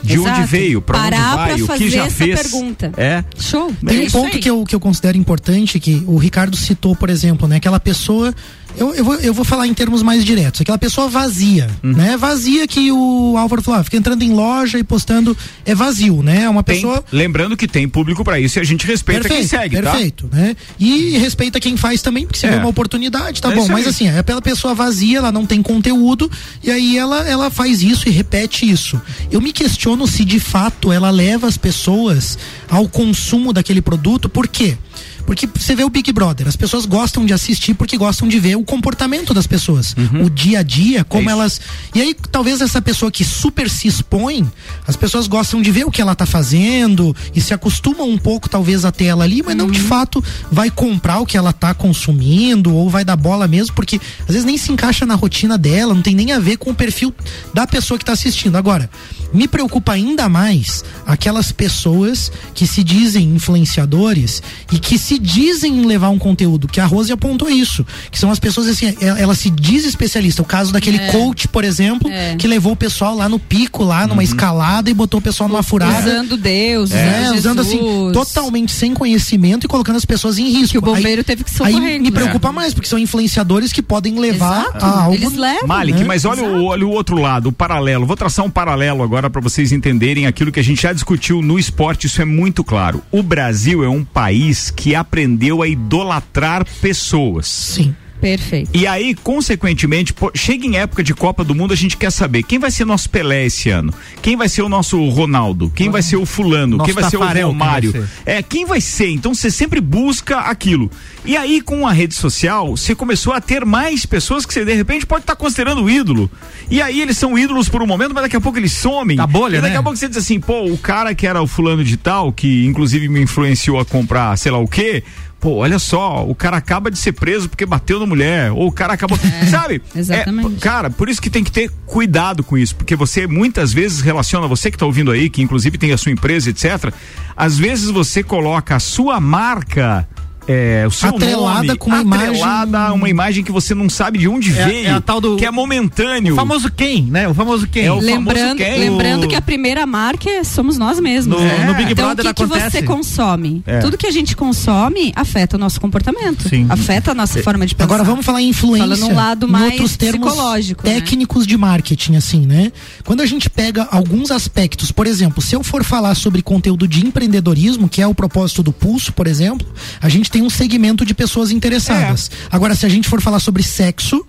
De 0.02 0.14
Exato. 0.14 0.38
onde 0.40 0.46
veio? 0.46 0.82
Pra 0.82 0.98
Parar 0.98 1.28
onde 1.28 1.36
vai? 1.36 1.46
pra 1.46 1.54
o 1.54 1.58
que 1.60 1.64
fazer 1.66 1.88
já 1.90 2.04
essa 2.06 2.16
fez? 2.16 2.42
pergunta. 2.42 2.92
É. 2.96 3.24
Show. 3.38 3.72
Tem 3.86 4.02
É 4.02 4.06
um 4.06 4.10
ponto 4.10 4.34
aí. 4.36 4.42
que 4.42 4.50
eu, 4.50 4.62
que 4.64 4.74
eu 4.74 4.80
considero 4.80 5.16
importante 5.16 5.80
que 5.80 6.02
o 6.06 6.18
Ricardo 6.18 6.56
citou, 6.58 6.94
por 6.94 7.08
exemplo, 7.08 7.48
né? 7.48 7.56
Aquela 7.56 7.80
pessoa. 7.80 8.34
Eu, 8.76 8.92
eu, 8.94 9.04
vou, 9.04 9.14
eu 9.16 9.32
vou 9.32 9.44
falar 9.44 9.66
em 9.68 9.74
termos 9.74 10.02
mais 10.02 10.24
diretos. 10.24 10.60
Aquela 10.60 10.76
pessoa 10.78 11.08
vazia, 11.08 11.68
Uhum. 11.82 11.92
né? 11.92 12.16
Vazia 12.16 12.66
que 12.66 12.90
o 12.90 13.36
Álvaro 13.38 13.62
falou, 13.62 13.80
ah, 13.80 13.84
fica 13.84 13.96
entrando 13.96 14.22
em 14.22 14.32
loja 14.32 14.78
e 14.78 14.82
postando. 14.84 15.36
É 15.64 15.74
vazio, 15.74 16.22
né? 16.22 16.42
É 16.42 16.48
uma 16.48 16.62
Tem- 16.62 16.76
pessoa. 16.76 17.04
lembrando 17.12 17.56
que 17.56 17.68
tem 17.68 17.88
público 17.88 18.24
pra 18.24 18.40
isso 18.40 18.58
e 18.58 18.60
a 18.60 18.64
gente 18.64 18.84
respeita 18.86 19.28
quem 19.28 19.46
segue, 19.46 19.76
tá? 19.80 19.92
perfeito, 19.92 20.28
né? 20.32 20.56
E 20.78 21.16
respeita 21.18 21.60
quem 21.60 21.76
faz 21.76 22.02
também, 22.02 22.26
porque 22.26 22.38
se 22.38 22.46
É. 22.46 22.50
vê 22.50 22.56
uma 22.56 22.68
oportunidade, 22.68 23.40
tá 23.40 23.52
É 23.52 23.54
bom. 23.54 23.68
Mas 23.68 23.86
assim, 23.86 24.08
é 24.08 24.22
pela 24.22 24.42
pessoa 24.42 24.74
vazia, 24.74 25.18
ela 25.18 25.30
não 25.30 25.46
tem 25.46 25.62
conteúdo, 25.62 26.28
e 26.62 26.70
aí 26.70 26.98
ela, 26.98 27.26
ela 27.28 27.50
faz 27.50 27.80
isso 27.82 28.08
e 28.08 28.12
repete 28.12 28.68
isso. 28.68 29.00
Eu 29.30 29.40
me 29.40 29.52
questiono 29.52 30.06
se 30.08 30.24
de 30.24 30.40
fato 30.40 30.90
ela 30.90 31.10
leva 31.10 31.46
as 31.46 31.56
pessoas 31.56 32.36
ao 32.68 32.88
consumo 32.88 33.52
daquele 33.52 33.80
produto, 33.80 34.28
por 34.28 34.48
quê? 34.48 34.76
Porque 34.76 35.13
você 35.54 35.74
vê 35.74 35.84
o 35.84 35.90
Big 35.90 36.12
Brother, 36.12 36.46
as 36.46 36.56
pessoas 36.56 36.84
gostam 36.84 37.24
de 37.24 37.32
assistir 37.32 37.74
porque 37.74 37.96
gostam 37.96 38.28
de 38.28 38.38
ver 38.38 38.56
o 38.56 38.64
comportamento 38.64 39.32
das 39.32 39.46
pessoas, 39.46 39.94
o 40.22 40.28
dia 40.28 40.60
a 40.60 40.62
dia, 40.62 41.04
como 41.04 41.28
É 41.28 41.32
elas. 41.32 41.60
E 41.94 42.00
aí, 42.00 42.14
talvez 42.30 42.60
essa 42.60 42.80
pessoa 42.80 43.10
que 43.10 43.24
super 43.24 43.68
se 43.70 43.88
expõe, 43.88 44.46
as 44.86 44.96
pessoas 44.96 45.26
gostam 45.26 45.62
de 45.62 45.70
ver 45.70 45.84
o 45.84 45.90
que 45.90 46.02
ela 46.02 46.14
tá 46.14 46.26
fazendo 46.26 47.16
e 47.34 47.40
se 47.40 47.54
acostumam 47.54 48.08
um 48.08 48.18
pouco, 48.18 48.48
talvez, 48.48 48.84
a 48.84 48.92
ter 48.92 49.06
ela 49.06 49.24
ali, 49.24 49.42
mas 49.42 49.56
não 49.56 49.70
de 49.70 49.80
fato 49.80 50.22
vai 50.50 50.70
comprar 50.70 51.20
o 51.20 51.26
que 51.26 51.36
ela 51.36 51.52
tá 51.52 51.74
consumindo 51.74 52.74
ou 52.74 52.90
vai 52.90 53.04
dar 53.04 53.16
bola 53.16 53.48
mesmo, 53.48 53.74
porque 53.74 54.00
às 54.20 54.28
vezes 54.28 54.44
nem 54.44 54.58
se 54.58 54.70
encaixa 54.70 55.06
na 55.06 55.14
rotina 55.14 55.56
dela, 55.56 55.94
não 55.94 56.02
tem 56.02 56.14
nem 56.14 56.32
a 56.32 56.38
ver 56.38 56.56
com 56.56 56.70
o 56.70 56.74
perfil 56.74 57.14
da 57.52 57.66
pessoa 57.66 57.98
que 57.98 58.04
tá 58.04 58.12
assistindo. 58.12 58.56
Agora, 58.56 58.90
me 59.32 59.48
preocupa 59.48 59.92
ainda 59.92 60.28
mais 60.28 60.84
aquelas 61.06 61.50
pessoas 61.50 62.30
que 62.54 62.66
se 62.66 62.84
dizem 62.84 63.34
influenciadores 63.34 64.42
e 64.72 64.78
que 64.78 64.98
se 64.98 65.13
dizem 65.18 65.84
levar 65.84 66.08
um 66.10 66.18
conteúdo, 66.18 66.68
que 66.68 66.80
a 66.80 66.86
Rose 66.86 67.12
apontou 67.12 67.48
isso, 67.50 67.84
que 68.10 68.18
são 68.18 68.30
as 68.30 68.38
pessoas 68.38 68.68
assim, 68.68 68.94
ela, 69.00 69.18
ela 69.20 69.34
se 69.34 69.50
diz 69.50 69.84
especialista. 69.84 70.42
O 70.42 70.44
caso 70.44 70.72
daquele 70.72 70.98
É. 70.98 71.08
coach, 71.10 71.48
por 71.48 71.64
exemplo, 71.64 72.08
É. 72.10 72.36
que 72.36 72.46
levou 72.46 72.72
o 72.72 72.76
pessoal 72.76 73.14
lá 73.16 73.28
no 73.28 73.38
pico, 73.38 73.82
lá 73.84 74.06
numa 74.06 74.22
escalada 74.24 74.90
e 74.90 74.94
botou 74.94 75.20
o 75.20 75.22
pessoal 75.22 75.48
numa 75.48 75.62
furada. 75.62 76.08
Usando 76.08 76.36
Deus, 76.36 76.90
É, 76.92 77.22
usando, 77.30 77.36
usando 77.38 77.60
assim, 77.60 77.78
totalmente 78.12 78.72
sem 78.72 78.94
conhecimento 78.94 79.64
e 79.64 79.68
colocando 79.68 79.96
as 79.96 80.04
pessoas 80.04 80.38
em 80.38 80.48
risco. 80.50 80.72
Que 80.72 80.78
o 80.78 80.80
bombeiro 80.80 81.22
teve 81.22 81.44
que 81.44 81.50
socorrer, 81.50 81.76
Aí 81.94 81.98
me 81.98 82.10
preocupa 82.10 82.50
mais, 82.52 82.74
porque 82.74 82.88
são 82.88 82.98
influenciadores 82.98 83.72
que 83.72 83.82
podem 83.82 84.18
levar 84.18 84.62
Exato, 84.62 84.84
a 84.84 85.02
algo. 85.04 85.14
eles 85.14 85.34
levam. 85.34 85.66
Malik, 85.66 85.98
né? 86.00 86.04
mas 86.04 86.24
olha 86.24 86.42
o, 86.44 86.64
olha 86.64 86.86
o 86.86 86.90
outro 86.90 87.16
lado, 87.20 87.48
o 87.48 87.52
paralelo. 87.52 88.06
Vou 88.06 88.16
traçar 88.16 88.44
um 88.44 88.50
paralelo 88.50 89.02
agora 89.02 89.30
para 89.30 89.40
vocês 89.40 89.72
entenderem 89.72 90.26
aquilo 90.26 90.50
que 90.50 90.60
a 90.60 90.64
gente 90.64 90.82
já 90.82 90.92
discutiu 90.92 91.40
no 91.42 91.58
esporte, 91.58 92.06
isso 92.06 92.20
é 92.20 92.24
muito 92.24 92.62
claro. 92.64 93.02
O 93.12 93.22
Brasil 93.22 93.84
é 93.84 93.88
um 93.88 94.04
país 94.04 94.70
que 94.70 94.94
aprendeu 95.04 95.62
a 95.62 95.68
idolatrar 95.68 96.64
pessoas. 96.80 97.46
Sim. 97.46 97.94
Perfeito. 98.24 98.70
E 98.72 98.86
aí, 98.86 99.14
consequentemente, 99.14 100.14
pô, 100.14 100.32
chega 100.34 100.64
em 100.64 100.78
época 100.78 101.04
de 101.04 101.12
Copa 101.12 101.44
do 101.44 101.54
Mundo, 101.54 101.74
a 101.74 101.76
gente 101.76 101.94
quer 101.94 102.10
saber 102.10 102.42
quem 102.42 102.58
vai 102.58 102.70
ser 102.70 102.86
nosso 102.86 103.10
Pelé 103.10 103.44
esse 103.44 103.68
ano, 103.68 103.92
quem 104.22 104.34
vai 104.34 104.48
ser 104.48 104.62
o 104.62 104.68
nosso 104.68 104.98
Ronaldo, 105.10 105.70
quem 105.74 105.90
vai 105.90 106.00
ser 106.00 106.16
o 106.16 106.24
fulano, 106.24 106.78
Nosso 106.78 106.86
quem 106.86 106.94
vai 106.94 107.10
ser 107.10 107.18
o 107.18 107.28
quem 107.30 107.42
Romário. 107.42 107.92
ser? 107.92 108.08
É, 108.24 108.42
quem 108.42 108.64
vai 108.64 108.80
ser? 108.80 109.10
Então 109.10 109.34
você 109.34 109.50
sempre 109.50 109.78
busca 109.78 110.38
aquilo. 110.38 110.90
E 111.22 111.36
aí, 111.36 111.60
com 111.60 111.86
a 111.86 111.92
rede 111.92 112.14
social, 112.14 112.74
você 112.74 112.94
começou 112.94 113.34
a 113.34 113.42
ter 113.42 113.62
mais 113.66 114.06
pessoas 114.06 114.46
que 114.46 114.54
você 114.54 114.64
de 114.64 114.72
repente 114.72 115.04
pode 115.04 115.24
estar 115.24 115.36
considerando 115.36 115.90
ídolo. 115.90 116.30
E 116.70 116.80
aí 116.80 117.02
eles 117.02 117.18
são 117.18 117.38
ídolos 117.38 117.68
por 117.68 117.82
um 117.82 117.86
momento, 117.86 118.14
mas 118.14 118.22
daqui 118.22 118.36
a 118.36 118.40
pouco 118.40 118.58
eles 118.58 118.72
somem. 118.72 119.18
Da 119.18 119.26
bolha, 119.26 119.58
e 119.58 119.60
daqui 119.60 119.74
né? 119.74 119.80
a 119.80 119.82
pouco 119.82 119.98
você 119.98 120.08
diz 120.08 120.16
assim, 120.16 120.40
pô, 120.40 120.64
o 120.64 120.78
cara 120.78 121.14
que 121.14 121.26
era 121.26 121.42
o 121.42 121.46
fulano 121.46 121.84
de 121.84 121.98
tal, 121.98 122.32
que 122.32 122.64
inclusive 122.64 123.06
me 123.06 123.20
influenciou 123.20 123.78
a 123.78 123.84
comprar 123.84 124.34
sei 124.38 124.50
lá 124.50 124.58
o 124.58 124.66
quê. 124.66 125.04
Pô, 125.44 125.56
olha 125.56 125.78
só, 125.78 126.24
o 126.26 126.34
cara 126.34 126.56
acaba 126.56 126.90
de 126.90 126.96
ser 126.96 127.12
preso 127.12 127.50
porque 127.50 127.66
bateu 127.66 128.00
na 128.00 128.06
mulher, 128.06 128.50
ou 128.50 128.66
o 128.66 128.72
cara 128.72 128.94
acabou, 128.94 129.18
sabe? 129.50 129.82
exatamente. 129.94 130.56
É, 130.56 130.58
cara, 130.58 130.88
por 130.88 131.06
isso 131.06 131.20
que 131.20 131.28
tem 131.28 131.44
que 131.44 131.52
ter 131.52 131.70
cuidado 131.84 132.42
com 132.42 132.56
isso, 132.56 132.74
porque 132.74 132.96
você 132.96 133.26
muitas 133.26 133.70
vezes 133.70 134.00
relaciona, 134.00 134.48
você 134.48 134.70
que 134.70 134.78
tá 134.78 134.86
ouvindo 134.86 135.10
aí, 135.10 135.28
que 135.28 135.42
inclusive 135.42 135.76
tem 135.76 135.92
a 135.92 135.98
sua 135.98 136.10
empresa, 136.10 136.48
etc. 136.48 136.90
Às 137.36 137.58
vezes 137.58 137.90
você 137.90 138.22
coloca 138.22 138.74
a 138.74 138.80
sua 138.80 139.20
marca 139.20 140.08
é, 140.46 140.84
o 140.86 140.90
seu 140.90 141.08
Atrelada 141.10 141.66
nome, 141.66 141.76
com 141.78 141.90
uma 141.90 142.16
atrelada 142.16 142.68
imagem- 142.68 142.90
a 142.90 142.92
uma 142.92 143.08
imagem 143.08 143.44
que 143.44 143.50
você 143.52 143.74
não 143.74 143.88
sabe 143.88 144.18
de 144.18 144.28
onde 144.28 144.50
É- 144.56 144.64
veio, 144.66 144.86
é 144.88 144.90
a 144.90 145.00
tal 145.00 145.20
do- 145.20 145.36
que 145.36 145.44
é 145.46 145.50
momentâneo. 145.50 146.34
O 146.34 146.36
famoso 146.36 146.70
quem, 146.70 147.02
né? 147.02 147.28
O 147.28 147.34
famoso 147.34 147.66
quem. 147.66 147.84
É 147.84 147.92
o 147.92 147.96
Lembrando, 147.98 148.34
famoso 148.36 148.56
quem? 148.56 148.78
lembrando 148.78 149.28
que 149.28 149.34
a 149.34 149.40
primeira 149.42 149.86
marca 149.86 150.28
é- 150.28 150.44
somos 150.44 150.76
nós 150.78 151.00
mesmos. 151.00 151.38
No- 151.38 151.44
né? 151.44 151.64
no 151.66 151.74
Big 151.74 151.92
então, 151.92 152.06
Brother 152.06 152.26
o 152.30 152.34
que, 152.34 152.42
que 152.42 152.46
você 152.48 152.82
consome? 152.82 153.62
É. 153.66 153.78
Tudo 153.80 153.96
que 153.96 154.06
a 154.06 154.10
gente 154.10 154.36
consome 154.36 155.12
afeta 155.16 155.56
o 155.56 155.58
nosso 155.58 155.80
comportamento. 155.80 156.48
Sim. 156.48 156.66
Afeta 156.68 157.12
a 157.12 157.14
nossa 157.14 157.42
forma 157.42 157.66
de 157.66 157.74
pensar. 157.74 157.84
Agora 157.84 158.04
vamos 158.04 158.24
falar 158.24 158.42
em 158.42 158.48
influência. 158.48 158.86
Falando 158.96 159.12
um 159.12 159.14
lado 159.16 159.46
em 159.46 159.50
mais 159.50 159.72
outros 159.72 159.96
termos 159.96 160.28
psicológico, 160.28 160.86
né? 160.86 160.94
técnicos 160.94 161.46
de 161.46 161.56
marketing, 161.56 162.16
assim, 162.16 162.46
né? 162.46 162.70
Quando 163.04 163.20
a 163.22 163.26
gente 163.26 163.48
pega 163.48 163.88
alguns 163.90 164.30
aspectos, 164.30 164.92
por 164.92 165.06
exemplo, 165.06 165.40
se 165.42 165.54
eu 165.54 165.62
for 165.62 165.82
falar 165.84 166.14
sobre 166.14 166.42
conteúdo 166.42 166.86
de 166.86 167.06
empreendedorismo, 167.06 167.88
que 167.88 168.02
é 168.02 168.06
o 168.06 168.14
propósito 168.14 168.62
do 168.62 168.72
Pulso, 168.72 169.12
por 169.12 169.26
exemplo, 169.26 169.66
a 170.00 170.08
gente 170.08 170.30
tem 170.34 170.42
um 170.42 170.50
segmento 170.50 171.04
de 171.06 171.14
pessoas 171.14 171.50
interessadas. 171.52 172.28
Agora, 172.50 172.74
se 172.74 172.84
a 172.84 172.88
gente 172.88 173.08
for 173.08 173.20
falar 173.22 173.38
sobre 173.38 173.62
sexo, 173.62 174.26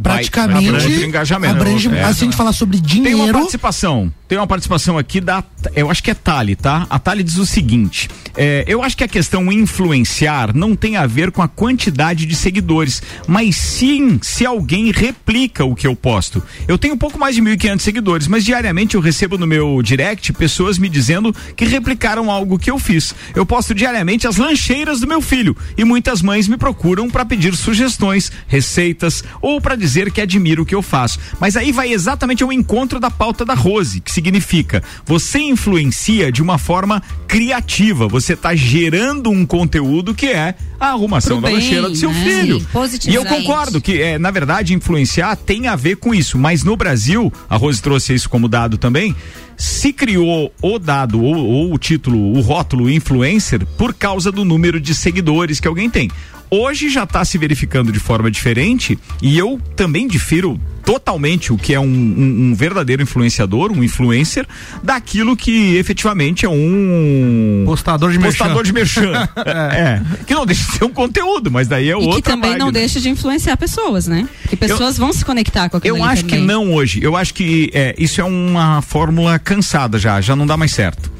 Vai- 0.00 0.14
praticamente 0.18 0.68
abrange 0.68 0.88
o 0.88 1.04
engajamento. 1.04 1.54
abrange- 1.54 1.88
É. 1.88 2.02
a 2.02 2.12
gente 2.12 2.36
falar 2.36 2.52
sobre 2.52 2.80
Tem 2.80 2.98
uma 2.98 3.12
dinheiro, 3.14 3.38
participação. 3.38 4.12
Tem 4.28 4.36
uma 4.36 4.46
participação 4.46 4.98
aqui 4.98 5.22
da, 5.22 5.42
eu 5.74 5.90
acho 5.90 6.02
que 6.02 6.10
é 6.10 6.14
Tali, 6.14 6.54
tá? 6.54 6.86
A 6.90 6.98
Tali 6.98 7.22
diz 7.22 7.38
o 7.38 7.46
seguinte: 7.46 8.10
é, 8.36 8.62
eu 8.68 8.82
acho 8.82 8.94
que 8.94 9.02
a 9.02 9.08
questão 9.08 9.50
influenciar 9.50 10.54
não 10.54 10.76
tem 10.76 10.96
a 10.96 11.06
ver 11.06 11.30
com 11.30 11.40
a 11.40 11.48
quantidade 11.48 12.26
de 12.26 12.36
seguidores, 12.36 13.02
mas 13.26 13.56
sim 13.56 14.18
se 14.20 14.44
alguém 14.44 14.92
replica 14.92 15.64
o 15.64 15.74
que 15.74 15.86
eu 15.86 15.96
posto. 15.96 16.42
Eu 16.68 16.76
tenho 16.76 16.92
um 16.92 16.98
pouco 16.98 17.18
mais 17.18 17.34
de 17.34 17.42
1.500 17.42 17.80
seguidores, 17.80 18.28
mas 18.28 18.44
diariamente 18.44 18.96
eu 18.96 19.00
recebo 19.00 19.38
no 19.38 19.46
meu 19.46 19.80
direct 19.82 20.30
pessoas 20.34 20.78
me 20.78 20.90
dizendo 20.90 21.34
que 21.56 21.64
replicaram 21.64 22.30
algo 22.30 22.58
que 22.58 22.70
eu 22.70 22.78
fiz. 22.78 23.14
Eu 23.34 23.46
posto 23.46 23.74
diariamente 23.74 24.26
as 24.26 24.36
lancheiras 24.36 25.00
do 25.00 25.08
meu 25.08 25.22
filho 25.22 25.56
e 25.76 25.84
muitas 25.84 26.20
mães 26.20 26.46
me 26.46 26.58
procuram 26.58 27.08
para 27.08 27.24
pedir 27.24 27.56
sugestões, 27.56 28.30
receitas 28.46 29.24
ou 29.40 29.58
para 29.58 29.74
dizer 29.74 30.12
que 30.12 30.20
admira 30.20 30.60
o 30.60 30.66
que 30.66 30.74
eu 30.74 30.82
faço. 30.82 31.18
Mas 31.40 31.56
aí 31.56 31.72
vai 31.72 31.90
exatamente 31.92 32.42
ao 32.42 32.52
encontro 32.52 33.00
da 33.00 33.10
pauta 33.10 33.42
da 33.42 33.54
Rose, 33.54 34.00
que 34.00 34.12
significa 34.18 34.82
você 35.06 35.38
influencia 35.38 36.32
de 36.32 36.42
uma 36.42 36.58
forma 36.58 37.00
criativa, 37.28 38.08
você 38.08 38.32
está 38.32 38.54
gerando 38.54 39.30
um 39.30 39.46
conteúdo 39.46 40.12
que 40.14 40.26
é 40.26 40.54
a 40.80 40.88
arrumação 40.88 41.40
Pro 41.40 41.42
da 41.42 41.48
bem, 41.48 41.56
lancheira 41.56 41.88
do 41.88 41.96
seu 41.96 42.12
né? 42.12 42.24
filho. 42.24 42.60
Sim, 42.60 43.10
E 43.10 43.14
eu 43.14 43.24
concordo 43.24 43.80
que, 43.80 44.02
é, 44.02 44.18
na 44.18 44.30
verdade, 44.30 44.74
influenciar 44.74 45.36
tem 45.36 45.68
a 45.68 45.76
ver 45.76 45.96
com 45.96 46.14
isso, 46.14 46.36
mas 46.36 46.64
no 46.64 46.76
Brasil, 46.76 47.32
a 47.48 47.56
Rose 47.56 47.80
trouxe 47.80 48.14
isso 48.14 48.28
como 48.28 48.48
dado 48.48 48.76
também, 48.76 49.14
se 49.56 49.92
criou 49.92 50.52
o 50.60 50.78
dado 50.78 51.22
ou, 51.22 51.36
ou 51.36 51.74
o 51.74 51.78
título, 51.78 52.36
o 52.36 52.40
rótulo 52.40 52.90
influencer 52.90 53.64
por 53.76 53.94
causa 53.94 54.32
do 54.32 54.44
número 54.44 54.80
de 54.80 54.94
seguidores 54.94 55.60
que 55.60 55.68
alguém 55.68 55.88
tem. 55.88 56.10
Hoje 56.50 56.88
já 56.88 57.04
está 57.04 57.24
se 57.24 57.36
verificando 57.38 57.92
de 57.92 58.00
forma 58.00 58.30
diferente 58.30 58.98
e 59.20 59.36
eu 59.38 59.60
também 59.76 60.08
difiro 60.08 60.58
totalmente 60.84 61.52
o 61.52 61.58
que 61.58 61.74
é 61.74 61.80
um, 61.80 61.84
um- 61.84 62.48
um 62.50 62.54
verdadeiro 62.54 63.02
influenciador, 63.02 63.70
um 63.70 63.84
influencer, 63.84 64.46
daquilo 64.82 65.36
que 65.36 65.76
efetivamente 65.76 66.46
é 66.46 66.48
um 66.48 67.64
Postador 67.66 68.10
de 68.10 68.18
merchan. 68.18 68.38
postador 68.38 68.64
de 68.64 68.72
merchan. 68.72 69.28
é. 69.74 70.00
Que 70.26 70.34
não 70.34 70.46
deixa 70.46 70.64
de 70.64 70.78
ser 70.78 70.84
um 70.84 70.90
conteúdo, 70.92 71.50
mas 71.50 71.68
daí 71.68 71.88
é 71.88 71.92
E 71.92 71.94
outro. 71.94 72.16
que 72.16 72.22
também 72.22 72.56
não 72.56 72.72
deixa 72.72 72.98
de 73.00 73.10
influenciar 73.10 73.56
pessoas, 73.58 74.06
né? 74.06 74.26
Que 74.48 74.56
pessoas 74.56 74.96
vão 74.96 75.12
se 75.12 75.22
conectar 75.24 75.68
com 75.68 75.76
aquilo 75.76 75.98
Eu 75.98 76.04
acho 76.04 76.24
que 76.24 76.38
não 76.38 76.72
hoje. 76.72 77.00
Eu 77.02 77.14
acho 77.14 77.34
que 77.34 77.70
é, 77.74 77.94
isso 77.98 78.20
é 78.22 78.24
uma 78.24 78.80
fórmula 78.80 79.38
cansada 79.38 79.98
já, 79.98 80.18
já 80.22 80.34
não 80.34 80.46
dá 80.46 80.56
mais 80.56 80.72
certo. 80.72 81.12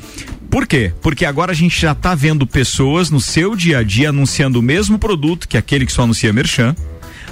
Por 0.51 0.67
quê? 0.67 0.93
Porque 1.03 1.25
agora 1.25 1.53
a 1.53 1.55
gente 1.55 1.79
já 1.81 1.95
tá 1.95 2.15
vendo 2.15 2.47
pessoas 2.47 3.11
no 3.11 3.21
seu 3.21 3.55
dia 3.55 3.79
a 3.79 3.83
dia 3.83 4.09
anunciando 4.09 4.61
o 4.61 4.63
mesmo 4.63 4.99
produto 4.99 5.47
que 5.47 5.57
aquele 5.57 5.85
que 5.85 5.93
só 5.93 6.03
anuncia 6.03 6.33
merchan, 6.33 6.75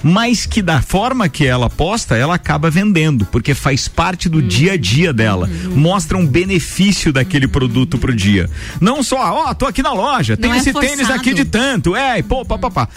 mas 0.02 0.46
que 0.46 0.62
da 0.62 0.80
forma 0.82 1.28
que 1.28 1.46
ela 1.46 1.68
posta, 1.68 2.16
ela 2.16 2.34
acaba 2.34 2.70
vendendo, 2.70 3.26
porque 3.26 3.54
faz 3.54 3.88
parte 3.88 4.28
do 4.28 4.42
dia 4.42 4.72
a 4.72 4.76
dia 4.76 5.12
dela. 5.12 5.48
Mostra 5.74 6.16
um 6.16 6.26
benefício 6.26 7.12
daquele 7.12 7.48
produto 7.48 7.98
pro 7.98 8.14
dia. 8.14 8.48
Não 8.80 9.02
só, 9.02 9.16
ó, 9.16 9.54
tô 9.54 9.66
aqui 9.66 9.82
na 9.82 9.92
loja, 9.92 10.36
tem 10.36 10.50
Não 10.50 10.56
é 10.56 10.60
esse 10.60 10.72
tênis 10.72 11.10
aqui 11.10 11.34
de 11.34 11.44
tanto, 11.44 11.96
é, 11.96 12.22
pô, 12.22 12.44
papapá. 12.44 12.88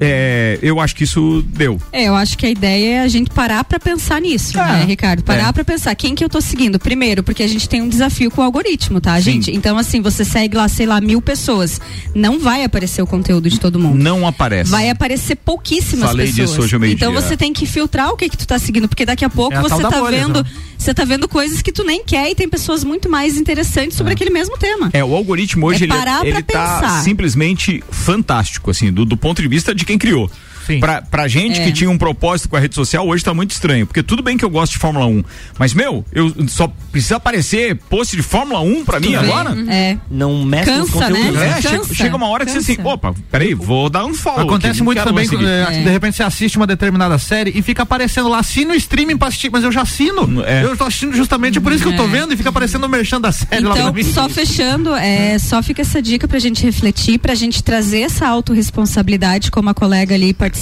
É, 0.00 0.58
eu 0.62 0.78
acho 0.80 0.94
que 0.94 1.04
isso 1.04 1.42
deu. 1.48 1.80
É, 1.92 2.04
eu 2.04 2.14
acho 2.14 2.36
que 2.36 2.44
a 2.46 2.50
ideia 2.50 2.96
é 2.96 3.00
a 3.00 3.08
gente 3.08 3.30
parar 3.30 3.64
pra 3.64 3.78
pensar 3.80 4.20
nisso, 4.20 4.58
É, 4.58 4.80
né, 4.80 4.84
Ricardo? 4.84 5.22
Parar 5.22 5.48
é. 5.48 5.52
pra 5.52 5.64
pensar 5.64 5.94
quem 5.94 6.14
que 6.14 6.24
eu 6.24 6.28
tô 6.28 6.40
seguindo. 6.40 6.78
Primeiro, 6.78 7.22
porque 7.22 7.42
a 7.42 7.48
gente 7.48 7.68
tem 7.68 7.80
um 7.82 7.88
desafio 7.88 8.30
com 8.30 8.40
o 8.40 8.44
algoritmo, 8.44 9.00
tá, 9.00 9.16
Sim. 9.16 9.22
gente? 9.22 9.50
Então, 9.54 9.78
assim, 9.78 10.00
você 10.00 10.24
segue 10.24 10.56
lá, 10.56 10.68
sei 10.68 10.86
lá, 10.86 11.00
mil 11.00 11.20
pessoas. 11.22 11.80
Não 12.14 12.38
vai 12.38 12.64
aparecer 12.64 13.00
o 13.02 13.06
conteúdo 13.06 13.48
de 13.48 13.58
todo 13.58 13.78
mundo. 13.78 14.02
Não 14.02 14.26
aparece. 14.26 14.70
Vai 14.70 14.90
aparecer 14.90 15.36
pouquíssimas 15.36 16.10
Falei 16.10 16.26
pessoas. 16.26 16.50
disso 16.50 16.62
hoje 16.62 16.74
ao 16.74 16.80
meio-dia. 16.80 17.06
então 17.08 17.22
você 17.22 17.36
tem 17.36 17.52
que 17.52 17.66
filtrar 17.66 18.10
o 18.10 18.16
que 18.16 18.28
que 18.28 18.36
tu 18.36 18.46
tá 18.46 18.58
seguindo, 18.58 18.88
porque 18.88 19.04
daqui 19.06 19.24
a 19.24 19.30
pouco 19.30 19.54
É 19.54 19.58
a 19.58 19.62
você 19.62 19.80
tá 19.82 19.90
bolha, 20.00 20.18
vendo, 20.18 20.42
né? 20.42 20.50
Você 20.78 20.92
tá 20.94 21.04
vendo 21.04 21.28
coisas 21.28 21.62
que 21.62 21.72
tu 21.72 21.82
nem 21.84 22.04
quer 22.04 22.30
e 22.30 22.34
tem 22.34 22.48
pessoas 22.48 22.84
muito 22.84 23.08
mais 23.08 23.36
interessantes 23.36 23.96
sobre 23.96 24.12
aquele 24.12 24.30
mesmo 24.30 24.56
tema. 24.58 24.90
É, 24.92 25.04
o 25.04 25.14
algoritmo 25.14 25.66
hoje 25.66 25.84
É 25.84 25.86
ele, 25.86 25.92
pra 25.92 26.20
ele 26.26 26.42
tá 26.42 26.80
pensar. 26.80 27.02
simplesmente 27.02 27.82
fantástico, 27.90 28.70
assim, 28.70 28.92
do, 28.92 29.04
do 29.04 29.16
ponto 29.16 29.40
de 29.42 29.48
vista 29.48 29.74
de 29.74 29.84
quem 29.84 29.98
criou. 29.98 30.30
Sim. 30.66 30.80
Pra, 30.80 31.00
pra 31.02 31.28
gente 31.28 31.60
É. 31.60 31.64
que 31.64 31.72
tinha 31.72 31.90
um 31.90 31.98
propósito 31.98 32.48
com 32.48 32.56
a 32.56 32.60
rede 32.60 32.74
social, 32.74 33.06
hoje 33.06 33.22
tá 33.24 33.32
muito 33.32 33.50
estranho. 33.52 33.86
Porque 33.86 34.02
tudo 34.02 34.22
bem 34.22 34.36
que 34.36 34.44
eu 34.44 34.50
gosto 34.50 34.72
de 34.72 34.78
Fórmula 34.78 35.06
1, 35.06 35.22
mas, 35.58 35.72
meu, 35.74 36.04
eu 36.12 36.34
só 36.48 36.70
precisa 36.90 37.16
aparecer 37.16 37.76
post 37.88 38.16
de 38.16 38.22
Fórmula 38.22 38.60
1 38.60 38.84
pra 38.84 38.98
mim 39.00 39.14
agora? 39.14 39.56
É. 39.70 39.96
Não 40.10 40.44
mexe 40.44 40.70
nos 40.70 40.90
Cansa, 40.90 41.06
conteúdos. 41.08 41.34
né? 41.34 41.46
É, 41.48 41.52
Cansa, 41.54 41.68
chega, 41.68 41.94
chega 41.94 42.16
uma 42.16 42.28
hora 42.28 42.44
que 42.44 42.50
você 42.52 42.58
assim, 42.58 42.76
cansa. 42.76 42.88
opa, 42.88 43.14
peraí, 43.30 43.54
vou 43.54 43.88
dar 43.90 44.04
um 44.04 44.14
follow. 44.14 44.40
Acontece 44.42 44.74
aqui, 44.74 44.82
muito 44.82 45.02
também, 45.04 45.26
seguir. 45.26 45.44
é, 45.46 45.82
de 45.82 45.90
repente 45.90 46.16
você 46.16 46.22
assiste 46.22 46.56
uma 46.56 46.66
determinada 46.66 47.18
série 47.18 47.52
e 47.54 47.62
fica 47.62 47.82
aparecendo 47.82 48.28
lá, 48.28 48.38
assina 48.40 48.72
o 48.72 48.76
streaming 48.76 49.16
pra 49.16 49.28
assistir, 49.28 49.50
mas 49.50 49.62
eu 49.64 49.70
já 49.72 49.82
assino. 49.82 50.42
É. 50.44 50.64
Eu 50.64 50.76
tô 50.76 50.84
assistindo 50.84 51.14
justamente 51.16 51.60
por 51.60 51.72
isso 51.72 51.82
que 51.84 51.90
eu 51.92 51.96
tô 51.96 52.04
É. 52.04 52.08
vendo 52.08 52.32
e 52.32 52.36
fica 52.36 52.48
aparecendo 52.48 52.84
o 52.84 52.88
merchan 52.88 53.20
da 53.20 53.30
série 53.32 53.62
lá 53.64 53.72
pra 53.74 53.82
Então, 53.82 53.92
mim. 53.92 54.02
só 54.04 54.28
fechando, 54.28 54.94
é, 54.94 55.38
só 55.38 55.62
fica 55.62 55.82
essa 55.82 56.00
dica 56.02 56.26
pra 56.26 56.38
gente 56.38 56.62
refletir, 56.64 57.18
pra 57.18 57.34
gente 57.34 57.62
trazer 57.62 58.00
essa 58.00 58.26
autorresponsabilidade, 58.26 59.50
como 59.50 59.68
a 59.70 59.74
colega 59.74 60.14
ali 60.14 60.32
participou. 60.34 60.55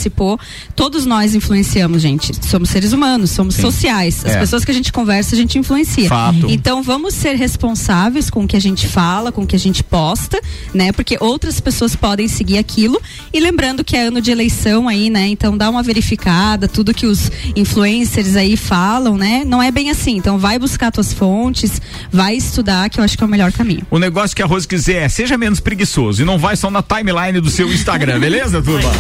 Todos 0.75 1.05
nós 1.07 1.35
influenciamos, 1.35 2.03
gente. 2.03 2.33
Somos 2.47 2.71
seres 2.71 2.93
humanos, 2.93 3.31
somos 3.31 3.55
sociais. 3.57 4.25
As 4.25 4.33
É. 4.33 4.41
pessoas 4.41 4.65
que 4.65 4.71
a 4.71 4.75
gente 4.75 4.93
conversa, 4.93 5.35
a 5.35 5.39
gente 5.39 5.59
influencia. 5.59 6.09
Fato. 6.09 6.47
Então, 6.49 6.83
vamos 6.83 7.15
ser 7.15 7.35
responsáveis 7.37 8.29
com 8.31 8.45
o 8.45 8.47
que 8.47 8.57
a 8.57 8.61
gente 8.61 8.87
fala, 8.89 9.31
com 9.33 9.43
o 9.43 9.47
que 9.47 9.57
a 9.57 9.59
gente 9.59 9.83
posta, 9.83 10.41
né? 10.73 10.93
Porque 10.93 11.17
outras 11.21 11.61
pessoas 11.61 11.95
podem 11.97 12.29
seguir 12.29 12.59
aquilo. 12.59 13.01
E 13.33 13.41
lembrando 13.41 13.85
que 13.85 13.97
é 13.97 14.07
ano 14.07 14.21
de 14.21 14.31
eleição 14.31 14.89
aí, 14.89 15.09
né? 15.11 15.27
Então, 15.29 15.57
dá 15.57 15.71
uma 15.71 15.83
verificada, 15.83 16.67
tudo 16.69 16.93
que 16.95 17.07
os 17.07 17.31
influencers 17.57 18.37
aí 18.37 18.57
falam, 18.57 19.17
né? 19.17 19.43
Não 19.47 19.63
é 19.63 19.71
bem 19.71 19.91
assim. 19.91 20.17
Então, 20.17 20.39
vai 20.39 20.59
buscar 20.59 20.91
tuas 20.91 21.13
fontes, 21.13 21.81
vai 22.13 22.35
estudar, 22.37 22.89
que 22.91 23.01
eu 23.01 23.05
acho 23.05 23.17
que 23.17 23.23
é 23.25 23.27
o 23.27 23.31
melhor 23.31 23.53
caminho. 23.53 23.87
O 23.91 23.99
negócio 23.99 24.35
que 24.37 24.43
a 24.43 24.47
Rose 24.47 24.67
quiser 24.67 25.03
é 25.05 25.09
seja 25.09 25.37
menos 25.39 25.61
preguiçoso 25.61 26.23
e 26.23 26.25
não 26.25 26.39
vai 26.39 26.57
só 26.57 26.71
na 26.71 26.83
timeline 26.83 27.41
do 27.41 27.51
seu 27.51 27.73
Instagram, 27.73 28.19
beleza, 28.21 28.61
turma? 28.63 28.91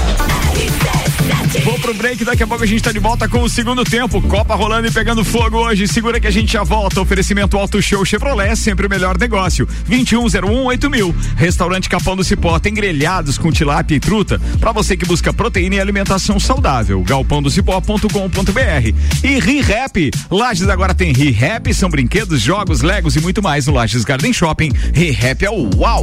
Vou 1.62 1.78
pro 1.78 1.94
break, 1.94 2.24
daqui 2.24 2.42
a 2.42 2.46
pouco 2.46 2.64
a 2.64 2.66
gente 2.66 2.82
tá 2.82 2.92
de 2.92 2.98
volta 2.98 3.28
com 3.28 3.42
o 3.42 3.48
segundo 3.48 3.84
tempo. 3.84 4.20
Copa 4.22 4.54
rolando 4.54 4.88
e 4.88 4.90
pegando 4.90 5.24
fogo 5.24 5.58
hoje. 5.58 5.86
Segura 5.88 6.20
que 6.20 6.26
a 6.26 6.30
gente 6.30 6.52
já 6.52 6.62
volta. 6.62 7.00
Oferecimento 7.00 7.56
Auto 7.56 7.80
Show 7.80 8.04
Chevrolet, 8.04 8.54
sempre 8.56 8.86
o 8.86 8.90
melhor 8.90 9.16
negócio. 9.16 9.66
2101 9.86 10.90
mil. 10.90 11.14
Restaurante 11.36 11.88
Capão 11.88 12.16
do 12.16 12.24
Cipó 12.24 12.58
tem 12.58 12.74
grelhados 12.74 13.38
com 13.38 13.50
tilápia 13.50 13.94
e 13.94 14.00
truta. 14.00 14.40
Pra 14.60 14.72
você 14.72 14.96
que 14.96 15.06
busca 15.06 15.32
proteína 15.32 15.76
e 15.76 15.80
alimentação 15.80 16.38
saudável. 16.38 17.02
galpãodocipó.com.br. 17.02 18.94
E 19.22 19.38
ReHap. 19.38 20.10
Lages 20.30 20.68
agora 20.68 20.94
tem 20.94 21.12
ReHap, 21.12 21.72
são 21.72 21.88
brinquedos, 21.88 22.40
jogos, 22.40 22.82
legos 22.82 23.16
e 23.16 23.20
muito 23.20 23.42
mais 23.42 23.66
no 23.66 23.72
Lages 23.72 24.04
Garden 24.04 24.32
Shopping. 24.32 24.70
ReHap 24.92 25.44
é 25.44 25.50
o 25.50 25.70
uau! 25.76 26.02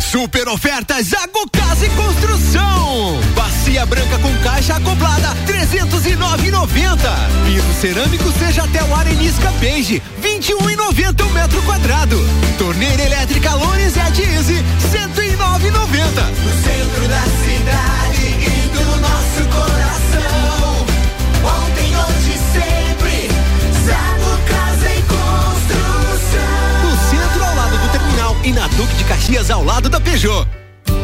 Super 0.00 0.48
ofertas 0.48 1.08
Zago 1.08 1.48
Casa 1.50 1.86
e 1.86 1.90
Construção. 1.90 3.20
Bacia 3.34 3.84
branca 3.86 4.18
com 4.18 4.34
caixa 4.42 4.76
acoplada, 4.76 5.34
309,90. 5.46 6.96
Piso 7.44 7.80
cerâmico 7.80 8.32
seja 8.38 8.64
até 8.64 8.82
o 8.84 8.94
arenisca 8.94 9.50
beige, 9.60 10.02
21,90 10.22 11.26
o 11.26 11.30
metro 11.30 11.62
quadrado. 11.62 12.16
Torneira 12.58 13.02
elétrica 13.02 13.54
Lones 13.54 13.96
é 13.96 14.00
Easy, 14.00 14.64
109,90. 14.92 15.66
No 16.42 16.52
centro 16.62 17.08
da 17.08 17.22
cidade 17.22 18.26
e 18.26 18.68
do 18.68 19.00
nosso 19.00 19.44
coração. 19.50 19.85
Na 28.66 28.76
Duque 28.76 28.94
de 28.96 29.04
Caxias, 29.04 29.50
ao 29.50 29.62
lado 29.62 29.88
da 29.88 30.00
Peugeot. 30.00 30.65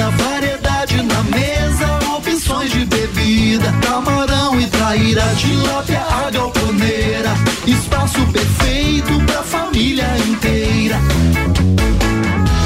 termina. 0.00 0.10
Variedade 0.10 1.02
na 1.02 1.22
mesa, 1.24 2.16
opções 2.16 2.70
de 2.70 2.84
bebida. 2.86 3.72
Camarão 3.82 4.58
e 4.60 4.66
traíra, 4.66 5.22
tilápia, 5.36 6.00
a 6.00 6.30
galponeira. 6.30 7.34
Espaço 7.66 8.20
perfeito 8.32 9.20
pra 9.26 9.42
família 9.42 10.06
inteira. 10.28 10.96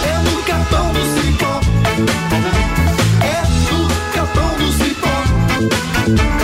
É 0.05 0.19
no 0.19 0.43
do. 1.15 1.61
É 3.21 3.43
no 3.73 3.89
capão 4.13 4.57
do 4.57 4.73
cipó. 4.73 6.44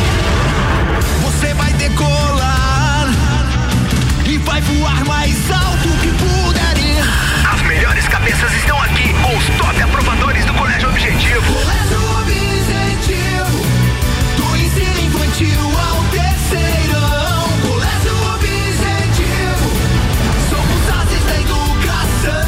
Voar 4.77 5.05
mais 5.05 5.51
alto 5.51 5.89
que 6.01 6.07
puder 6.07 6.77
ir. 6.77 7.03
As 7.51 7.61
melhores 7.63 8.07
cabeças 8.07 8.51
estão 8.53 8.81
aqui 8.81 9.13
com 9.13 9.37
os 9.37 9.45
top 9.57 9.81
aprovadores 9.81 10.45
do 10.45 10.53
Colégio 10.53 10.89
Objetivo. 10.89 11.53
Colégio 11.53 11.99
Objetivo, 12.21 13.65
do 14.37 14.55
ensino 14.57 14.99
infantil 15.07 15.59
ao 15.77 16.03
terceirão. 16.05 17.49
Colégio 17.67 18.15
Objetivo, 18.35 19.67
somos 20.49 20.89
ases 21.01 21.23
da 21.25 21.35
educação. 21.41 22.41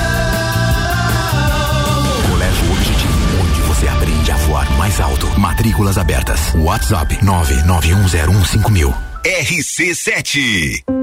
Colégio 2.30 2.71
Objetivo, 2.71 3.41
onde 3.41 3.61
você 3.61 3.88
aprende 3.88 4.32
a 4.32 4.38
voar 4.38 4.71
mais 4.78 4.99
alto. 4.99 5.28
Matrículas 5.39 5.97
abertas. 5.97 6.53
WhatsApp 6.55 7.17
991015000. 7.21 8.93
RC7. 9.26 11.03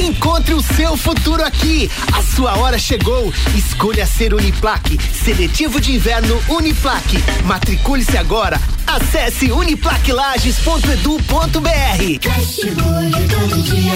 Encontre 0.00 0.54
o 0.54 0.62
seu 0.62 0.96
futuro 0.96 1.44
aqui. 1.44 1.90
A 2.12 2.22
sua 2.22 2.56
hora 2.56 2.78
chegou. 2.78 3.30
Escolha 3.54 4.06
ser 4.06 4.32
Uniplaque. 4.32 4.98
Seletivo 5.12 5.78
de 5.78 5.92
inverno 5.92 6.42
Uniplaque. 6.48 7.18
Matricule-se 7.44 8.16
agora. 8.16 8.58
Acesse 8.86 9.52
uniplaquilages.edu.br. 9.52 12.18
Fast 12.22 12.70
Burger 12.70 13.28
todo 13.28 13.60
dia. 13.62 13.92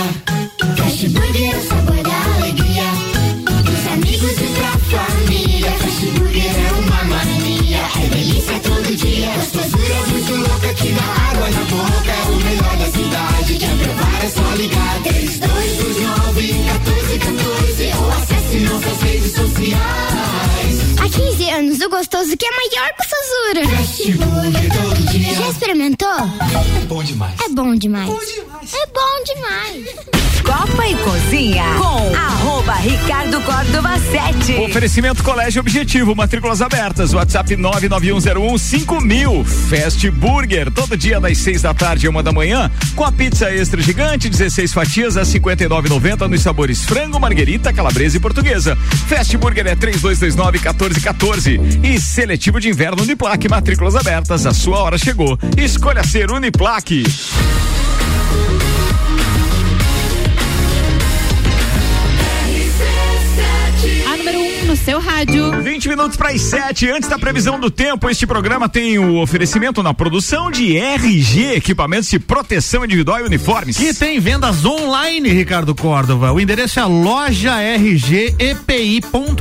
Fast 0.77 1.09
Burger 1.09 1.55
é 1.55 1.57
o 1.57 1.63
sabor 1.67 2.03
da 2.03 2.23
alegria. 2.37 2.85
Dos 3.65 3.87
amigos 3.93 4.33
e 4.33 4.47
pra 4.59 4.77
família. 4.79 5.71
Fast 5.73 6.05
Burger 6.19 6.45
é 6.45 6.71
uma 6.73 7.03
mania. 7.05 7.81
É 7.97 8.07
delícia 8.09 8.61
todo 8.61 8.95
dia. 8.95 9.33
Gostosura 9.37 10.07
muito 10.09 10.37
louca 10.37 10.75
que 10.75 10.93
dá 10.93 11.05
água 11.31 11.49
na 11.49 11.65
boca. 11.65 12.11
É 12.11 12.25
o 12.29 12.37
melhor 12.37 12.77
da 12.77 12.91
cidade. 12.91 13.57
Quer 13.59 13.75
provar 13.79 14.23
é 14.23 14.29
só 14.29 14.55
ligar. 14.55 15.01
3229 15.03 15.54
nossas 18.75 19.03
redes 19.03 19.33
sociais. 19.33 20.14
Há 21.05 21.09
15 21.11 21.51
anos, 21.51 21.81
o 21.83 21.91
gostoso 21.91 22.35
que 22.35 22.47
é 22.47 22.51
maior 22.51 22.91
que 22.95 23.03
o 23.03 23.09
Sazura. 23.11 23.69
Fast 23.77 24.13
Burger 24.13 24.73
todo 24.73 25.13
dia. 25.13 25.35
Já 25.35 25.49
experimentou? 25.51 26.09
É 26.09 26.87
bom 26.87 27.05
demais. 27.05 27.35
É 27.45 27.49
bom 27.51 27.75
demais. 27.75 28.09
É 28.09 28.87
bom 28.87 29.25
demais. 29.27 29.85
Copa 30.45 30.87
e 30.87 30.95
Cozinha 30.97 31.65
com 31.79 32.15
arroba 32.15 32.75
Ricardo 32.75 33.41
Córdova 33.41 33.99
7. 33.99 34.61
Oferecimento 34.61 35.23
Colégio 35.23 35.61
Objetivo, 35.61 36.15
matrículas 36.15 36.61
abertas, 36.61 37.15
WhatsApp 37.15 37.57
991015000. 37.57 39.45
Fast 39.45 40.11
Burger, 40.11 40.71
todo 40.71 40.99
dia 40.99 41.19
das 41.19 41.39
seis 41.39 41.63
da 41.63 41.73
tarde 41.73 42.05
e 42.05 42.09
uma 42.11 42.23
da 42.23 42.31
manhã, 42.31 42.71
com 42.95 43.05
a 43.05 43.11
pizza 43.13 43.51
extra 43.51 43.81
gigante, 43.81 44.29
16 44.29 44.73
fatias 44.73 45.17
a 45.17 45.23
59,90 45.23 46.29
nos 46.29 46.43
sabores 46.43 46.85
frango, 46.85 47.19
marguerita, 47.19 47.73
calabresa 47.73 48.19
e 48.19 48.21
portuguesa. 48.21 48.77
Fast 49.09 49.35
Burger 49.39 49.67
é 49.67 49.75
3229-1414. 50.95 51.85
E 51.85 52.01
seletivo 52.01 52.61
de 52.61 52.69
inverno 52.69 53.03
Uniplaque, 53.03 53.49
matrículas 53.49 53.97
abertas, 53.97 54.47
a 54.47 54.55
sua 54.55 54.79
hora 54.83 54.99
chegou. 54.99 55.39
Escolha 55.57 56.05
ser 56.05 56.31
Uniplaque. 56.31 57.05
A 64.07 64.17
número 64.17 64.39
1 64.39 64.43
um 64.63 64.67
no 64.67 64.77
seu 64.77 65.01
rádio. 65.01 65.44
20 65.95 65.97
minutos 65.97 66.17
para 66.17 66.31
as 66.31 66.41
7. 66.41 66.91
Antes 66.91 67.09
da 67.09 67.17
previsão 67.19 67.61
do 67.61 67.71
tempo, 67.71 68.11
este 68.11 68.27
programa 68.27 68.69
tem 68.69 68.99
o 68.99 69.21
oferecimento 69.21 69.81
na 69.81 69.95
produção 69.95 70.51
de 70.51 70.77
RG, 70.77 71.53
equipamentos 71.55 72.11
de 72.11 72.19
proteção 72.19 72.85
individual 72.85 73.21
e 73.21 73.23
uniformes. 73.23 73.79
E 73.79 73.95
tem 73.95 74.19
vendas 74.19 74.65
online, 74.65 75.29
Ricardo 75.29 75.73
Córdova. 75.73 76.33
O 76.33 76.41
endereço 76.41 76.81
é 76.81 76.85
loja 76.85 77.55
rgepi.com.br. 77.77 79.39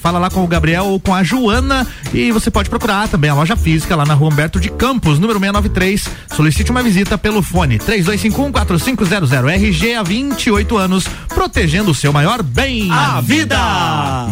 Fala 0.00 0.18
lá 0.18 0.28
com 0.28 0.42
o 0.42 0.46
Gabriel 0.46 0.86
ou 0.86 0.98
com 0.98 1.14
a 1.14 1.22
Joana 1.22 1.86
e 2.12 2.32
você 2.32 2.50
pode 2.50 2.68
procurar 2.68 3.06
também 3.06 3.30
a 3.30 3.34
loja 3.34 3.56
física 3.56 3.94
lá 3.94 4.04
na 4.04 4.14
rua 4.14 4.32
Humberto 4.32 4.58
de 4.58 4.70
Campos, 4.70 5.20
número 5.20 5.38
693. 5.38 6.08
Solicite 6.34 6.70
uma 6.72 6.82
visita 6.82 7.16
pelo 7.16 7.42
fone 7.42 7.78
32514500. 7.78 9.52
RG 9.52 9.94
há 9.94 10.02
28 10.02 10.76
anos, 10.76 11.06
protegendo 11.28 11.92
o 11.92 11.94
seu 11.94 12.12
maior 12.12 12.42
bem. 12.42 12.90
A 12.90 13.20
vida. 13.20 13.56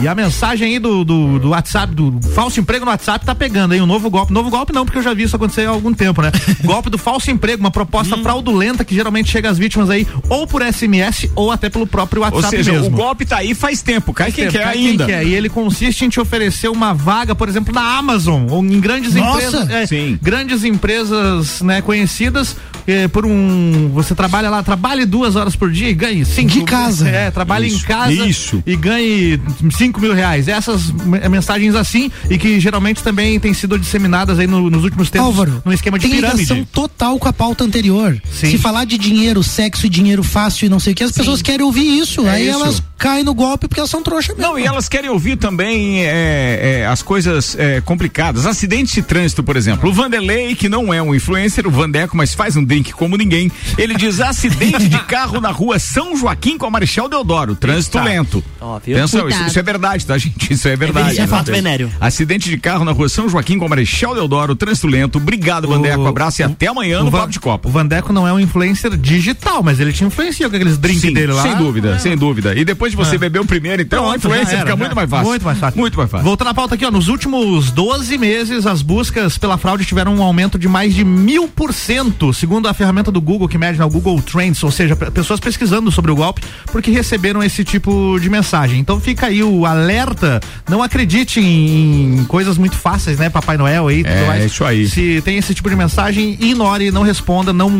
E 0.03 0.09
a 0.09 0.14
mensagem 0.14 0.66
aí 0.66 0.80
do, 0.81 1.05
do, 1.05 1.39
do 1.39 1.49
WhatsApp, 1.51 1.95
do 1.95 2.18
falso 2.35 2.59
emprego 2.61 2.85
no 2.85 2.91
WhatsApp 2.91 3.24
tá 3.24 3.35
pegando 3.35 3.72
aí 3.72 3.81
um 3.81 3.87
novo 3.87 4.11
golpe. 4.11 4.33
Novo 4.33 4.51
golpe 4.51 4.72
não, 4.72 4.85
porque 4.85 4.99
eu 4.99 5.03
já 5.03 5.14
vi 5.14 5.24
isso 5.24 5.37
acontecer 5.37 5.66
há 5.66 5.70
algum 5.70 5.93
tempo, 5.93 6.20
né? 6.22 6.33
golpe 6.64 6.91
do 6.91 6.99
falso 6.99 7.31
emprego, 7.31 7.61
uma 7.62 7.70
proposta 7.70 8.16
Hum. 8.16 8.22
fraudulenta 8.22 8.85
que 8.85 8.95
geralmente 8.95 9.31
chega 9.31 9.49
às 9.51 9.59
vítimas 9.59 9.89
aí 9.91 10.07
ou 10.28 10.47
por 10.47 10.62
SMS 10.62 11.28
ou 11.37 11.51
até 11.53 11.68
pelo 11.70 11.87
próprio 11.87 12.22
Ou 12.22 12.26
WhatsApp 12.28 12.57
seja, 12.57 12.72
mesmo. 12.72 12.89
o 12.89 12.91
golpe 12.91 13.24
tá 13.26 13.37
aí 13.37 13.55
faz 13.55 13.83
tempo, 13.83 14.12
cai 14.12 14.33
quem 14.33 14.45
Tempo, 14.47 14.57
quer 14.59 14.64
cai 14.64 14.76
ainda. 14.76 15.07
quer. 15.07 15.24
E 15.26 15.35
ele 15.35 15.49
consiste 15.49 16.05
em 16.05 16.09
te 16.09 16.18
oferecer 16.18 16.68
uma 16.68 16.93
vaga, 16.95 17.35
por 17.35 17.49
exemplo, 17.49 17.72
na 17.74 17.97
Amazon 17.99 18.47
ou 18.51 18.64
em 18.64 18.81
grandes 18.81 19.14
Nossa! 19.14 19.47
empresas, 19.47 19.70
é, 19.70 19.87
Sim. 19.87 20.18
grandes 20.20 20.64
empresas, 20.64 21.61
né, 21.61 21.81
conhecidas 21.83 22.57
eh, 22.87 23.09
por 23.09 23.24
um, 23.26 23.91
você 23.93 24.14
trabalha 24.14 24.49
lá, 24.51 24.62
trabalhe 24.62 25.05
duas 25.05 25.37
horas 25.37 25.55
por 25.57 25.70
dia 25.70 25.89
e 25.89 25.95
ganhe 25.95 26.24
cinco. 26.24 26.51
De 26.51 26.62
casa. 26.62 27.09
É, 27.09 27.31
trabalhe 27.31 27.66
em 27.68 27.74
Isso, 27.76 27.87
casa 27.87 28.12
isso. 28.12 28.62
e 28.66 28.76
ganhe 28.76 29.41
cinco 29.76 30.01
mil 30.01 30.12
reais. 30.14 30.49
Essas 30.49 30.91
me- 30.91 31.28
mensagens 31.28 31.74
assim 31.74 32.11
e 32.28 32.37
que 32.39 32.59
geralmente 32.61 33.03
também 33.03 33.39
têm 33.39 33.55
sido 33.55 33.78
disseminadas 33.78 34.39
aí 34.39 34.47
no- 34.47 34.68
nos 34.70 34.85
últimos 34.85 35.11
tempos 35.11 35.26
Álvaro, 35.28 35.62
no 35.64 35.72
esquema 35.72 35.99
de 35.99 36.07
tem 36.09 36.16
pirâmide. 36.16 36.41
ligação 36.43 36.64
total 36.72 37.18
com 37.18 37.28
a 37.28 37.33
pauta 37.33 37.64
anterior. 37.64 38.20
Sim. 38.33 38.51
Se 38.51 38.59
falar 38.59 38.85
de 38.85 38.99
dinheiro, 38.99 39.43
sexo 39.43 39.87
e 39.87 39.89
dinheiro 39.89 40.22
fácil 40.22 40.66
e 40.66 40.68
não 40.68 40.81
sei 40.81 40.93
o 40.93 40.97
que, 40.97 41.05
as 41.05 41.12
pessoas 41.12 41.43
querem 41.43 41.64
ouvir 41.64 41.99
isso. 42.01 42.26
É 42.26 42.31
aí 42.31 42.49
isso. 42.49 42.59
elas 42.59 42.83
caem 43.01 43.24
no 43.24 43.32
golpe 43.34 43.66
porque 43.66 43.80
elas 43.80 43.90
são 43.90 44.03
trouxas 44.03 44.36
mesmo. 44.36 44.53
Não, 44.53 44.59
e 44.59 44.64
elas 44.66 44.88
querem 44.88 45.09
ouvir 45.09 45.36
também 45.36 46.05
é, 46.07 46.80
é, 46.82 46.86
as 46.86 47.01
coisas 47.03 47.57
é, 47.59 47.80
complicadas. 47.80 48.44
Acidentes 48.46 48.92
de 48.92 49.03
trânsito, 49.03 49.42
por 49.42 49.57
exemplo. 49.57 49.88
O 49.88 49.92
Vanderlei, 49.92 50.55
que 50.55 50.68
não 50.68 50.92
é 50.92 51.03
um 51.03 51.14
influencer, 51.14 51.66
o 51.66 51.70
Vandeco, 51.70 52.14
mas 52.16 52.34
faz 52.34 52.57
um 52.57 52.62
drink 52.62 52.92
como 52.92 53.16
ninguém. 53.16 53.51
Ele 53.78 53.94
diz 53.94 54.20
acidente 54.20 54.86
de 54.88 54.98
carro 55.05 55.40
na 55.40 55.51
rua 55.51 55.78
São 55.78 56.14
Joaquim 56.16 56.59
com 56.59 56.66
a 56.66 56.70
Marechal 56.70 57.09
Deodoro. 57.09 57.55
Trânsito 57.57 57.96
Eita. 57.98 58.09
lento. 58.09 58.44
Ó? 58.61 58.76
Atenção, 58.76 59.28
isso, 59.28 59.42
isso 59.44 59.59
é 59.59 59.62
verdade, 59.62 60.05
tá, 60.05 60.18
gente? 60.18 60.53
Isso 60.53 60.68
é 60.68 60.76
verdade. 60.76 61.12
Isso 61.12 61.22
é 61.22 61.26
fato 61.26 61.51
venéreo. 61.51 61.90
Acidente 62.01 62.51
de 62.51 62.59
carro 62.59 62.84
na 62.84 62.92
rua 62.92 63.09
São 63.09 63.28
Joaquim 63.28 63.59
com 63.59 63.64
a 63.64 63.68
Marechal 63.68 64.14
Deodoro. 64.14 64.55
Trânsito 64.55 64.86
lento. 64.86 65.16
Obrigado, 65.16 65.66
Vandeco. 65.66 66.07
Abraço 66.07 66.42
e 66.42 66.44
até 66.44 66.66
amanhã 66.66 67.03
no 67.03 67.11
Van- 67.11 67.20
Papo 67.20 67.32
de 67.32 67.40
Copa. 67.40 67.68
O 67.68 67.72
Vandeco 67.72 68.12
não 68.12 68.28
é 68.28 68.32
um 68.32 68.38
influencer 68.40 68.94
digital, 68.96 69.62
mas 69.62 69.80
ele 69.80 69.92
te 69.92 70.05
influencia 70.05 70.48
com 70.51 70.55
aqueles 70.57 70.76
drinks 70.76 71.03
dele 71.03 71.32
lá. 71.32 71.42
sem 71.42 71.57
dúvida, 71.57 71.94
É. 71.94 71.98
sem 71.98 72.16
dúvida. 72.16 72.55
E 72.55 72.64
depois 72.64 72.89
de 72.91 72.97
você 72.97 73.14
É. 73.16 73.18
beber 73.18 73.41
o 73.41 73.45
primeiro, 73.47 73.82
então 73.82 74.01
a 74.05 74.11
Pronto, 74.11 74.18
influência 74.18 74.45
já 74.47 74.51
era, 74.53 74.61
fica 74.61 74.70
já. 74.72 74.76
muito 74.76 74.95
mais 74.97 75.11
fácil. 75.11 75.26
Muito 75.28 75.45
mais 75.45 75.59
fácil. 75.59 75.80
Muito 75.80 75.97
mais 75.99 76.11
fácil. 76.11 76.24
Voltando 76.24 76.49
à 76.49 76.55
pauta 76.55 76.74
aqui, 76.74 76.84
ó, 76.84 76.91
nos 76.91 77.09
últimos 77.09 77.70
12 77.70 78.18
meses, 78.18 78.66
as 78.66 78.82
buscas 78.82 79.38
pela 79.38 79.57
fraude 79.57 79.84
tiveram 79.84 80.14
um 80.14 80.22
aumento 80.22 80.59
de 80.59 80.68
mais 80.68 80.95
de 80.95 81.05
mil 81.05 81.49
por 81.49 81.72
cento, 81.72 82.32
segundo 82.34 82.68
a 82.68 82.74
ferramenta 82.74 83.11
do 83.11 83.20
Google 83.20 83.49
que 83.49 83.57
mede 83.59 83.78
na 83.78 83.86
Google 83.86 84.20
Trends, 84.22 84.62
ou 84.62 84.70
seja, 84.70 84.95
pe- 84.97 85.11
pessoas 85.11 85.41
pesquisando 85.41 85.91
sobre 85.91 86.11
o 86.11 86.16
golpe 86.16 86.43
porque 86.72 86.91
receberam 86.91 87.43
esse 87.43 87.64
tipo 87.64 88.18
de 88.20 88.28
mensagem. 88.28 88.78
Então 88.80 89.01
fica 89.01 89.26
aí 89.26 89.43
o 89.43 89.64
alerta, 89.66 90.41
não 90.68 90.82
acredite 90.82 91.41
em, 91.41 92.24
coisas 92.28 92.57
muito 92.59 92.76
fáceis, 92.76 93.18
né, 93.18 93.28
Papai 93.30 93.57
Noel 93.57 93.88
aí, 93.88 94.03
tudo 94.05 94.12
É, 94.12 94.26
mais. 94.26 94.45
isso 94.45 94.64
aí. 94.64 94.88
Se 94.88 95.20
tem 95.24 95.36
esse 95.38 95.55
tipo 95.55 95.68
de 95.70 95.76
mensagem, 95.76 96.32
ignore, 96.41 96.91
não 96.91 97.03
responda, 97.03 97.53
não, 97.53 97.70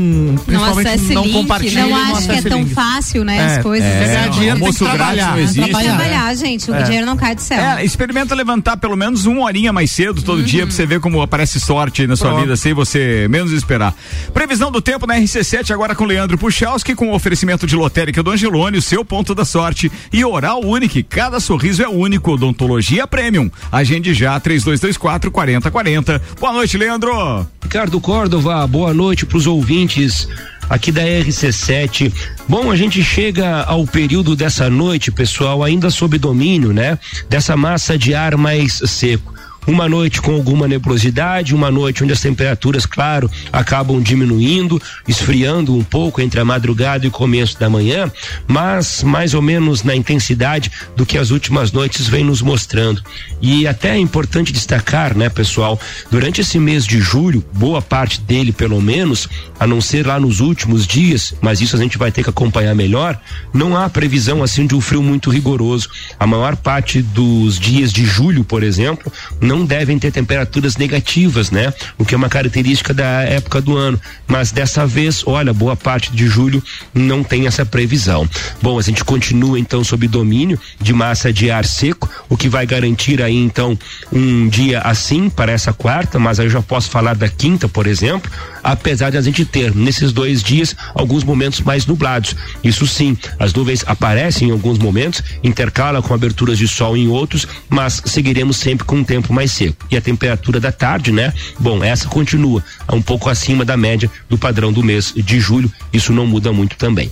principalmente 0.45 0.89
acesse 0.89 1.15
não 1.15 1.25
link, 1.25 1.33
compartilhe. 1.33 1.77
Não 1.77 1.89
não 1.91 2.17
acho 2.17 2.29
que 2.29 2.33
é 2.37 2.43
tão 2.43 2.59
link. 2.61 2.75
fácil, 2.75 3.25
né? 3.25 3.37
É, 3.37 3.45
as 3.57 3.63
coisas. 3.63 3.87
é, 3.89 4.05
ganhar 4.07 4.29
dinheiro 4.31 4.61
tem 4.61 4.73
que 4.73 4.79
trabalhar. 5.01 5.31
não 5.33 5.39
existe. 5.39 5.61
que 5.75 5.83
trabalhar, 5.85 6.35
gente. 6.37 6.71
O 6.71 6.75
É. 6.75 6.83
dinheiro 6.83 7.07
não 7.07 7.17
cai 7.17 7.35
do 7.35 7.41
céu. 7.41 7.59
É, 7.59 7.85
experimenta 7.85 8.35
levantar 8.35 8.77
pelo 8.77 8.97
menos 8.97 9.27
uma 9.27 9.43
horinha 9.43 9.73
mais 9.73 9.91
cedo 9.91 10.23
todo 10.23 10.43
dia 10.43 10.67
pra 10.67 10.75
você 10.75 10.87
ver 10.87 11.01
como 11.01 11.21
aparece 11.23 11.59
sorte 11.61 12.07
na 12.07 12.17
sua 12.17 12.29
Pronto. 12.31 12.43
vida 12.43 12.57
sem 12.57 12.73
você 12.75 13.27
menos 13.29 13.53
esperar. 13.53 13.95
Previsão 14.33 14.71
do 14.71 14.81
tempo 14.81 15.07
na 15.07 15.17
RC7 15.17 15.71
agora 15.73 15.95
com 15.95 16.05
Leandro 16.05 16.39
Puchalski 16.39 16.95
com 16.95 17.09
o 17.09 17.15
oferecimento 17.15 17.67
de 17.67 17.77
lotérica 17.77 18.23
do 18.23 18.31
Angelone, 18.31 18.79
o 18.79 18.83
seu 18.83 19.05
ponto 19.05 19.35
da 19.35 19.45
sorte 19.45 19.91
e 20.13 20.25
oral 20.25 20.61
único. 20.65 21.03
Cada 21.09 21.41
sorriso 21.41 21.83
é 21.83 21.89
único. 21.89 22.33
Odontologia 22.33 23.07
Premium. 23.07 23.51
Agende 23.71 24.13
já 24.15 24.39
3224 24.41 25.31
4040. 25.31 26.21
Boa 26.41 26.53
noite, 26.53 26.77
Leandro. 26.77 27.47
Ricardo 27.63 28.01
Córdova, 28.01 28.67
boa 28.67 28.93
noite 28.93 29.25
para 29.25 29.39
os 29.39 29.47
ouvintes 29.47 30.27
aqui 30.71 30.93
da 30.93 31.03
RC7. 31.03 32.13
Bom, 32.49 32.71
a 32.71 32.77
gente 32.77 33.03
chega 33.03 33.65
ao 33.65 33.85
período 33.85 34.37
dessa 34.37 34.71
noite, 34.71 35.11
pessoal, 35.11 35.65
ainda 35.65 35.91
sob 35.91 36.17
domínio, 36.17 36.73
né? 36.73 36.97
Dessa 37.29 37.57
massa 37.57 37.99
de 37.99 38.15
ar 38.15 38.37
mais 38.37 38.81
seco. 38.87 39.35
Uma 39.67 39.89
noite 39.89 40.21
com 40.21 40.35
alguma 40.35 40.67
nebulosidade, 40.67 41.55
uma 41.55 41.71
noite 41.71 42.03
onde 42.03 42.13
as 42.13 42.21
temperaturas, 42.21 42.87
claro, 42.87 43.31
acabam 43.53 44.01
diminuindo, 44.03 44.81
esfriando 45.07 45.77
um 45.77 45.85
pouco 45.85 46.21
entre 46.21 46.41
a 46.41 46.45
madrugada 46.45 47.05
e 47.05 47.09
o 47.09 47.13
começo 47.13 47.59
da 47.59 47.69
manhã, 47.69 48.11
mas 48.47 49.03
mais 49.03 49.35
ou 49.35 49.43
menos 49.43 49.83
na 49.83 49.95
intensidade 49.95 50.71
do 50.97 51.07
que 51.07 51.19
as 51.19 51.31
últimas 51.31 51.73
noites 51.73 52.09
vem 52.09 52.25
nos 52.25 52.43
mostrando. 52.43 53.03
E 53.41 53.67
até 53.67 53.91
é 53.91 53.99
importante 53.99 54.53
destacar, 54.53 55.17
né, 55.17 55.29
pessoal, 55.29 55.79
durante 56.11 56.41
esse 56.41 56.59
mês 56.59 56.87
de 56.87 56.99
julho, 57.01 57.45
boa 57.53 57.83
parte 57.83 58.21
dele, 58.21 58.53
pelo 58.53 58.81
menos, 58.81 59.29
a 59.59 59.67
não 59.67 59.81
ser 59.81 60.07
lá 60.07 60.19
nos 60.19 60.41
últimos 60.41 60.87
dias, 60.87 61.35
mas 61.41 61.61
isso 61.61 61.77
a 61.77 61.79
gente 61.79 61.99
vai 61.99 62.11
ter 62.11 62.23
que 62.23 62.31
acompanhar 62.31 62.75
melhor, 62.75 63.21
não 63.53 63.77
há 63.77 63.89
previsão 63.89 64.43
assim 64.43 64.67
de 64.67 64.75
um 64.75 64.81
frio 64.81 65.03
muito 65.03 65.31
rigoroso. 65.31 65.89
A 66.19 66.27
maior 66.27 66.57
parte 66.57 67.03
dos 67.03 67.59
dias 67.59 67.93
de 67.93 68.05
julho, 68.05 68.45
por 68.45 68.63
exemplo, 68.63 69.13
não 69.51 69.65
devem 69.65 69.99
ter 69.99 70.13
temperaturas 70.13 70.77
negativas, 70.77 71.51
né? 71.51 71.75
O 71.99 72.05
que 72.05 72.15
é 72.15 72.17
uma 72.17 72.29
característica 72.29 72.95
da 72.95 73.23
época 73.23 73.61
do 73.61 73.77
ano. 73.77 74.01
Mas 74.29 74.53
dessa 74.53 74.87
vez, 74.87 75.25
olha, 75.27 75.53
boa 75.53 75.75
parte 75.75 76.13
de 76.13 76.29
julho 76.29 76.63
não 76.95 77.25
tem 77.25 77.49
essa 77.49 77.67
previsão. 77.67 78.29
Bom, 78.63 78.79
a 78.79 78.83
gente 78.83 79.03
continua 79.03 79.59
então 79.59 79.83
sob 79.83 80.07
domínio 80.07 80.59
de 80.81 80.93
massa 80.93 81.33
de 81.33 81.51
ar 81.51 81.65
seco, 81.65 82.09
o 82.29 82.37
que 82.37 82.49
vai 82.49 82.65
garantir 82.65 83.21
aí 83.21 83.37
então 83.37 83.77
um 84.13 84.49
dia 84.49 84.81
assim 84.83 85.29
para 85.29 85.51
essa 85.51 85.73
quarta, 85.73 86.17
mas 86.17 86.39
aí 86.39 86.47
eu 86.47 86.51
já 86.51 86.63
posso 86.63 86.89
falar 86.89 87.17
da 87.17 87.29
quinta, 87.29 87.69
por 87.69 87.89
exemplo, 87.89 88.31
apesar 88.63 89.11
de 89.11 89.17
a 89.17 89.23
gente 89.23 89.45
ter 89.45 89.75
nesses 89.75 90.13
dois 90.13 90.45
dias 90.45 90.77
alguns 90.95 91.25
momentos 91.25 91.61
mais 91.61 91.87
nublados. 91.87 92.37
Isso 92.63 92.87
sim, 92.87 93.17
as 93.39 93.53
nuvens 93.53 93.83
aparecem 93.85 94.49
em 94.49 94.53
alguns 94.53 94.79
momentos, 94.79 95.25
intercala 95.43 96.01
com 96.01 96.15
aberturas 96.15 96.57
de 96.57 96.69
sol 96.69 96.97
em 96.97 97.09
outros, 97.09 97.49
mas 97.69 98.01
seguiremos 98.05 98.57
sempre 98.57 98.85
com 98.85 98.97
um 98.97 99.05
tempo 99.05 99.33
mais 99.33 99.40
seco. 99.49 99.87
E 99.91 99.97
a 99.97 100.01
temperatura 100.01 100.59
da 100.61 100.73
tarde, 100.73 101.13
né? 101.13 101.33
Bom, 101.59 101.83
essa 101.83 102.09
continua 102.09 102.63
um 102.93 103.03
pouco 103.03 103.29
acima 103.29 103.65
da 103.65 103.77
média 103.77 104.11
do 104.29 104.39
padrão 104.39 104.73
do 104.73 104.83
mês 104.83 105.13
de 105.17 105.41
julho. 105.41 105.71
Isso 105.93 106.13
não 106.13 106.27
muda 106.27 106.53
muito 106.53 106.77
também. 106.77 107.11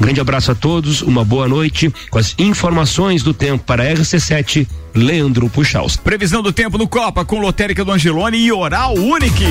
Um 0.00 0.04
grande 0.04 0.20
abraço 0.20 0.50
a 0.50 0.54
todos, 0.54 1.02
uma 1.02 1.24
boa 1.24 1.46
noite 1.46 1.92
com 2.10 2.18
as 2.18 2.34
informações 2.38 3.22
do 3.22 3.34
tempo 3.34 3.64
para 3.64 3.82
a 3.82 3.86
RC7, 3.86 4.66
Leandro 4.94 5.48
Puxaus. 5.50 5.96
Previsão 5.96 6.42
do 6.42 6.52
tempo 6.52 6.78
no 6.78 6.88
Copa 6.88 7.24
com 7.24 7.38
lotérica 7.38 7.84
do 7.84 7.92
Angelone 7.92 8.38
e 8.38 8.50
oral 8.50 8.94
único. 8.94 9.44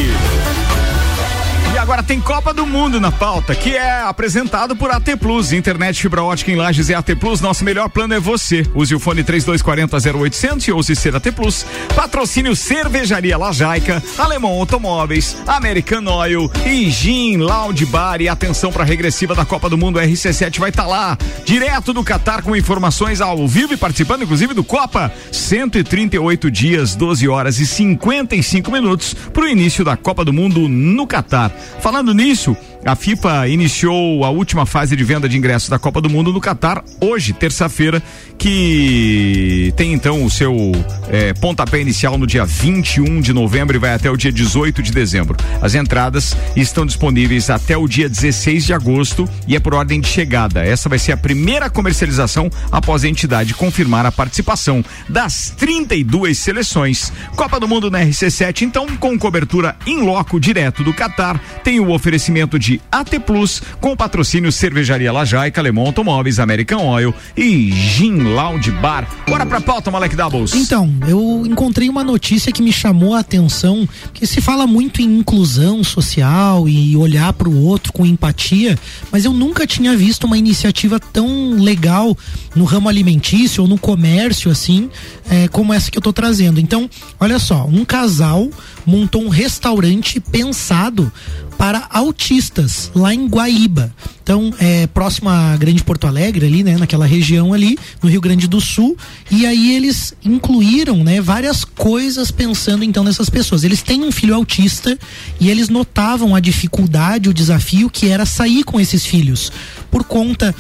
E 1.80 1.82
agora 1.82 2.04
tem 2.04 2.20
Copa 2.20 2.54
do 2.54 2.68
Mundo 2.68 3.00
na 3.00 3.10
pauta, 3.10 3.56
que 3.56 3.74
é 3.74 4.02
apresentado 4.02 4.76
por 4.76 4.92
AT 4.92 5.16
Plus. 5.18 5.54
Internet 5.54 6.02
fibra 6.02 6.22
ótica 6.22 6.52
em 6.52 6.58
Lages 6.58 6.90
é 6.90 6.94
AT 6.94 7.16
Plus. 7.18 7.40
Nosso 7.40 7.64
melhor 7.64 7.88
plano 7.88 8.14
é 8.14 8.20
você. 8.20 8.66
Use 8.76 8.94
o 8.94 9.00
fone 9.00 9.24
3240 9.24 10.18
0800 10.20 10.68
e 10.68 10.74
ouça 10.74 10.94
ser 10.94 11.16
AT 11.16 11.32
Plus. 11.32 11.66
Patrocínio 11.96 12.54
Cervejaria 12.54 13.38
Lajaica, 13.38 14.04
Alemão 14.18 14.52
Automóveis, 14.52 15.38
American 15.48 16.06
Oil 16.06 16.52
e 16.66 16.92
Gin 16.92 17.38
Lounge 17.38 17.86
Bar. 17.86 18.20
E 18.20 18.28
atenção 18.28 18.74
para 18.74 18.84
a 18.84 18.86
regressiva 18.86 19.34
da 19.34 19.46
Copa 19.46 19.70
do 19.70 19.78
Mundo. 19.78 20.00
RC7 20.00 20.60
vai 20.60 20.72
estar 20.72 20.86
lá, 20.86 21.18
direto 21.46 21.94
do 21.94 22.04
Catar, 22.04 22.42
com 22.42 22.58
informações 22.58 23.22
ao 23.22 23.48
vivo 23.48 23.74
e 23.74 23.78
participando, 23.78 24.24
inclusive, 24.24 24.54
do 24.54 24.66
Copa. 24.66 25.14
138 25.32 26.52
dias, 26.52 26.94
12 26.94 27.30
horas 27.30 27.58
e 27.58 27.66
55 27.66 28.70
minutos 28.70 29.14
para 29.14 29.44
o 29.44 29.48
início 29.48 29.86
da 29.86 29.96
Copa 29.96 30.26
do 30.26 30.34
Mundo 30.34 30.68
no 30.68 31.08
Catar. 31.08 31.54
Falando 31.80 32.14
nisso, 32.14 32.58
a 32.86 32.96
FIFA 32.96 33.48
iniciou 33.48 34.24
a 34.24 34.30
última 34.30 34.66
fase 34.66 34.96
de 34.96 35.04
venda 35.04 35.28
de 35.28 35.38
ingressos 35.38 35.70
da 35.70 35.78
Copa 35.78 36.00
do 36.00 36.10
Mundo 36.10 36.32
no 36.32 36.40
Catar 36.40 36.84
hoje, 37.02 37.34
terça-feira, 37.34 38.02
que 38.38 39.74
tem 39.76 39.94
então 39.94 40.24
o 40.24 40.30
seu 40.30 40.72
eh, 41.10 41.34
pontapé 41.34 41.82
inicial 41.82 42.18
no 42.18 42.26
dia 42.26 42.46
21 42.46 43.20
de 43.20 43.34
novembro 43.34 43.76
e 43.76 43.80
vai 43.80 43.94
até 43.94 44.10
o 44.10 44.16
dia 44.16 44.32
18 44.32 44.82
de 44.82 44.92
dezembro. 44.92 45.38
As 45.62 45.76
entradas 45.76 46.36
estão 46.56 46.86
disponíveis 46.86 47.50
até 47.50 47.76
o 47.76 47.88
dia 47.88 48.08
16 48.08 48.66
de 48.66 48.74
agosto 48.74 49.28
e 49.46 49.56
é 49.56 49.60
por 49.60 49.74
ordem 49.74 50.00
de 50.00 50.08
chegada. 50.08 50.64
Essa 50.64 50.88
vai 50.88 50.98
ser 50.98 51.12
a 51.12 51.18
primeira 51.18 51.70
comercialização 51.70 52.50
após 52.72 53.04
a 53.04 53.10
entidade 53.10 53.54
confirmar 53.54 54.06
a 54.06 54.12
participação 54.12 54.84
das 55.10 55.54
32 55.58 56.38
seleções. 56.38 57.12
Copa 57.36 57.60
do 57.60 57.68
Mundo 57.68 57.92
na 57.92 58.00
RC7, 58.00 58.62
então, 58.62 58.88
com 58.98 59.18
cobertura 59.20 59.76
em 59.86 60.02
loco 60.02 60.40
direto 60.40 60.84
do 60.84 60.94
Catar, 60.94 61.40
tem 61.64 61.80
o 61.80 61.92
oferecimento 61.92 62.58
de 62.58 62.69
AT 62.92 63.20
Plus, 63.26 63.62
com 63.80 63.96
patrocínio 63.96 64.52
Cervejaria 64.52 65.12
Lajaica, 65.12 65.62
Lemon 65.62 65.86
Automóveis, 65.86 66.40
American 66.40 66.86
Oil 66.86 67.14
e 67.38 67.72
Gin 67.72 68.20
Lounge 68.20 68.72
Bar. 68.72 69.08
Bora 69.28 69.46
pra 69.46 69.62
pauta, 69.62 69.90
Malek 69.90 70.16
Doubles. 70.16 70.54
Então, 70.54 70.94
eu 71.08 71.44
encontrei 71.46 71.90
uma 71.90 72.04
notícia 72.04 72.52
que 72.52 72.62
me 72.62 72.74
chamou 72.74 73.16
a 73.16 73.20
atenção, 73.20 73.88
que 74.14 74.28
se 74.28 74.42
fala 74.42 74.68
muito 74.68 75.02
em 75.02 75.20
inclusão 75.20 75.84
social 75.84 76.68
e 76.68 76.96
olhar 76.96 77.32
para 77.34 77.48
o 77.48 77.66
outro 77.66 77.94
com 77.94 78.06
empatia, 78.06 78.78
mas 79.12 79.26
eu 79.26 79.32
nunca 79.32 79.66
tinha 79.66 79.96
visto 79.96 80.26
uma 80.26 80.38
iniciativa 80.38 81.00
tão 81.00 81.54
legal 81.60 82.18
no 82.56 82.66
ramo 82.66 82.90
alimentício 82.90 83.64
ou 83.64 83.70
no 83.70 83.78
comércio 83.78 84.52
assim, 84.52 84.90
é, 85.30 85.48
como 85.48 85.74
essa 85.74 85.90
que 85.90 85.98
eu 85.98 86.02
tô 86.02 86.12
trazendo. 86.12 86.60
Então, 86.60 86.90
olha 87.20 87.40
só, 87.40 87.66
um 87.66 87.86
casal 87.86 88.50
montou 88.86 89.24
um 89.24 89.30
restaurante 89.30 90.20
pensado 90.20 91.12
para 91.58 91.88
autistas 91.90 92.59
lá 92.96 93.14
em 93.14 93.28
Guaíba. 93.28 93.94
Então, 94.22 94.54
é 94.60 94.86
próximo 94.88 95.30
à 95.30 95.58
Grande 95.58 95.84
Porto 95.84 96.06
Alegre 96.06 96.46
ali, 96.46 96.64
né, 96.64 96.78
naquela 96.78 97.06
região 97.06 97.52
ali, 97.52 97.78
no 98.02 98.10
Rio 98.10 98.22
Grande 98.22 98.48
do 98.48 98.62
Sul, 98.62 98.96
e 99.32 99.46
aí 99.46 99.76
eles 99.76 100.14
incluíram, 100.24 101.04
né, 101.04 101.20
várias 101.20 101.64
coisas 101.64 102.30
pensando 102.30 102.84
então 102.84 103.04
nessas 103.04 103.30
pessoas. 103.30 103.64
Eles 103.64 103.82
têm 103.82 104.04
um 104.04 104.12
filho 104.12 104.36
autista 104.36 104.98
e 105.40 105.50
eles 105.50 105.70
notavam 105.70 106.36
a 106.36 106.40
dificuldade, 106.40 107.30
o 107.30 107.34
desafio 107.34 107.90
que 107.90 108.08
era 108.08 108.26
sair 108.26 108.64
com 108.64 108.80
esses 108.80 109.06
filhos 109.06 109.52
por 109.90 110.04
conta 110.04 110.54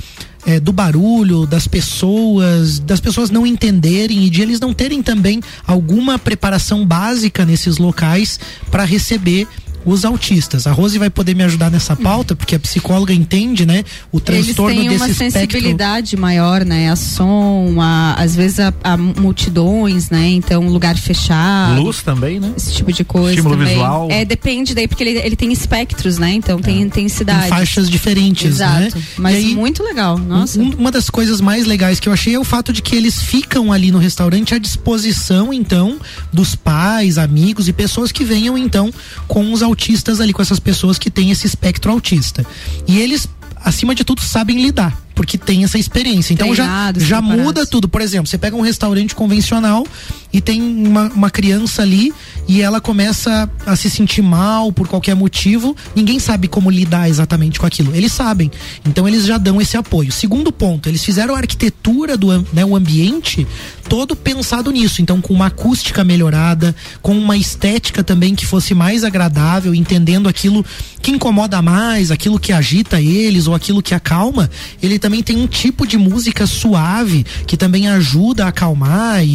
é, 0.45 0.59
do 0.59 0.71
barulho, 0.71 1.45
das 1.45 1.67
pessoas, 1.67 2.79
das 2.79 2.99
pessoas 2.99 3.29
não 3.29 3.45
entenderem 3.45 4.25
e 4.25 4.29
de 4.29 4.41
eles 4.41 4.59
não 4.59 4.73
terem 4.73 5.03
também 5.03 5.41
alguma 5.67 6.17
preparação 6.17 6.85
básica 6.85 7.45
nesses 7.45 7.77
locais 7.77 8.39
para 8.71 8.83
receber 8.83 9.47
os 9.85 10.03
autistas. 10.05 10.67
A 10.67 10.71
Rose 10.71 10.97
vai 10.99 11.09
poder 11.09 11.35
me 11.35 11.43
ajudar 11.43 11.69
nessa 11.71 11.95
pauta, 11.95 12.35
porque 12.35 12.55
a 12.55 12.59
psicóloga 12.59 13.13
entende, 13.13 13.65
né, 13.65 13.83
o 14.11 14.19
transtorno 14.19 14.71
Eles 14.71 14.87
têm 14.89 14.97
uma 14.97 15.07
desse 15.07 15.23
espectro. 15.25 15.41
sensibilidade 15.59 16.17
maior, 16.17 16.65
né? 16.65 16.89
A 16.89 16.95
som, 16.95 17.75
a, 17.79 18.13
às 18.21 18.35
vezes 18.35 18.59
a, 18.59 18.73
a 18.83 18.97
multidões, 18.97 20.09
né? 20.09 20.27
Então, 20.29 20.67
lugar 20.67 20.97
fechado. 20.97 21.81
Luz 21.81 22.01
também, 22.01 22.39
né? 22.39 22.51
Esse 22.57 22.73
tipo 22.73 22.91
de 22.91 23.03
coisa. 23.03 23.29
Estímulo 23.31 23.55
também. 23.55 23.73
visual. 23.73 24.07
É, 24.11 24.25
depende 24.25 24.73
daí, 24.75 24.87
porque 24.87 25.03
ele, 25.03 25.17
ele 25.19 25.35
tem 25.35 25.51
espectros, 25.51 26.17
né? 26.17 26.33
Então 26.33 26.59
tem 26.59 26.81
intensidade. 26.81 27.47
Em 27.47 27.49
faixas 27.49 27.89
diferentes, 27.89 28.45
Exato. 28.55 28.79
né? 28.97 29.03
Mas 29.17 29.35
aí, 29.35 29.55
muito 29.55 29.83
legal. 29.83 30.17
Nossa. 30.17 30.59
Um- 30.59 30.75
uma 30.79 30.91
das 30.91 31.09
coisas 31.09 31.39
mais 31.41 31.65
legais 31.65 31.99
que 31.99 32.07
eu 32.09 32.13
achei 32.13 32.35
é 32.35 32.39
o 32.39 32.43
fato 32.43 32.73
de 32.73 32.81
que 32.81 32.95
eles 32.95 33.21
ficam 33.21 33.71
ali 33.71 33.91
no 33.91 33.97
restaurante 33.97 34.53
à 34.53 34.57
disposição, 34.57 35.53
então, 35.53 35.97
dos 36.33 36.55
pais, 36.55 37.17
amigos 37.17 37.67
e 37.67 37.73
pessoas 37.73 38.11
que 38.11 38.23
venham, 38.23 38.57
então, 38.57 38.91
com 39.27 39.51
os 39.53 39.61
autistas 39.69 40.19
ali, 40.19 40.33
com 40.33 40.41
essas 40.41 40.59
pessoas 40.59 40.97
que 40.97 41.09
têm 41.09 41.31
esse 41.31 41.47
espectro 41.47 41.91
autista. 41.91 42.45
E 42.87 42.99
eles, 42.99 43.27
acima 43.55 43.95
de 43.95 44.03
tudo, 44.03 44.21
sabem 44.21 44.61
lidar. 44.61 44.99
Porque 45.19 45.37
tem 45.37 45.65
essa 45.65 45.77
experiência. 45.77 46.33
Então 46.33 46.55
já, 46.55 46.63
Treinados, 46.63 47.03
já 47.03 47.17
preparados. 47.17 47.45
muda 47.45 47.65
tudo. 47.65 47.89
Por 47.89 47.99
exemplo, 47.99 48.25
você 48.25 48.37
pega 48.37 48.55
um 48.55 48.61
restaurante 48.61 49.13
convencional 49.13 49.85
e 50.31 50.39
tem 50.39 50.61
uma, 50.61 51.09
uma 51.09 51.29
criança 51.29 51.81
ali 51.81 52.13
e 52.47 52.61
ela 52.61 52.79
começa 52.79 53.49
a 53.65 53.75
se 53.75 53.89
sentir 53.89 54.21
mal 54.21 54.71
por 54.71 54.87
qualquer 54.87 55.15
motivo, 55.15 55.75
ninguém 55.93 56.19
sabe 56.19 56.47
como 56.47 56.71
lidar 56.71 57.09
exatamente 57.09 57.59
com 57.59 57.65
aquilo. 57.65 57.93
Eles 57.93 58.13
sabem. 58.13 58.49
Então 58.87 59.05
eles 59.05 59.25
já 59.25 59.37
dão 59.37 59.59
esse 59.59 59.75
apoio. 59.75 60.09
Segundo 60.09 60.53
ponto, 60.53 60.87
eles 60.87 61.03
fizeram 61.03 61.35
a 61.35 61.39
arquitetura 61.39 62.15
do 62.15 62.29
né, 62.53 62.63
o 62.63 62.73
ambiente 62.73 63.45
todo 63.89 64.15
pensado 64.15 64.71
nisso. 64.71 65.01
Então, 65.01 65.19
com 65.19 65.33
uma 65.33 65.47
acústica 65.47 66.03
melhorada, 66.03 66.75
com 67.01 67.17
uma 67.17 67.35
estética 67.35 68.03
também 68.03 68.35
que 68.35 68.45
fosse 68.45 68.75
mais 68.75 69.03
agradável, 69.03 69.73
entendendo 69.73 70.29
aquilo 70.29 70.63
que 71.01 71.11
incomoda 71.11 71.59
mais, 71.61 72.11
aquilo 72.11 72.39
que 72.39 72.53
agita 72.53 73.01
eles 73.01 73.47
ou 73.47 73.55
aquilo 73.55 73.81
que 73.81 73.95
acalma. 73.95 74.49
Ele 74.81 74.99
também 74.99 75.08
tem 75.23 75.35
um 75.37 75.47
tipo 75.47 75.85
de 75.87 75.97
música 75.97 76.45
suave 76.47 77.25
que 77.47 77.57
também 77.57 77.87
ajuda 77.87 78.45
a 78.45 78.47
acalmar 78.49 79.23
e, 79.23 79.27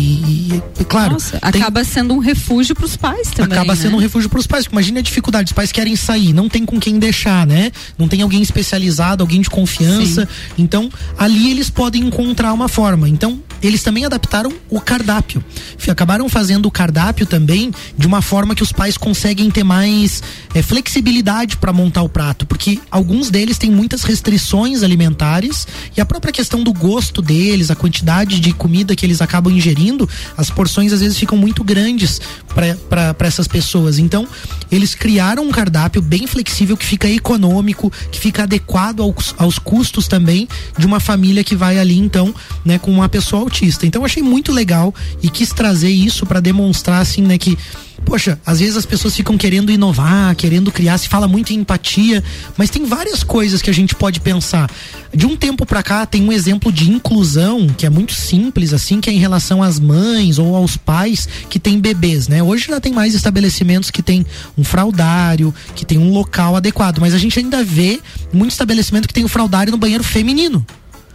e- 0.80 0.84
claro, 0.88 1.14
Nossa, 1.14 1.38
tem- 1.50 1.60
acaba 1.60 1.82
sendo 1.84 2.14
um 2.14 2.18
refúgio 2.18 2.74
para 2.74 2.84
os 2.86 2.96
pais 2.96 3.30
também. 3.30 3.52
acaba 3.58 3.74
né? 3.74 3.80
sendo 3.80 3.96
um 3.96 4.00
refúgio 4.00 4.30
para 4.30 4.38
os 4.38 4.46
pais. 4.46 4.66
Imagina 4.70 5.00
a 5.00 5.02
dificuldade, 5.02 5.48
os 5.48 5.52
pais 5.52 5.70
querem 5.72 5.96
sair, 5.96 6.32
não 6.32 6.48
tem 6.48 6.64
com 6.64 6.78
quem 6.78 6.98
deixar, 6.98 7.46
né? 7.46 7.72
Não 7.98 8.06
tem 8.08 8.22
alguém 8.22 8.40
especializado, 8.40 9.22
alguém 9.22 9.40
de 9.40 9.50
confiança. 9.50 10.28
Então, 10.56 10.88
ali 11.18 11.50
eles 11.50 11.68
podem 11.68 12.02
encontrar 12.04 12.52
uma 12.52 12.68
forma. 12.68 13.08
Então, 13.08 13.40
eles 13.66 13.82
também 13.82 14.04
adaptaram 14.04 14.52
o 14.68 14.80
cardápio. 14.80 15.44
Acabaram 15.88 16.28
fazendo 16.28 16.66
o 16.66 16.70
cardápio 16.70 17.26
também 17.26 17.70
de 17.96 18.06
uma 18.06 18.20
forma 18.20 18.54
que 18.54 18.62
os 18.62 18.72
pais 18.72 18.96
conseguem 18.96 19.50
ter 19.50 19.62
mais 19.62 20.22
eh, 20.54 20.62
flexibilidade 20.62 21.56
para 21.56 21.72
montar 21.72 22.02
o 22.02 22.08
prato, 22.08 22.46
porque 22.46 22.80
alguns 22.90 23.30
deles 23.30 23.58
têm 23.58 23.70
muitas 23.70 24.02
restrições 24.02 24.82
alimentares 24.82 25.66
e 25.96 26.00
a 26.00 26.04
própria 26.04 26.32
questão 26.32 26.64
do 26.64 26.72
gosto 26.72 27.22
deles, 27.22 27.70
a 27.70 27.76
quantidade 27.76 28.40
de 28.40 28.52
comida 28.52 28.96
que 28.96 29.06
eles 29.06 29.20
acabam 29.20 29.52
ingerindo, 29.52 30.08
as 30.36 30.50
porções 30.50 30.92
às 30.92 31.00
vezes 31.00 31.18
ficam 31.18 31.38
muito 31.38 31.62
grandes 31.62 32.20
para 32.48 33.26
essas 33.26 33.46
pessoas. 33.46 33.98
Então, 33.98 34.26
eles 34.70 34.94
criaram 34.94 35.44
um 35.44 35.50
cardápio 35.50 36.02
bem 36.02 36.26
flexível 36.26 36.76
que 36.76 36.84
fica 36.84 37.08
econômico, 37.08 37.92
que 38.10 38.18
fica 38.18 38.42
adequado 38.42 39.00
aos, 39.00 39.34
aos 39.38 39.58
custos 39.58 40.08
também 40.08 40.48
de 40.76 40.86
uma 40.86 41.00
família 41.00 41.44
que 41.44 41.54
vai 41.54 41.78
ali, 41.78 41.98
então, 41.98 42.34
né, 42.64 42.78
com 42.78 42.90
uma 42.90 43.08
pessoa 43.08 43.42
Então, 43.86 44.02
eu 44.02 44.06
achei 44.06 44.22
muito 44.22 44.52
legal 44.52 44.94
e 45.22 45.28
quis 45.28 45.50
trazer 45.50 45.90
isso 45.90 46.26
para 46.26 46.40
demonstrar, 46.40 47.00
assim, 47.00 47.22
né, 47.22 47.38
que 47.38 47.56
Poxa, 48.04 48.38
às 48.44 48.60
vezes 48.60 48.76
as 48.76 48.84
pessoas 48.84 49.16
ficam 49.16 49.36
querendo 49.36 49.72
inovar, 49.72 50.34
querendo 50.36 50.70
criar, 50.70 50.98
se 50.98 51.08
fala 51.08 51.26
muito 51.26 51.52
em 51.52 51.56
empatia, 51.60 52.22
mas 52.56 52.68
tem 52.68 52.84
várias 52.84 53.22
coisas 53.22 53.62
que 53.62 53.70
a 53.70 53.72
gente 53.72 53.94
pode 53.94 54.20
pensar. 54.20 54.70
De 55.12 55.26
um 55.26 55.36
tempo 55.36 55.64
pra 55.64 55.82
cá 55.82 56.04
tem 56.04 56.22
um 56.22 56.32
exemplo 56.32 56.70
de 56.70 56.90
inclusão 56.90 57.66
que 57.68 57.86
é 57.86 57.90
muito 57.90 58.12
simples 58.12 58.72
assim, 58.72 59.00
que 59.00 59.08
é 59.08 59.12
em 59.12 59.18
relação 59.18 59.62
às 59.62 59.80
mães 59.80 60.38
ou 60.38 60.54
aos 60.54 60.76
pais 60.76 61.26
que 61.48 61.58
têm 61.58 61.80
bebês, 61.80 62.28
né? 62.28 62.42
Hoje 62.42 62.66
já 62.68 62.80
tem 62.80 62.92
mais 62.92 63.14
estabelecimentos 63.14 63.90
que 63.90 64.02
tem 64.02 64.26
um 64.56 64.64
fraudário, 64.64 65.54
que 65.74 65.86
tem 65.86 65.96
um 65.96 66.12
local 66.12 66.56
adequado, 66.56 66.98
mas 66.98 67.14
a 67.14 67.18
gente 67.18 67.38
ainda 67.38 67.64
vê 67.64 68.00
muito 68.32 68.50
estabelecimento 68.50 69.08
que 69.08 69.14
tem 69.14 69.24
o 69.24 69.28
fraudário 69.28 69.70
no 69.70 69.78
banheiro 69.78 70.04
feminino. 70.04 70.64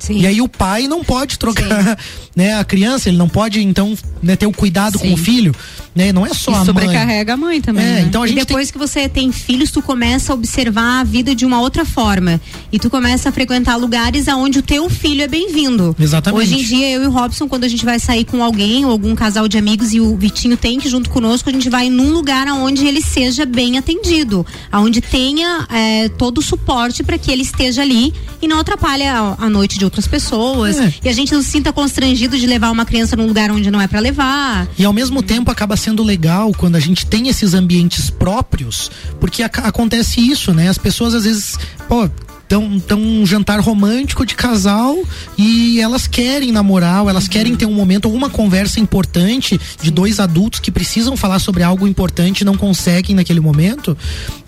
E 0.09 0.25
aí 0.25 0.41
o 0.41 0.47
pai 0.47 0.87
não 0.87 1.03
pode 1.03 1.37
trocar, 1.37 1.97
né, 2.35 2.55
a 2.55 2.63
criança, 2.63 3.09
ele 3.09 3.17
não 3.17 3.29
pode 3.29 3.61
então, 3.61 3.97
né, 4.21 4.35
ter 4.35 4.45
o 4.45 4.51
cuidado 4.51 4.97
com 4.97 5.13
o 5.13 5.17
filho, 5.17 5.53
né? 5.95 6.11
Não 6.11 6.25
é 6.25 6.33
só 6.33 6.51
E 6.51 6.53
a 6.53 6.57
mãe. 6.57 6.65
sobrecarrega 6.65 7.33
a 7.33 7.37
mãe 7.37 7.61
também. 7.61 7.83
É, 7.85 7.93
né? 7.93 8.01
então 8.01 8.23
a 8.23 8.25
e 8.25 8.29
gente 8.29 8.45
depois 8.45 8.71
que 8.71 8.77
você 8.77 9.09
tem 9.09 9.31
filhos, 9.31 9.71
tu 9.71 9.81
começa 9.81 10.31
a 10.31 10.35
observar 10.35 11.01
a 11.01 11.03
vida 11.03 11.35
de 11.35 11.45
uma 11.45 11.59
outra 11.59 11.85
forma. 11.85 12.39
E 12.71 12.79
tu 12.79 12.89
começa 12.89 13.29
a 13.29 13.31
frequentar 13.31 13.75
lugares 13.75 14.27
aonde 14.27 14.59
o 14.59 14.61
teu 14.61 14.89
filho 14.89 15.21
é 15.21 15.27
bem-vindo. 15.27 15.95
Exatamente. 15.99 16.41
Hoje 16.41 16.59
em 16.59 16.63
dia, 16.63 16.89
eu 16.91 17.03
e 17.03 17.07
o 17.07 17.11
Robson, 17.11 17.47
quando 17.47 17.63
a 17.63 17.67
gente 17.67 17.85
vai 17.85 17.99
sair 17.99 18.25
com 18.25 18.43
alguém 18.43 18.85
ou 18.85 18.91
algum 18.91 19.15
casal 19.15 19.47
de 19.47 19.57
amigos 19.57 19.93
e 19.93 19.99
o 19.99 20.15
Vitinho 20.15 20.55
tem 20.57 20.79
que 20.79 20.87
ir 20.87 20.91
junto 20.91 21.09
conosco, 21.09 21.49
a 21.49 21.53
gente 21.53 21.69
vai 21.69 21.89
num 21.89 22.11
lugar 22.11 22.47
aonde 22.47 22.85
ele 22.85 23.01
seja 23.01 23.45
bem 23.45 23.77
atendido. 23.77 24.45
Aonde 24.71 25.01
tenha 25.01 25.67
é, 25.69 26.09
todo 26.09 26.37
o 26.39 26.41
suporte 26.41 27.03
para 27.03 27.17
que 27.17 27.31
ele 27.31 27.41
esteja 27.41 27.81
ali 27.81 28.13
e 28.41 28.47
não 28.47 28.59
atrapalhe 28.59 29.03
a, 29.03 29.35
a 29.37 29.49
noite 29.49 29.77
de 29.77 29.85
outras 29.85 30.07
pessoas. 30.07 30.77
É. 30.79 30.93
E 31.03 31.09
a 31.09 31.13
gente 31.13 31.33
não 31.33 31.41
se 31.41 31.49
sinta 31.49 31.73
constrangido 31.73 32.37
de 32.37 32.45
levar 32.45 32.71
uma 32.71 32.85
criança 32.85 33.15
num 33.15 33.25
lugar 33.27 33.51
onde 33.51 33.69
não 33.71 33.81
é 33.81 33.87
para 33.87 33.99
levar. 33.99 34.67
E 34.77 34.85
ao 34.85 34.93
mesmo 34.93 35.21
tempo 35.21 35.49
acaba 35.51 35.75
sendo 35.79 36.03
legal 36.03 36.51
quando 36.55 36.75
a 36.75 36.79
gente 36.79 37.05
tem 37.05 37.27
esses 37.27 37.53
ambientes 37.53 38.09
próprios, 38.09 38.91
porque 39.19 39.41
aca- 39.41 39.63
acontece 39.67 40.19
isso, 40.21 40.53
né? 40.53 40.69
As 40.69 40.77
pessoas 40.77 41.13
às 41.13 41.23
vezes, 41.23 41.57
pô, 41.87 42.09
tão, 42.47 42.79
tão 42.79 42.99
um 42.99 43.25
jantar 43.27 43.59
romântico 43.59 44.25
de 44.25 44.33
casal 44.33 44.97
e 45.37 45.79
elas 45.79 46.07
querem 46.07 46.51
namorar, 46.51 47.05
elas 47.07 47.27
querem 47.27 47.55
ter 47.55 47.67
um 47.67 47.73
momento, 47.73 48.05
ou 48.09 48.15
uma 48.15 48.27
conversa 48.29 48.79
importante 48.79 49.61
de 49.79 49.91
dois 49.91 50.19
adultos 50.19 50.59
que 50.59 50.71
precisam 50.71 51.15
falar 51.15 51.37
sobre 51.37 51.61
algo 51.61 51.87
importante 51.87 52.41
e 52.41 52.45
não 52.45 52.57
conseguem 52.57 53.15
naquele 53.15 53.39
momento. 53.39 53.95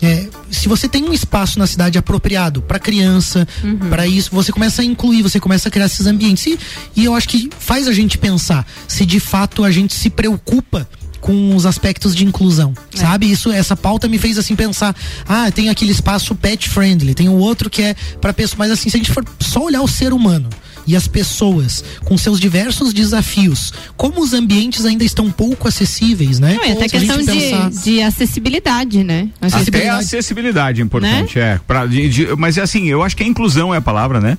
É, 0.02 0.28
se 0.50 0.68
você 0.68 0.88
tem 0.88 1.04
um 1.04 1.12
espaço 1.12 1.60
na 1.60 1.66
cidade 1.66 1.96
apropriado 1.96 2.60
para 2.60 2.80
criança, 2.80 3.46
para 3.88 4.04
isso, 4.04 4.30
você 4.32 4.50
começa 4.50 4.82
a 4.82 4.84
incluir, 4.84 5.22
você 5.22 5.38
começa 5.38 5.68
a 5.68 5.70
criar 5.70 5.86
esses 5.86 6.04
ambientes. 6.04 6.44
E, 6.46 6.58
e 6.96 7.04
eu 7.04 7.14
acho 7.14 7.28
que 7.28 7.48
faz 7.56 7.86
a 7.86 7.92
gente 7.92 8.18
pensar 8.18 8.66
se 8.88 9.06
de 9.06 9.20
fato 9.20 9.62
a 9.62 9.70
gente 9.70 9.94
se 9.94 10.10
preocupa 10.10 10.88
com 11.22 11.54
os 11.56 11.64
aspectos 11.64 12.14
de 12.14 12.24
inclusão, 12.26 12.74
sabe? 12.94 13.30
Isso, 13.30 13.50
essa 13.50 13.74
pauta 13.76 14.08
me 14.08 14.18
fez 14.18 14.36
assim 14.36 14.54
pensar, 14.56 14.94
ah, 15.26 15.50
tem 15.50 15.70
aquele 15.70 15.92
espaço 15.92 16.34
pet 16.34 16.68
friendly, 16.68 17.14
tem 17.14 17.28
o 17.30 17.36
outro 17.36 17.70
que 17.70 17.80
é 17.80 17.94
para 18.20 18.32
pessoas, 18.34 18.58
mas 18.58 18.70
assim, 18.72 18.90
se 18.90 18.96
a 18.96 18.98
gente 18.98 19.10
for 19.12 19.24
só 19.38 19.62
olhar 19.64 19.80
o 19.82 19.88
ser 19.88 20.12
humano 20.12 20.48
e 20.84 20.96
as 20.96 21.06
pessoas 21.06 21.84
com 22.04 22.18
seus 22.18 22.40
diversos 22.40 22.92
desafios, 22.92 23.72
como 23.96 24.20
os 24.20 24.32
ambientes 24.32 24.84
ainda 24.84 25.04
estão 25.04 25.30
pouco 25.30 25.68
acessíveis, 25.68 26.40
né? 26.40 26.54
Não, 26.54 26.64
e 26.66 26.72
até 26.72 26.88
gente 26.88 27.06
questão 27.06 27.24
pensar- 27.24 27.70
de, 27.70 27.82
de 27.84 28.02
acessibilidade, 28.02 29.04
né? 29.04 29.28
Até 29.40 29.88
a 29.88 29.96
acessibilidade 29.98 30.80
é 30.80 30.84
importante, 30.84 31.38
é. 31.38 31.60
Pra, 31.68 31.86
de- 31.86 32.08
de- 32.08 32.26
mas 32.36 32.58
é 32.58 32.62
assim, 32.62 32.88
eu 32.88 33.00
acho 33.00 33.16
que 33.16 33.22
a 33.22 33.26
inclusão 33.26 33.72
é 33.72 33.76
a 33.78 33.80
palavra, 33.82 34.20
né? 34.20 34.36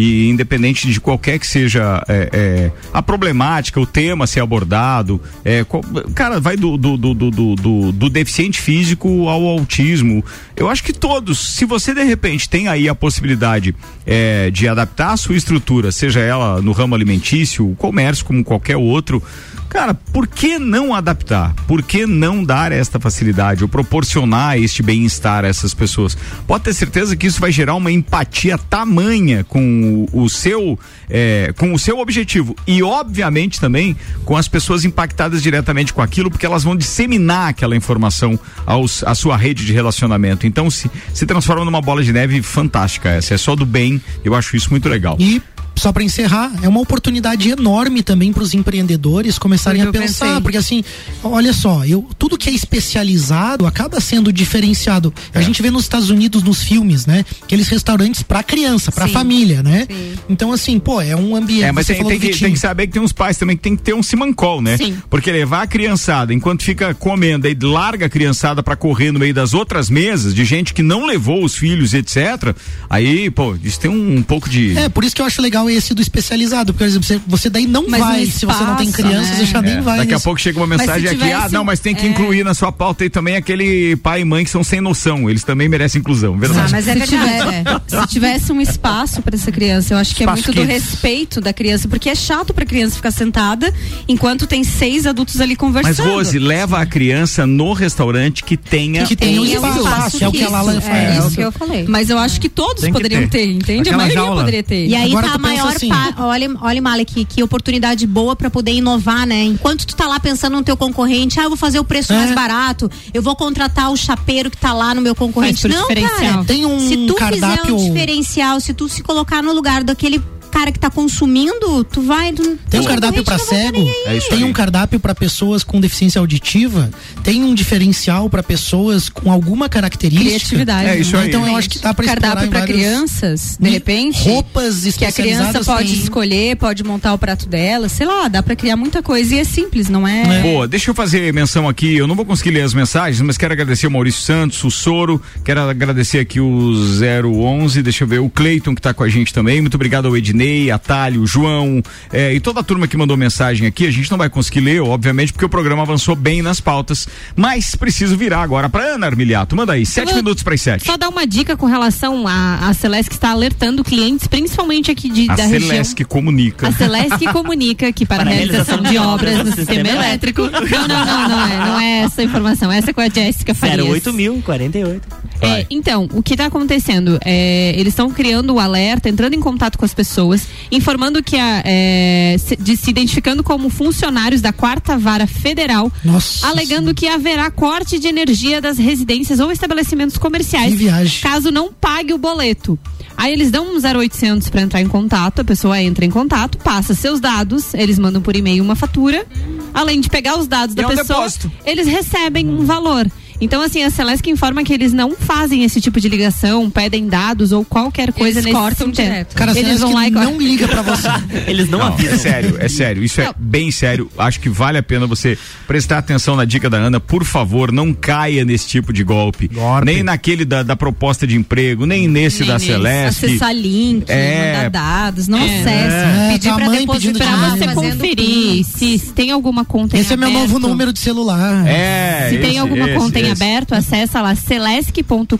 E 0.00 0.28
independente 0.28 0.86
de 0.86 1.00
qualquer 1.00 1.40
que 1.40 1.46
seja 1.46 2.04
é, 2.08 2.30
é, 2.32 2.70
a 2.94 3.02
problemática, 3.02 3.80
o 3.80 3.84
tema 3.86 4.28
ser 4.28 4.38
abordado, 4.40 5.20
é, 5.44 5.64
qual- 5.64 5.82
cara, 6.14 6.38
vai 6.38 6.56
do, 6.56 6.76
do, 6.76 6.96
do, 6.96 7.14
do, 7.14 7.30
do- 7.32 7.54
do- 7.56 7.92
do 7.92 8.08
deficiente 8.08 8.60
físico 8.60 9.28
ao 9.28 9.44
autismo. 9.44 10.24
Eu 10.56 10.70
acho 10.70 10.84
que 10.84 10.92
todos, 10.92 11.56
se 11.56 11.64
você 11.64 11.92
de 11.92 12.04
repente 12.04 12.48
tem 12.48 12.68
aí 12.68 12.88
a 12.88 12.94
possibilidade 12.94 13.74
é, 14.06 14.50
de 14.52 14.68
adaptar 14.68 15.14
a 15.14 15.16
sua 15.16 15.34
estrutura, 15.36 15.90
seja 15.90 16.20
ela 16.20 16.62
no 16.62 16.70
ramo 16.70 16.94
alimentício, 16.94 17.68
o 17.68 17.74
comércio, 17.74 18.24
como 18.24 18.44
qualquer 18.44 18.76
outro, 18.76 19.20
Cara, 19.68 19.92
por 19.94 20.26
que 20.26 20.58
não 20.58 20.94
adaptar? 20.94 21.54
Por 21.66 21.82
que 21.82 22.06
não 22.06 22.42
dar 22.42 22.72
esta 22.72 22.98
facilidade 22.98 23.62
ou 23.62 23.68
proporcionar 23.68 24.58
este 24.58 24.82
bem-estar 24.82 25.44
a 25.44 25.48
essas 25.48 25.74
pessoas? 25.74 26.16
Pode 26.46 26.64
ter 26.64 26.74
certeza 26.74 27.14
que 27.14 27.26
isso 27.26 27.40
vai 27.40 27.52
gerar 27.52 27.74
uma 27.74 27.92
empatia 27.92 28.56
tamanha 28.56 29.44
com 29.44 30.06
o, 30.12 30.24
o 30.24 30.28
seu 30.28 30.78
eh, 31.10 31.52
com 31.58 31.72
o 31.72 31.78
seu 31.78 31.98
objetivo 31.98 32.56
e 32.66 32.82
obviamente 32.82 33.60
também 33.60 33.96
com 34.24 34.36
as 34.36 34.48
pessoas 34.48 34.84
impactadas 34.84 35.42
diretamente 35.42 35.92
com 35.92 36.00
aquilo, 36.00 36.30
porque 36.30 36.46
elas 36.46 36.64
vão 36.64 36.74
disseminar 36.74 37.48
aquela 37.48 37.76
informação 37.76 38.38
aos, 38.64 39.02
à 39.04 39.14
sua 39.14 39.36
rede 39.36 39.66
de 39.66 39.72
relacionamento. 39.72 40.46
Então 40.46 40.70
se, 40.70 40.90
se 41.12 41.26
transforma 41.26 41.64
numa 41.64 41.80
bola 41.80 42.02
de 42.02 42.12
neve 42.12 42.42
fantástica 42.42 43.10
essa. 43.10 43.34
É 43.34 43.38
só 43.38 43.54
do 43.54 43.66
bem. 43.66 44.00
Eu 44.24 44.34
acho 44.34 44.56
isso 44.56 44.70
muito 44.70 44.88
legal. 44.88 45.16
E 45.18 45.42
só 45.78 45.92
para 45.92 46.02
encerrar, 46.02 46.52
é 46.62 46.68
uma 46.68 46.80
oportunidade 46.80 47.50
enorme 47.50 48.02
também 48.02 48.32
para 48.32 48.42
os 48.42 48.54
empreendedores 48.54 49.38
começarem 49.38 49.82
a 49.82 49.86
pensar, 49.90 50.26
pensei. 50.26 50.40
porque 50.42 50.58
assim, 50.58 50.84
olha 51.22 51.52
só, 51.52 51.84
eu 51.84 52.06
tudo 52.18 52.36
que 52.36 52.50
é 52.50 52.52
especializado 52.52 53.66
acaba 53.66 54.00
sendo 54.00 54.32
diferenciado. 54.32 55.12
É. 55.32 55.38
A 55.38 55.42
gente 55.42 55.62
vê 55.62 55.70
nos 55.70 55.82
Estados 55.82 56.10
Unidos 56.10 56.42
nos 56.42 56.62
filmes, 56.62 57.06
né, 57.06 57.24
aqueles 57.42 57.68
restaurantes 57.68 58.22
para 58.22 58.42
criança, 58.42 58.90
para 58.90 59.06
Sim. 59.06 59.12
família, 59.12 59.62
né? 59.62 59.86
Então 60.28 60.52
assim, 60.52 60.78
pô, 60.78 61.00
é 61.00 61.14
um 61.14 61.36
ambiente. 61.36 61.64
É, 61.64 61.72
mas 61.72 61.86
você 61.86 61.94
tem, 61.94 62.02
falou 62.02 62.18
tem 62.18 62.30
que, 62.30 62.38
tem 62.38 62.52
que 62.52 62.58
saber 62.58 62.86
que 62.86 62.92
tem 62.92 63.02
uns 63.02 63.12
pais 63.12 63.36
também 63.36 63.56
que 63.56 63.62
tem 63.62 63.76
que 63.76 63.82
ter 63.82 63.94
um 63.94 64.02
simancol, 64.02 64.60
né? 64.60 64.76
Sim. 64.76 64.96
Porque 65.08 65.30
levar 65.30 65.62
a 65.62 65.66
criançada, 65.66 66.32
enquanto 66.34 66.62
fica 66.62 66.94
comendo, 66.94 67.46
aí 67.46 67.56
larga 67.60 68.06
a 68.06 68.08
criançada 68.08 68.62
pra 68.62 68.76
correr 68.76 69.12
no 69.12 69.18
meio 69.18 69.34
das 69.34 69.54
outras 69.54 69.90
mesas, 69.90 70.34
de 70.34 70.44
gente 70.44 70.74
que 70.74 70.82
não 70.82 71.06
levou 71.06 71.44
os 71.44 71.54
filhos, 71.54 71.94
etc. 71.94 72.54
Aí, 72.88 73.30
pô, 73.30 73.56
isso 73.62 73.78
tem 73.78 73.90
um, 73.90 74.16
um 74.16 74.22
pouco 74.22 74.48
de. 74.48 74.76
É, 74.76 74.88
por 74.88 75.04
isso 75.04 75.14
que 75.14 75.22
eu 75.22 75.26
acho 75.26 75.40
legal 75.40 75.67
esse 75.70 75.94
do 75.94 76.02
especializado, 76.02 76.72
porque 76.72 76.84
por 76.90 77.06
exemplo, 77.06 77.22
você, 77.28 77.48
daí 77.50 77.66
não 77.66 77.86
Mas 77.88 78.00
vai, 78.00 78.26
se 78.26 78.46
você 78.46 78.64
não 78.64 78.76
tem 78.76 78.88
espaço, 78.88 79.04
criança, 79.08 79.30
né? 79.30 79.36
você 79.38 79.44
já 79.46 79.62
nem 79.62 79.74
É, 79.76 79.80
vai. 79.80 79.98
Daqui 79.98 80.14
a 80.14 80.20
pouco 80.20 80.40
chega 80.40 80.58
uma 80.58 80.66
Mas 80.66 80.80
mensagem 80.80 81.08
aqui, 81.10 81.32
ah, 81.32 81.48
não, 81.50 81.64
mas 81.64 81.80
tem 81.80 81.94
que 81.94 82.06
é. 82.06 82.08
incluir 82.08 82.44
na 82.44 82.54
sua 82.54 82.70
pauta 82.72 83.04
aí 83.04 83.10
também 83.10 83.36
aquele 83.36 83.96
pai 83.96 84.20
e 84.20 84.24
mãe 84.24 84.44
que 84.44 84.50
são 84.50 84.62
sem 84.64 84.80
noção. 84.80 85.28
Eles 85.28 85.44
também 85.44 85.68
merecem 85.68 86.00
inclusão, 86.00 86.36
verdade? 86.38 86.74
Ah, 86.74 86.80
se, 86.82 87.06
tiver- 87.06 87.64
se 87.86 88.06
tivesse 88.08 88.52
um 88.52 88.60
espaço 88.60 89.22
para 89.22 89.34
essa 89.36 89.50
criança, 89.52 89.94
eu 89.94 89.98
acho 89.98 90.14
que 90.14 90.22
Espaço 90.22 90.42
é 90.42 90.46
muito 90.46 90.60
do 90.60 90.66
kids. 90.66 90.84
respeito 90.90 91.40
da 91.40 91.52
criança, 91.52 91.88
porque 91.88 92.08
é 92.08 92.14
chato 92.14 92.52
pra 92.54 92.64
criança 92.64 92.96
ficar 92.96 93.10
sentada 93.10 93.72
enquanto 94.06 94.46
tem 94.46 94.64
seis 94.64 95.06
adultos 95.06 95.40
ali 95.40 95.56
conversando. 95.56 95.96
Mas, 95.96 96.14
Rose, 96.14 96.38
leva 96.38 96.78
a 96.80 96.86
criança 96.86 97.46
no 97.46 97.72
restaurante 97.72 98.44
que 98.44 98.56
tenha 98.56 99.04
que 99.04 99.16
tem 99.16 99.38
um 99.38 99.42
um 99.42 99.44
espaço, 99.44 100.18
que 100.18 100.24
é 100.24 100.28
o 100.28 100.32
que 100.32 100.42
a 100.44 100.48
Lala 100.48 100.72
é 100.74 100.76
É 100.76 101.18
isso 101.18 101.28
que- 101.30 101.34
que 101.36 101.40
eu 101.42 101.52
falei. 101.52 101.84
Mas 101.88 102.10
eu 102.10 102.18
acho 102.18 102.40
que 102.40 102.48
todos 102.48 102.84
que 102.84 102.92
poderiam 102.92 103.22
ter. 103.22 103.38
ter, 103.38 103.46
entende? 103.52 103.80
Aquela 103.88 103.94
a 103.94 103.98
maioria 103.98 104.14
jaula. 104.22 104.40
poderia 104.42 104.62
ter. 104.62 104.86
E 104.86 104.94
aí 104.94 105.10
Agora 105.10 105.26
tá 105.28 105.34
a 105.34 105.38
tu 105.38 105.42
pensa 105.42 105.57
maior 105.62 105.76
assim- 105.76 105.88
pa- 105.88 106.14
olha, 106.18 106.50
olha 106.60 106.82
Malek, 106.82 107.24
que 107.24 107.42
oportunidade 107.42 108.06
boa 108.06 108.34
pra 108.36 108.48
poder 108.50 108.72
inovar, 108.72 109.26
né? 109.26 109.42
Enquanto 109.44 109.86
tu 109.86 109.94
tá 109.96 110.06
lá 110.06 110.18
pensando 110.20 110.56
no 110.56 110.62
teu 110.62 110.76
concorrente, 110.76 111.38
ah, 111.40 111.44
eu 111.44 111.50
vou 111.50 111.56
fazer 111.58 111.78
o 111.78 111.84
preço 111.84 112.12
É. 112.12 112.16
mais 112.16 112.34
barato, 112.34 112.90
eu 113.12 113.22
vou 113.22 113.34
contratar 113.36 113.90
o 113.90 113.96
chapeiro 113.96 114.50
que 114.50 114.56
tá 114.56 114.72
lá 114.72 114.94
no 114.94 115.00
meu 115.00 115.14
concorrente. 115.14 115.66
Não, 115.68 115.86
cara. 115.88 116.44
Tem 116.44 116.64
um 116.66 116.78
se 116.80 117.06
tu 117.06 117.14
cardápio- 117.14 117.64
fizer 117.64 117.72
um 117.72 117.92
diferencial, 117.92 118.60
se 118.60 118.72
tu 118.74 118.88
se 118.88 119.02
colocar 119.02 119.42
no 119.42 119.52
lugar 119.52 119.82
daquele 119.84 120.22
cara 120.58 120.72
que 120.72 120.78
tá 120.78 120.90
consumindo, 120.90 121.84
tu 121.84 122.02
vai. 122.02 122.32
Tu, 122.32 122.58
Tem 122.68 122.80
um 122.80 122.84
cardápio 122.84 123.22
para 123.22 123.38
cego, 123.38 123.78
aí. 124.06 124.20
tem 124.28 124.42
um 124.44 124.52
cardápio 124.52 124.98
para 124.98 125.14
pessoas 125.14 125.62
com 125.62 125.80
deficiência 125.80 126.18
auditiva, 126.18 126.90
tem 127.22 127.44
um 127.44 127.54
diferencial 127.54 128.28
para 128.28 128.42
pessoas 128.42 129.08
com 129.08 129.30
alguma 129.30 129.68
característica. 129.68 130.28
Criatividade. 130.30 130.88
É 130.88 130.98
isso 130.98 131.16
aí. 131.16 131.28
Então 131.28 131.46
eu 131.46 131.56
acho 131.56 131.70
que 131.70 131.78
dá 131.78 131.94
para 131.94 132.04
cardápio 132.06 132.48
para 132.48 132.66
crianças, 132.66 133.56
de 133.60 133.70
repente. 133.70 134.28
roupas 134.28 134.82
que 134.96 135.04
a 135.04 135.12
criança 135.12 135.58
especializadas 135.60 135.66
pode 135.66 135.92
tem. 135.92 136.02
escolher, 136.02 136.56
pode 136.56 136.82
montar 136.82 137.14
o 137.14 137.18
prato 137.18 137.48
dela, 137.48 137.88
sei 137.88 138.06
lá, 138.06 138.26
dá 138.26 138.42
pra 138.42 138.56
criar 138.56 138.76
muita 138.76 139.00
coisa 139.02 139.36
e 139.36 139.38
é 139.38 139.44
simples, 139.44 139.88
não 139.88 140.06
é? 140.08 140.42
Boa, 140.42 140.66
deixa 140.66 140.90
eu 140.90 140.94
fazer 140.94 141.32
menção 141.32 141.68
aqui. 141.68 141.94
Eu 141.96 142.06
não 142.08 142.16
vou 142.16 142.24
conseguir 142.24 142.50
ler 142.50 142.62
as 142.62 142.74
mensagens, 142.74 143.20
mas 143.20 143.38
quero 143.38 143.52
agradecer 143.52 143.86
o 143.86 143.90
Maurício 143.90 144.22
Santos, 144.22 144.62
o 144.64 144.70
Soro, 144.70 145.22
quero 145.44 145.60
agradecer 145.60 146.18
aqui 146.18 146.40
o 146.40 146.72
011, 146.72 147.80
deixa 147.82 148.02
eu 148.02 148.08
ver, 148.08 148.18
o 148.18 148.28
Cleiton 148.28 148.74
que 148.74 148.82
tá 148.82 148.92
com 148.92 149.04
a 149.04 149.08
gente 149.08 149.32
também. 149.32 149.60
Muito 149.60 149.76
obrigado 149.76 150.08
ao 150.08 150.16
Ednei, 150.16 150.47
a 150.72 150.78
Thalio, 150.78 151.22
o 151.22 151.26
João 151.26 151.82
eh, 152.12 152.34
e 152.34 152.40
toda 152.40 152.60
a 152.60 152.62
turma 152.62 152.86
que 152.86 152.96
mandou 152.96 153.16
mensagem 153.16 153.66
aqui. 153.66 153.86
A 153.86 153.90
gente 153.90 154.10
não 154.10 154.18
vai 154.18 154.28
conseguir 154.28 154.60
ler, 154.60 154.80
obviamente, 154.80 155.32
porque 155.32 155.44
o 155.44 155.48
programa 155.48 155.82
avançou 155.82 156.14
bem 156.14 156.42
nas 156.42 156.60
pautas, 156.60 157.08
mas 157.36 157.74
preciso 157.74 158.16
virar 158.16 158.42
agora 158.42 158.68
pra 158.68 158.82
Ana 158.82 159.06
Armiliato. 159.06 159.54
Manda 159.54 159.72
aí, 159.72 159.84
sete 159.86 160.14
minutos 160.14 160.42
para 160.42 160.54
as 160.54 160.60
sete. 160.60 160.84
Só 160.84 160.96
dar 160.96 161.08
uma 161.08 161.26
dica 161.26 161.56
com 161.56 161.66
relação 161.66 162.26
à 162.26 162.68
a, 162.68 162.74
Celeste 162.74 163.10
que 163.10 163.16
está 163.16 163.30
alertando 163.30 163.82
clientes, 163.82 164.26
principalmente 164.26 164.90
aqui 164.90 165.08
de, 165.08 165.30
A 165.30 165.36
da 165.36 165.44
região. 165.44 165.70
Celeste 165.70 165.94
que 165.94 166.04
comunica. 166.04 166.68
A 166.68 166.72
Celeste 166.72 167.18
que 167.18 167.28
comunica 167.32 167.92
que 167.92 168.06
para, 168.06 168.24
Para 168.24 168.30
a 168.30 168.34
realização 168.34 168.82
de 168.82 168.98
obras 168.98 169.44
no 169.44 169.52
sistema 169.54 169.88
elétrico. 169.88 170.42
Não, 170.42 170.60
não, 170.60 170.88
não, 170.88 171.28
não 171.28 171.46
é, 171.46 171.56
não 171.56 171.80
é 171.80 171.98
essa 172.00 172.22
a 172.22 172.24
informação. 172.24 172.70
Essa 172.70 172.90
é 172.90 172.92
com 172.92 173.00
a 173.00 173.08
Jéssica 173.08 173.54
Farias. 173.54 173.88
08 173.88 174.12
mil, 174.12 174.42
48. 174.42 175.28
É, 175.40 175.66
então, 175.70 176.08
o 176.12 176.22
que 176.22 176.34
está 176.34 176.46
acontecendo? 176.46 177.18
É, 177.24 177.72
eles 177.76 177.92
estão 177.92 178.10
criando 178.10 178.54
o 178.54 178.60
alerta, 178.60 179.08
entrando 179.08 179.34
em 179.34 179.40
contato 179.40 179.78
com 179.78 179.84
as 179.84 179.94
pessoas, 179.94 180.37
informando 180.70 181.22
que 181.22 181.36
a, 181.36 181.62
é, 181.64 182.36
se, 182.38 182.56
de- 182.56 182.76
se 182.76 182.90
identificando 182.90 183.42
como 183.42 183.68
funcionários 183.70 184.40
da 184.40 184.52
quarta 184.52 184.96
vara 184.98 185.26
federal, 185.26 185.90
Nossa 186.04 186.46
alegando 186.46 186.94
que 186.94 187.06
haverá 187.08 187.50
corte 187.50 187.98
de 187.98 188.06
energia 188.08 188.60
das 188.60 188.78
residências 188.78 189.40
ou 189.40 189.50
estabelecimentos 189.52 190.16
comerciais, 190.18 190.74
caso 191.20 191.50
não 191.50 191.72
pague 191.72 192.12
o 192.12 192.18
boleto. 192.18 192.78
Aí 193.16 193.32
eles 193.32 193.50
dão 193.50 193.74
um 193.74 193.78
0800 193.80 194.48
para 194.48 194.60
entrar 194.62 194.80
em 194.80 194.86
contato, 194.86 195.40
a 195.40 195.44
pessoa 195.44 195.80
entra 195.82 196.04
em 196.04 196.10
contato, 196.10 196.56
passa 196.58 196.94
seus 196.94 197.18
dados, 197.18 197.74
eles 197.74 197.98
mandam 197.98 198.22
por 198.22 198.36
e-mail 198.36 198.62
uma 198.62 198.76
fatura. 198.76 199.26
Além 199.74 200.00
de 200.00 200.08
pegar 200.08 200.38
os 200.38 200.46
dados 200.46 200.74
E 200.74 200.76
da 200.76 200.82
é 200.84 200.86
um 200.86 200.90
pessoa, 200.90 201.18
depósito. 201.18 201.50
eles 201.64 201.86
recebem 201.88 202.48
um 202.48 202.64
valor. 202.64 203.10
Então, 203.40 203.62
assim, 203.62 203.82
a 203.84 203.90
Celeste 203.90 204.28
informa 204.30 204.64
que 204.64 204.72
eles 204.72 204.92
não 204.92 205.12
fazem 205.16 205.62
esse 205.64 205.80
tipo 205.80 206.00
de 206.00 206.08
ligação, 206.08 206.68
pedem 206.68 207.06
dados 207.06 207.52
ou 207.52 207.64
qualquer 207.64 208.12
coisa 208.12 208.40
Eles 208.40 208.44
nesse 208.46 208.56
cortam 208.56 208.86
sentido. 208.88 209.04
direto. 209.04 209.34
Cara, 209.34 209.50
eles 209.52 209.62
Celeste 209.62 209.80
vão 209.82 209.94
lá 209.94 210.06
e 210.08 210.10
não 210.10 210.38
liga 210.38 210.66
para 210.66 210.82
você. 210.82 211.08
Eles 211.46 211.68
não, 211.68 211.78
Não, 211.78 211.86
avisam. 211.88 212.14
é 212.14 212.18
sério, 212.18 212.56
é 212.58 212.68
sério. 212.68 213.04
Isso 213.04 213.20
é 213.20 213.30
bem 213.38 213.70
sério. 213.70 214.10
Acho 214.18 214.40
que 214.40 214.48
vale 214.48 214.78
a 214.78 214.82
pena 214.82 215.06
você 215.06 215.38
prestar 215.66 215.98
atenção 215.98 216.34
na 216.36 216.44
dica 216.44 216.68
da 216.68 216.76
Ana. 216.78 216.98
Por 217.00 217.24
favor, 217.24 217.70
não 217.72 217.92
caia 217.94 218.44
nesse 218.44 218.66
tipo 218.66 218.92
de 218.92 219.04
golpe. 219.04 219.48
Golpe. 219.48 219.84
Nem 219.84 220.02
naquele 220.02 220.44
da, 220.44 220.62
da 220.62 220.74
proposta 220.76 221.26
de 221.26 221.36
emprego, 221.36 221.86
nem 221.86 222.08
nesse 222.08 222.40
Nem 222.40 222.48
da 222.48 222.54
nesse. 222.54 222.66
Celeste. 222.66 223.26
Acessar 223.26 223.54
link, 223.54 224.04
É. 224.08 224.56
mandar 224.56 224.70
dados, 224.70 225.28
não 225.28 225.38
É. 225.38 225.62
É, 225.68 226.28
Pedir 226.32 226.48
tua 226.48 226.56
pra 226.56 226.66
mãe 226.66 226.78
depositar. 226.80 227.56
você 227.56 227.74
conferir 227.74 228.64
se, 228.64 228.98
se 228.98 229.12
tem 229.12 229.30
alguma 229.30 229.64
conta 229.64 229.96
em 229.96 230.00
Esse 230.00 230.12
é 230.12 230.16
meu 230.16 230.28
aberto. 230.28 230.42
novo 230.48 230.58
número 230.58 230.92
de 230.92 230.98
celular. 230.98 231.66
É. 231.66 232.28
Se 232.30 232.38
tem 232.38 232.50
esse, 232.50 232.58
alguma 232.58 232.88
esse, 232.88 232.98
conta 232.98 233.20
em 233.20 233.27
esse. 233.32 233.42
aberto, 233.42 233.72
acessa 233.72 234.20
lá 234.20 234.34
celesc.com.br 234.34 235.36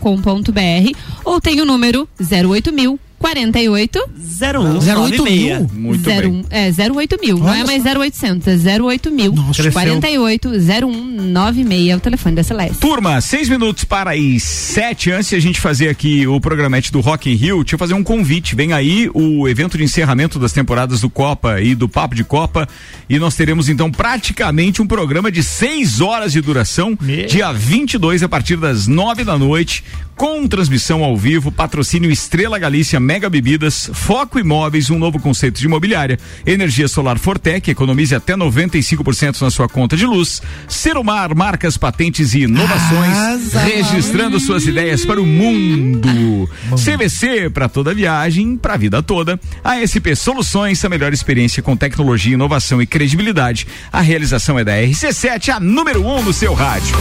ou 1.25 1.41
tem 1.41 1.61
o 1.61 1.65
número 1.65 2.09
08000 2.21 2.99
48 3.19 3.99
01 4.41 5.01
08 5.03 5.25
mil? 5.25 5.69
Muito 5.73 6.09
01, 6.09 6.21
bem. 6.21 6.45
é 6.51 6.71
08 6.93 7.19
mil, 7.21 7.39
não 7.39 7.53
é 7.53 7.65
mais 7.65 7.83
só. 7.83 7.99
0800, 7.99 8.67
é 8.67 8.81
08 8.81 9.11
mil. 9.11 9.33
Nossa, 9.33 9.55
cresceu. 9.63 9.73
48 9.73 10.51
0196 10.51 11.89
é 11.91 11.97
o 11.97 12.01
telefone 12.01 12.37
da 12.37 12.43
Celeste. 12.43 12.79
Turma, 12.79 13.21
seis 13.21 13.49
minutos 13.49 13.85
para 13.85 14.13
as 14.13 14.43
sete. 14.43 15.11
Antes 15.11 15.31
de 15.31 15.37
a 15.37 15.41
gente 15.41 15.61
fazer 15.61 15.89
aqui 15.89 16.27
o 16.27 16.41
programete 16.41 16.93
do 16.93 17.01
Rock 17.01 17.31
in 17.31 17.35
Rio, 17.35 17.59
deixa 17.63 17.75
eu 17.75 17.79
fazer 17.79 17.95
um 17.95 18.03
convite. 18.05 18.55
Vem 18.55 18.73
aí 18.73 19.11
o 19.13 19.49
evento 19.49 19.77
de 19.77 19.85
encerramento 19.85 20.39
das 20.39 20.53
temporadas 20.53 21.01
do 21.01 21.11
Copa 21.11 21.61
e 21.61 21.75
do 21.75 21.89
Papo 21.89 22.15
de 22.15 22.25
Copa. 22.25 22.69
E 23.09 23.19
nós 23.19 23.35
teremos 23.35 23.69
então 23.69 23.91
praticamente 23.91 24.81
um 24.81 24.87
programa 24.87 25.31
de 25.33 25.43
seis 25.43 26.01
horas 26.01 26.33
de 26.33 26.41
duração, 26.41 26.97
Me- 27.01 27.27
dia 27.27 27.53
22, 27.53 28.23
a 28.23 28.29
partir 28.29 28.57
das 28.57 28.87
nove 28.87 29.25
da 29.25 29.37
noite, 29.39 29.83
com 30.19 30.49
transmissão 30.49 31.05
ao 31.05 31.17
vivo, 31.17 31.53
patrocínio 31.53 32.11
Estrela 32.11 32.59
Galícia, 32.59 32.99
Mega 32.99 33.31
Bebidas, 33.31 33.89
Foco 33.95 34.37
Imóveis, 34.37 34.91
um 34.91 34.99
novo 34.99 35.21
conceito 35.21 35.61
de 35.61 35.67
imobiliária, 35.67 36.19
energia 36.45 36.89
solar 36.89 37.21
Fortec, 37.21 37.71
economize 37.71 38.13
até 38.17 38.35
95% 38.35 39.41
na 39.41 39.51
sua 39.51 39.69
conta 39.69 39.97
de 39.97 40.05
luz, 40.05 40.43
Serumar, 40.67 41.37
marcas, 41.37 41.77
patentes 41.77 42.35
e 42.35 42.41
inovações, 42.41 43.17
Asa, 43.17 43.61
registrando 43.61 44.41
suas 44.41 44.67
ideias 44.67 45.07
para 45.07 45.23
o 45.23 45.27
mundo. 45.27 46.51
CVC 46.71 47.49
para 47.51 47.69
toda 47.69 47.95
viagem, 47.95 48.57
para 48.57 48.75
a 48.75 48.77
vida 48.77 49.01
toda. 49.01 49.39
ASP 49.63 50.17
Soluções, 50.17 50.85
a 50.85 50.89
melhor 50.89 51.13
experiência 51.13 51.63
com 51.63 51.77
tecnologia, 51.77 52.35
inovação 52.35 52.83
e 52.83 52.87
credibilidade. 52.87 53.69
A 53.93 54.01
realização 54.01 54.59
é 54.59 54.65
da 54.65 54.73
RC7, 54.73 55.51
a 55.51 55.61
número 55.61 56.05
1 56.05 56.19
um 56.19 56.25
do 56.25 56.33
seu 56.33 56.55
rádio. 56.55 56.97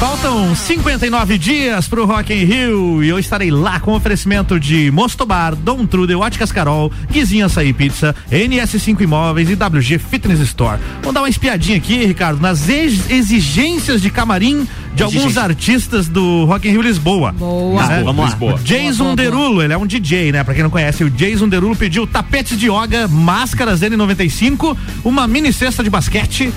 Faltam 0.00 0.54
59 0.56 1.36
dias 1.36 1.86
pro 1.86 2.06
Rock 2.06 2.32
in 2.32 2.44
Rio 2.44 3.04
e 3.04 3.08
eu 3.10 3.18
estarei 3.18 3.50
lá 3.50 3.78
com 3.78 3.92
oferecimento 3.92 4.58
de 4.58 4.90
Mostobar, 4.90 5.54
Dom 5.54 5.84
Trudel, 5.84 6.20
Óticas 6.20 6.50
Carol, 6.50 6.90
Guizinho 7.12 7.44
Açaí 7.44 7.70
Pizza, 7.74 8.16
NS5 8.32 8.98
Imóveis 9.02 9.50
e 9.50 9.54
WG 9.54 9.98
Fitness 9.98 10.40
Store. 10.40 10.80
Vamos 11.02 11.12
dar 11.12 11.20
uma 11.20 11.28
espiadinha 11.28 11.76
aqui, 11.76 12.02
Ricardo, 12.06 12.40
nas 12.40 12.66
ex- 12.70 13.10
exigências 13.10 14.00
de 14.00 14.08
camarim 14.08 14.66
de 15.08 15.16
alguns 15.16 15.36
artistas 15.36 16.08
do 16.08 16.44
Rock 16.44 16.68
in 16.68 16.72
Rio 16.72 16.82
Lisboa. 16.82 17.32
Boa. 17.32 17.86
Né? 17.86 18.02
Vamos 18.04 18.20
lá. 18.24 18.30
Lisboa. 18.30 18.58
Jason 18.62 19.14
Derulo, 19.14 19.62
ele 19.62 19.72
é 19.72 19.76
um 19.78 19.86
DJ, 19.86 20.32
né? 20.32 20.44
Pra 20.44 20.54
quem 20.54 20.62
não 20.62 20.70
conhece, 20.70 21.02
o 21.04 21.10
Jason 21.10 21.48
Derulo 21.48 21.74
pediu 21.76 22.06
tapetes 22.06 22.58
de 22.58 22.66
yoga, 22.70 23.08
máscaras 23.08 23.80
N95, 23.80 24.76
uma 25.04 25.26
mini 25.26 25.52
cesta 25.52 25.82
de 25.82 25.90
basquete, 25.90 26.52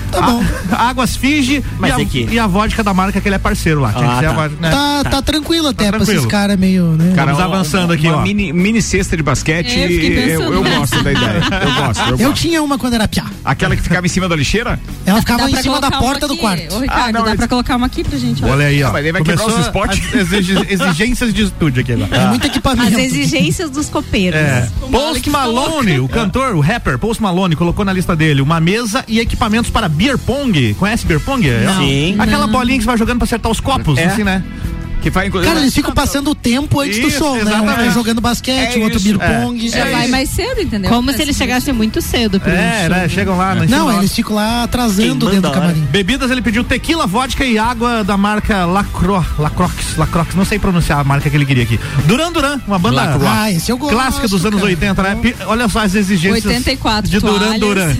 a- 0.70 0.88
águas 0.88 1.16
Fiji 1.16 1.62
Mas 1.78 1.90
e 1.90 1.92
a, 1.94 2.00
é 2.00 2.04
que- 2.04 2.28
e 2.32 2.38
a 2.38 2.46
vodka 2.46 2.82
da 2.82 2.92
marca 2.94 3.20
que 3.20 3.28
ele 3.28 3.34
é 3.36 3.38
parceiro 3.38 3.80
lá. 3.80 3.92
Ah, 3.94 4.20
tá. 4.22 4.32
vodka, 4.32 4.60
né? 4.60 4.70
Tá, 4.70 5.04
tá 5.10 5.22
tranquilo 5.22 5.68
até 5.68 5.88
pra 5.88 5.98
tranquilo. 5.98 6.18
esses 6.20 6.30
caras 6.30 6.58
meio, 6.58 6.84
né? 6.92 7.12
Cara, 7.14 7.32
Vamos 7.32 7.46
uma- 7.48 7.54
avançando 7.56 7.92
aqui, 7.92 8.06
uma 8.08 8.18
ó. 8.18 8.22
Mini, 8.22 8.52
mini 8.52 8.80
cesta 8.82 9.16
de 9.16 9.22
basquete, 9.22 9.78
É, 9.78 9.86
eu 10.36 10.42
eu, 10.42 10.54
eu 10.54 10.64
gosto 10.64 11.02
da 11.02 11.12
ideia. 11.12 11.40
Eu 11.62 11.86
gosto, 11.86 12.00
eu, 12.00 12.06
Eu 12.24 12.28
gosto. 12.28 12.40
tinha 12.40 12.62
uma 12.62 12.78
quando 12.78 12.94
era 12.94 13.06
piá. 13.08 13.24
Aquela 13.44 13.76
que 13.76 13.82
ficava 13.82 14.06
em 14.06 14.08
cima 14.08 14.28
da 14.28 14.36
lixeira? 14.36 14.78
Ela 15.06 15.20
ficava 15.20 15.42
Dá 15.42 15.48
em 15.48 15.52
pra 15.52 15.62
cima 15.62 15.80
da 15.80 15.90
porta 15.90 16.26
do 16.28 16.36
quarto. 16.36 16.74
Ô, 16.76 16.80
Ricardo, 16.80 17.08
Ah, 17.08 17.12
não, 17.12 17.24
dá 17.24 17.34
pra 17.34 17.48
colocar 17.48 17.76
uma 17.76 17.86
aqui 17.86 18.02
pra 18.04 18.18
gente. 18.18 18.33
Olha 18.42 18.66
aí, 18.66 18.82
ó. 18.82 18.92
Mas 18.92 19.02
daí 19.02 19.12
vai 19.12 19.22
Começou 19.22 19.46
quebrar 19.46 19.60
os 19.60 19.66
spots. 19.66 20.00
as 20.14 20.32
exigências 20.70 21.32
de 21.34 21.42
estúdio 21.44 21.80
aqui 21.82 21.92
agora. 21.92 22.16
É 22.16 22.26
muito 22.28 22.46
equipamento. 22.46 22.88
As 22.96 22.98
exigências 23.04 23.70
dos 23.70 23.88
copeiros. 23.88 24.38
É. 24.40 24.68
Post 24.90 25.28
Malone, 25.30 26.00
o 26.00 26.08
cantor, 26.08 26.54
o 26.54 26.60
rapper 26.60 26.98
Post 26.98 27.22
Malone, 27.22 27.54
colocou 27.56 27.84
na 27.84 27.92
lista 27.92 28.14
dele 28.16 28.40
uma 28.40 28.60
mesa 28.60 29.04
e 29.08 29.20
equipamentos 29.20 29.70
para 29.70 29.88
beer 29.88 30.18
pong. 30.18 30.74
Conhece 30.74 31.06
beer 31.06 31.20
pong? 31.20 31.48
É, 31.48 31.60
Não. 31.64 31.78
Sim. 31.78 32.16
Aquela 32.18 32.46
bolinha 32.46 32.78
que 32.78 32.84
você 32.84 32.88
vai 32.88 32.98
jogando 32.98 33.18
pra 33.18 33.24
acertar 33.24 33.50
os 33.50 33.60
copos, 33.60 33.98
É. 33.98 34.06
assim, 34.06 34.24
né? 34.24 34.42
Que 35.02 35.10
faz 35.10 35.30
Cara, 35.30 35.60
eles 35.60 35.74
ficam 35.74 35.92
passando 35.92 36.30
o 36.30 36.34
tempo 36.34 36.80
antes 36.80 36.98
do 36.98 37.08
Isso, 37.08 37.18
show, 37.18 37.34
né? 37.36 37.42
Um 37.42 37.46
exatamente. 37.48 37.76
vai 37.76 37.90
jogando 37.90 38.20
basquete, 38.20 38.74
É 38.76 38.78
o 38.78 38.82
outro 38.82 38.98
isso, 38.98 39.18
beer 39.18 39.30
é. 39.30 39.40
pong. 39.40 39.68
Já 39.68 39.84
vai 39.90 40.08
mais 40.08 40.30
cedo, 40.30 40.60
entendeu? 40.62 40.90
Como 40.90 41.12
se 41.12 41.20
eles 41.20 41.36
chegassem 41.36 41.74
muito 41.74 42.00
cedo 42.00 42.40
É, 42.44 42.88
né? 42.88 43.08
Chegam 43.08 43.36
lá. 43.36 43.54
cima 43.54 43.66
Não, 43.66 43.98
eles 43.98 44.14
ficam 44.14 44.34
lá 44.34 44.62
atrasando 44.62 45.26
dentro 45.30 45.42
do 45.42 45.50
camarim. 45.52 45.86
Bebidas, 45.90 46.30
ele 46.30 46.40
pediu 46.40 46.64
tequila, 46.64 47.06
vodka 47.06 47.44
e 47.44 47.58
água 47.58 48.02
da 48.02 48.16
marca 48.16 48.64
Lacro, 48.64 49.24
Lacroix, 49.38 49.96
Lacroix, 49.96 50.34
não 50.34 50.44
sei 50.44 50.58
pronunciar 50.58 51.00
a 51.00 51.04
marca 51.04 51.28
que 51.28 51.36
ele 51.36 51.44
queria 51.46 51.64
aqui. 51.64 51.78
Duran 52.06 52.32
Duran, 52.32 52.60
uma 52.66 52.78
banda 52.78 53.02
Ah, 53.26 53.50
esse 53.50 53.70
eu 53.70 53.76
gosto. 53.76 53.94
clássica 53.94 54.28
dos 54.28 54.44
anos 54.46 54.60
cara. 54.60 54.70
80, 54.70 55.02
né? 55.02 55.34
Olha 55.46 55.68
só 55.68 55.80
as 55.80 55.94
exigências 55.94 56.44
84 56.46 57.10
de 57.10 57.20
Duran. 57.20 57.58
Duran. 57.58 57.94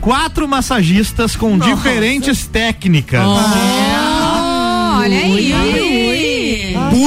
Quatro 0.00 0.48
massagistas 0.48 1.36
com 1.36 1.56
diferentes 1.58 2.46
técnicas. 2.46 3.22
Oh, 3.24 4.98
olha 4.98 5.16
aí. 5.18 6.31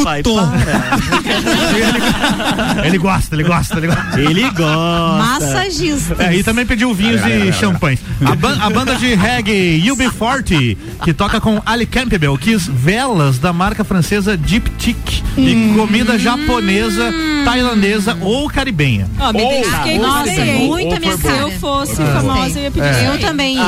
Pai, 0.03 0.23
Puto. 0.23 0.41
Ele 2.85 2.97
gosta, 2.97 3.35
ele 3.35 3.43
gosta, 3.43 3.77
ele 3.77 3.87
gosta. 3.87 4.19
Ele 4.19 4.49
gosta. 4.51 5.17
Massagista. 5.17 6.15
É, 6.23 6.35
e 6.35 6.43
também 6.43 6.65
pediu 6.65 6.93
vinhos 6.93 7.21
e 7.25 7.51
champanhes. 7.53 7.99
A, 8.25 8.35
ban- 8.35 8.57
a 8.61 8.69
banda 8.69 8.95
de 8.95 9.13
reggae 9.15 9.81
UB40, 9.87 10.77
que 11.03 11.13
toca 11.13 11.39
com 11.41 11.61
Ali 11.65 11.85
Campbell, 11.85 12.37
quis 12.37 12.67
velas 12.67 13.37
da 13.39 13.51
marca 13.53 13.83
francesa 13.83 14.37
Deep 14.37 14.69
Tick 14.77 14.97
e 15.37 15.73
comida 15.75 16.17
japonesa, 16.17 17.11
tailandesa 17.43 18.17
ou 18.21 18.49
caribenha. 18.49 19.07
Ó, 19.19 19.33
me 19.33 19.41
Ou- 19.41 19.51
identifiquei 19.51 19.99
ou- 19.99 20.05
com 20.05 20.07
Nossa, 20.07 20.29
é 20.31 20.53
muito 20.59 20.95
a 20.95 20.99
minha 20.99 21.17
Se 21.17 21.27
eu 21.27 21.51
fosse 21.59 22.01
Ah. 22.01 22.21
famosa, 22.21 22.59
eu 22.59 22.63
ia 22.63 22.71
pedir. 22.71 23.05
Eu 23.05 23.19
também. 23.19 23.57
É, 23.57 23.61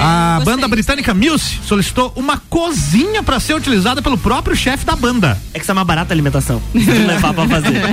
A 0.00 0.34
gostei. 0.38 0.54
banda 0.54 0.68
britânica 0.68 1.14
Muse 1.14 1.60
solicitou 1.66 2.12
uma 2.16 2.40
cozinha 2.50 3.22
para 3.22 3.38
ser 3.40 3.54
utilizada 3.54 4.02
pelo 4.02 4.18
próprio 4.18 4.56
chefe 4.56 4.84
da 4.84 4.96
banda. 4.96 5.38
É 5.52 5.58
que 5.58 5.66
é 5.74 5.78
uma 5.80 5.84
barata 5.84 6.12
alimentação. 6.14 6.60
levar 6.74 7.34
pra 7.34 7.46
fazer. 7.48 7.74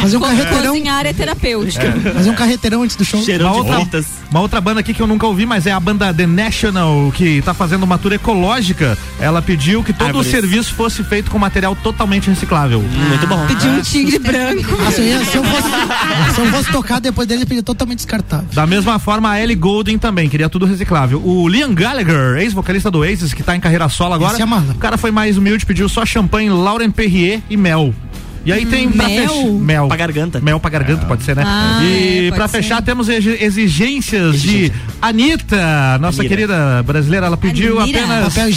Fazer 0.00 0.16
um 0.16 0.20
carreteirão, 0.20 0.72
Cozinhar 0.72 1.04
é 1.06 1.12
terapêutica. 1.12 1.92
fazer 2.14 2.30
um 2.30 2.34
carreteirão 2.34 2.82
antes 2.82 2.96
do 2.96 3.04
show. 3.04 3.22
Cheirão 3.22 3.52
Uma 3.54 3.64
de 3.64 3.80
outra, 3.80 4.04
uma 4.30 4.40
outra 4.40 4.58
banda 4.60 4.80
aqui 4.80 4.94
que 4.94 5.02
eu 5.02 5.06
nunca 5.06 5.26
ouvi, 5.26 5.44
mas 5.44 5.66
é 5.66 5.72
a 5.72 5.78
banda 5.80 6.12
The 6.14 6.26
National, 6.26 7.12
que 7.12 7.42
tá 7.42 7.52
fazendo 7.52 7.82
uma 7.82 7.98
tour 7.98 8.12
ecológica. 8.14 8.96
Ela 9.20 9.42
pediu 9.42 9.82
que 9.84 9.92
todo 9.92 10.06
Árvores. 10.06 10.28
o 10.28 10.30
serviço 10.30 10.72
fosse 10.74 11.04
feito 11.04 11.30
com 11.30 11.38
material 11.38 11.76
totalmente 11.76 12.30
reciclável. 12.30 12.80
Muito 12.80 13.26
bom. 13.26 13.46
Pediu 13.46 13.70
um 13.72 13.82
tigre 13.82 14.18
branco. 14.18 14.74
Ia- 15.00 15.24
se, 15.24 15.36
eu 15.36 15.44
fosse, 15.44 15.68
se 16.34 16.40
eu 16.40 16.46
fosse 16.46 16.72
tocar 16.72 16.98
depois 16.98 17.28
dele, 17.28 17.40
ele 17.40 17.46
pedia 17.46 17.62
totalmente 17.62 17.98
descartável. 17.98 18.48
Da 18.54 18.66
mesma 18.66 18.98
forma, 18.98 19.30
a 19.30 19.42
Ellie 19.42 19.54
Goulding 19.56 19.98
também, 19.98 20.30
queria 20.30 20.48
tudo 20.48 20.64
reciclável. 20.64 21.20
O 21.22 21.46
Liam 21.46 21.74
Gallagher, 21.74 22.38
ex-vocalista 22.38 22.90
do 22.90 23.00
Oasis, 23.00 23.34
que 23.34 23.42
tá 23.42 23.54
em 23.54 23.60
carreira 23.60 23.86
solo 23.90 24.14
agora. 24.14 24.32
Esse 24.32 24.42
é 24.42 24.46
o 24.46 24.74
cara 24.78 24.96
foi 24.96 25.10
mais 25.10 25.36
humilde, 25.36 25.66
pediu 25.66 25.88
só 25.90 26.06
champanhe, 26.06 26.48
Lauren 26.48 26.89
Perrier 26.90 27.40
e 27.48 27.56
mel. 27.56 27.94
E 28.44 28.52
aí 28.52 28.64
tem 28.66 28.88
pra 28.90 29.06
Mel? 29.06 29.28
fechar. 29.28 29.46
Mel. 29.52 29.88
Pra 29.88 29.96
garganta. 29.96 30.40
Mel 30.40 30.58
pra 30.60 30.70
garganta, 30.70 31.06
pode 31.06 31.22
ser, 31.24 31.36
né? 31.36 31.42
Ah, 31.46 31.80
e 31.82 32.28
é, 32.28 32.30
pra 32.32 32.48
ser. 32.48 32.62
fechar, 32.62 32.82
temos 32.82 33.08
exi- 33.08 33.36
exigências 33.40 34.40
de 34.40 34.72
Anitta, 35.00 35.98
nossa 36.00 36.20
Anira. 36.22 36.28
querida 36.36 36.82
brasileira. 36.82 37.26
Ela 37.26 37.36
pediu 37.36 37.78
Anira. 37.80 37.98
apenas. 38.00 38.34
Papel. 38.34 38.50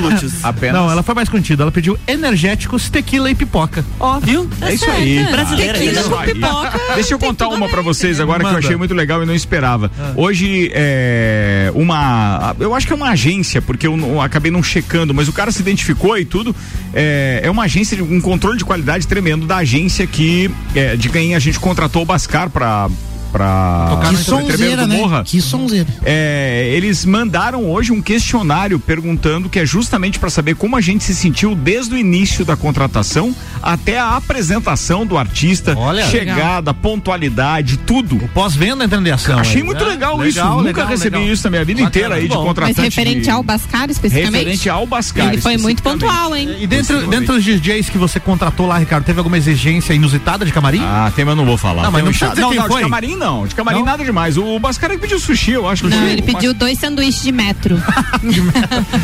Glúteos. 0.00 0.32
Apenas. 0.44 0.74
Não, 0.80 0.90
ela 0.90 1.02
foi 1.02 1.14
mais 1.14 1.28
contida. 1.28 1.62
Ela 1.64 1.72
pediu 1.72 1.98
energéticos, 2.06 2.88
tequila 2.88 3.30
e 3.30 3.34
pipoca. 3.34 3.84
Ó, 4.00 4.18
viu? 4.20 4.48
É 4.62 4.72
isso 4.72 4.90
aí. 4.90 5.24
Brasileira. 5.30 5.78
Tequila 5.78 6.02
né? 6.02 6.08
com 6.08 6.22
pipoca. 6.32 6.80
Deixa 6.94 7.14
eu 7.14 7.18
contar 7.18 7.48
uma 7.48 7.68
pra 7.68 7.82
vocês 7.82 8.18
agora 8.20 8.40
que 8.40 8.46
eu 8.46 8.52
Manda. 8.52 8.64
achei 8.66 8.76
muito 8.76 8.94
legal 8.94 9.22
e 9.22 9.26
não 9.26 9.34
esperava. 9.34 9.90
Ah. 9.98 10.12
Hoje 10.16 10.70
é 10.74 11.70
uma, 11.74 12.54
eu 12.58 12.74
acho 12.74 12.86
que 12.86 12.92
é 12.92 12.96
uma 12.96 13.10
agência 13.10 13.60
porque 13.60 13.86
eu, 13.86 13.96
eu 13.98 14.20
acabei 14.20 14.50
não 14.50 14.62
checando, 14.62 15.12
mas 15.12 15.28
o 15.28 15.32
cara 15.32 15.50
se 15.52 15.60
identificou 15.60 16.16
e 16.16 16.24
tudo. 16.24 16.54
É, 16.94 17.40
é 17.42 17.50
uma 17.50 17.64
agência 17.64 17.96
de 17.96 18.02
um 18.02 18.20
controle 18.20 18.56
de 18.56 18.64
qualidade 18.64 19.06
tremendo 19.06 19.25
da 19.46 19.56
agência 19.56 20.06
que 20.06 20.50
é, 20.74 20.96
de 20.96 21.08
quem 21.08 21.34
a 21.34 21.38
gente 21.38 21.58
contratou 21.58 22.02
o 22.02 22.04
Bascar 22.04 22.48
para 22.48 22.88
Tocar 23.30 24.08
Que 24.08 24.12
no 24.12 24.18
sonzeira, 24.18 24.86
né? 24.86 24.96
Morra. 24.96 25.22
Que 25.24 25.40
sonzeira. 25.40 25.86
É, 26.04 26.70
eles 26.74 27.04
mandaram 27.04 27.64
hoje 27.70 27.92
um 27.92 28.00
questionário 28.00 28.78
perguntando 28.78 29.48
que 29.48 29.58
é 29.58 29.66
justamente 29.66 30.18
para 30.18 30.30
saber 30.30 30.54
como 30.56 30.76
a 30.76 30.80
gente 30.80 31.04
se 31.04 31.14
sentiu 31.14 31.54
desde 31.54 31.94
o 31.94 31.98
início 31.98 32.44
da 32.44 32.56
contratação 32.56 33.34
até 33.62 33.98
a 33.98 34.16
apresentação 34.16 35.04
do 35.06 35.18
artista, 35.18 35.74
Olha. 35.76 36.06
chegada, 36.06 36.72
pontualidade, 36.72 37.76
tudo. 37.78 38.16
O 38.16 38.28
pós-venda 38.28 38.84
entrando 38.84 39.06
em 39.06 39.10
ação. 39.10 39.38
Achei 39.38 39.56
aí, 39.58 39.62
muito 39.62 39.82
né? 39.84 39.90
legal, 39.90 40.24
isso. 40.24 40.44
Nunca 40.44 40.84
recebi 40.84 41.16
legal. 41.18 41.32
isso 41.32 41.44
na 41.44 41.50
minha 41.50 41.64
vida 41.64 41.82
Bacana. 41.82 41.88
inteira 41.88 42.14
aí 42.16 42.28
de 42.28 42.34
Bom. 42.34 42.44
contratante. 42.44 42.76
Mas 42.78 42.84
referente 42.84 43.22
de- 43.22 43.30
ao 43.30 43.42
Bascar, 43.42 43.90
especificamente? 43.90 44.34
Referente 44.38 44.68
ao 44.70 44.86
Bascar. 44.86 45.28
Ele 45.32 45.40
foi 45.42 45.56
muito 45.56 45.82
pontual, 45.82 46.34
hein? 46.34 46.56
E 46.60 46.66
dentro, 46.66 47.06
dentro 47.06 47.34
dos 47.34 47.44
DJs 47.44 47.88
que 47.90 47.98
você 47.98 48.18
contratou 48.20 48.66
lá, 48.66 48.78
Ricardo, 48.78 49.04
teve 49.04 49.18
alguma 49.18 49.36
exigência 49.36 49.92
inusitada 49.94 50.44
de 50.44 50.52
camarim? 50.52 50.80
Ah, 50.82 51.10
tem, 51.14 51.24
mas 51.24 51.32
eu 51.32 51.36
não 51.36 51.46
vou 51.46 51.56
falar. 51.56 51.82
Não, 51.82 51.90
mas 51.92 52.04
não 52.04 52.12
não, 52.36 52.54
não, 52.54 52.66
foi. 52.66 52.76
de 52.76 52.82
camarim 52.82 53.15
não. 53.16 53.46
De 53.46 53.54
camarim 53.54 53.78
Não? 53.78 53.86
nada 53.86 54.04
demais. 54.04 54.36
O 54.36 54.58
Bascar 54.58 54.90
é 54.90 54.94
que 54.94 55.00
pediu 55.00 55.18
sushi, 55.18 55.52
eu 55.52 55.68
acho. 55.68 55.88
Não, 55.88 55.98
sushi. 55.98 56.10
ele 56.12 56.22
pediu 56.22 56.54
dois 56.54 56.78
sanduíches 56.78 57.22
de 57.22 57.32
metro. 57.32 57.80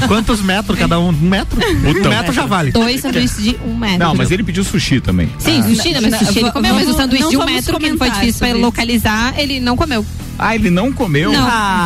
Quantos 0.09 0.41
metros 0.43 0.79
cada 0.79 0.99
um? 0.99 1.09
Um 1.09 1.13
metro? 1.13 1.61
Um 1.61 2.09
metro 2.09 2.33
já 2.33 2.47
vale. 2.47 2.73
Dois 2.73 3.01
sanduíches 3.01 3.43
de 3.43 3.57
um 3.65 3.77
metro. 3.77 3.99
Não, 3.99 4.15
mas 4.15 4.31
ele 4.31 4.43
pediu 4.43 4.65
sushi 4.65 5.01
também. 5.01 5.31
Sim, 5.39 5.63
sushi, 5.63 5.93
né? 5.93 6.01
mas 6.01 6.11
Não, 6.13 6.19
sushi 6.21 6.39
ele 6.41 6.51
comeu, 6.53 6.75
mas 6.75 6.89
o 6.89 6.95
sanduíche 6.95 7.23
não 7.25 7.31
de 7.31 7.37
um 7.37 7.45
metro, 7.45 7.79
que 7.79 7.87
foi 7.87 7.97
comentar 7.99 8.21
difícil 8.21 8.47
pra 8.47 8.57
localizar, 8.57 9.35
ele 9.39 9.61
não 9.61 9.77
comeu. 9.77 10.05
Ah, 10.43 10.55
ele 10.55 10.71
não 10.71 10.93
comeu? 10.93 11.33
Não. 11.33 11.41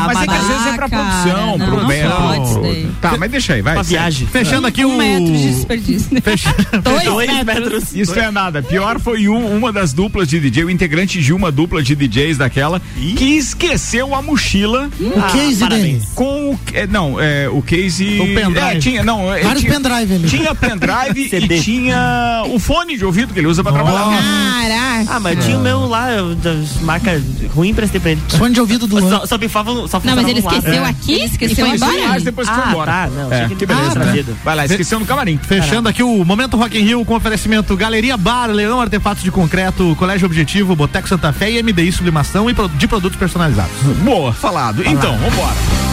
mas 0.07 0.23
é 0.23 0.27
que 0.27 0.35
às 0.35 0.47
vezes 0.47 0.67
é 0.67 0.73
pra 0.73 0.87
Ah, 0.87 0.89
produção, 0.89 1.59
cara, 1.59 1.71
pro 1.71 1.81
não 1.83 2.63
daí. 2.63 2.89
Tá, 3.01 3.17
mas 3.19 3.31
deixa 3.31 3.55
aí, 3.55 3.63
vai. 3.63 3.83
Viagem. 3.83 4.27
Fechando 4.27 4.67
aqui 4.67 4.85
Um 4.85 4.95
o. 4.95 4.99
metro 4.99 5.27
de 5.33 5.53
desperdício. 5.53 6.09
né? 6.15 6.21
Fecha- 6.25 6.55
Dois, 6.83 7.05
Dois 7.05 7.31
metros. 7.45 7.45
metros. 7.73 7.95
Isso 7.95 8.15
não 8.17 8.23
é 8.25 8.31
nada. 8.31 8.63
Pior 8.63 8.99
foi 9.01 9.29
um- 9.29 9.57
uma 9.57 9.73
das 9.73 9.93
duplas 9.93 10.29
de 10.29 10.41
DJ, 10.41 10.65
o 10.65 10.71
integrante 10.71 11.21
de 11.21 11.33
uma 11.33 11.51
dupla 11.53 11.83
de 11.83 11.95
DJs 11.95 12.39
daquela, 12.39 12.81
que 13.17 13.37
esqueceu 13.37 14.15
a 14.15 14.23
mochila 14.23 14.89
O 15.01 15.23
case 15.33 15.61
parabéns. 15.61 15.83
dele. 15.83 16.03
com 16.15 16.51
o. 16.53 16.59
é, 16.73 16.87
não, 16.87 17.21
é, 17.21 17.49
o 17.49 17.61
case. 17.63 18.19
O 18.21 18.35
pendrive. 18.35 18.59
É, 18.59 18.79
tinha, 18.79 19.05
não, 19.05 19.33
é, 19.33 19.43
Vários 19.43 19.63
tinha, 19.63 19.75
pendrive 19.75 20.15
ali. 20.15 20.29
tinha 20.29 20.55
pendrive 20.55 21.29
CD. 21.29 21.57
e 21.57 21.61
tinha 21.63 22.43
o 22.49 22.59
fone 22.59 22.97
de 22.97 23.05
ouvido 23.05 23.33
que 23.33 23.39
ele 23.41 23.47
usa 23.49 23.63
pra 23.63 23.73
trabalhar. 23.73 24.07
Caraca. 24.07 25.07
Ah, 25.09 25.21
mas 25.21 25.45
tinha 25.45 25.59
o 25.59 25.61
meu 25.61 25.87
lá, 25.87 26.07
das 26.43 26.81
marca 26.81 27.21
ruim, 27.55 27.73
prestei 27.75 28.01
pra 28.01 28.13
ele. 28.13 28.21
Fone 28.47 28.55
de 28.55 28.61
ouvido 28.61 28.87
do 28.87 28.97
Luan. 28.99 29.11
Só, 29.21 29.27
só 29.27 29.39
pifava, 29.39 29.73
só 29.89 30.01
Não, 30.05 30.17
mas 30.17 30.29
ele 30.29 30.41
um 30.41 30.45
lado. 30.45 30.57
esqueceu 30.57 30.85
É. 30.85 30.89
aqui 30.89 31.13
Ele 31.15 31.25
esqueceu 31.25 31.67
e 31.67 31.69
foi 31.69 31.77
embora? 31.77 32.09
Mas 32.09 32.23
depois 32.23 32.49
foi 32.49 32.57
Ah, 32.63 32.69
embora. 32.69 32.93
tá, 32.93 33.09
não, 33.09 33.33
É, 33.33 33.41
que 33.49 33.55
que 33.57 33.65
ele 33.65 33.67
beleza. 33.67 33.91
tinha 33.91 34.03
trazido. 34.05 34.37
Vai 34.45 34.57
lá, 34.57 34.65
esqueceu 34.67 34.99
no 35.01 35.07
camarim. 35.07 35.39
Fechando 35.43 35.89
aqui 35.89 36.03
o 36.03 36.25
Momento 36.25 36.57
Rock 36.57 36.79
in 36.79 36.83
Rio 36.83 37.05
com 37.05 37.15
oferecimento 37.15 37.77
Galeria 37.77 38.17
Bar, 38.17 38.47
Leão 38.51 38.81
Artefatos 38.81 39.23
de 39.23 39.31
Concreto, 39.31 39.95
Colégio 39.99 40.27
Objetivo, 40.27 40.75
Boteco 40.77 41.09
Santa 41.09 41.33
Fé 41.33 41.51
e 41.51 41.63
MDI 41.63 41.93
Sublimação 41.93 42.49
e 42.49 42.55
de 42.77 42.87
produtos 42.89 43.19
personalizados. 43.19 43.73
Boa, 44.05 44.33
falado. 44.33 44.83
Então, 44.87 45.17
vambora. 45.19 45.86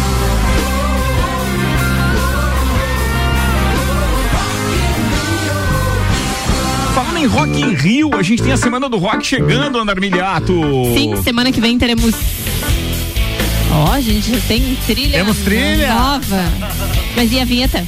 Em 7.24 7.28
Rock 7.28 7.62
in 7.62 7.74
Rio, 7.74 8.10
a 8.16 8.22
gente 8.22 8.44
tem 8.44 8.52
a 8.52 8.58
Semana 8.58 8.90
do 8.90 8.98
Rock 8.98 9.26
chegando, 9.26 9.80
Andar 9.80 9.98
Miliato. 9.98 10.54
Sim, 10.94 11.22
semana 11.24 11.54
que 11.54 11.62
vem 11.62 11.78
teremos. 11.78 12.14
Ó, 13.72 13.94
a 13.94 14.02
gente 14.02 14.30
já 14.30 14.40
tem 14.46 14.78
trilha. 14.86 15.20
Temos 15.20 15.38
trilha. 15.38 15.94
Nova. 15.94 16.44
Mas 17.16 17.32
e 17.32 17.40
a 17.40 17.46
vinheta? 17.46 17.86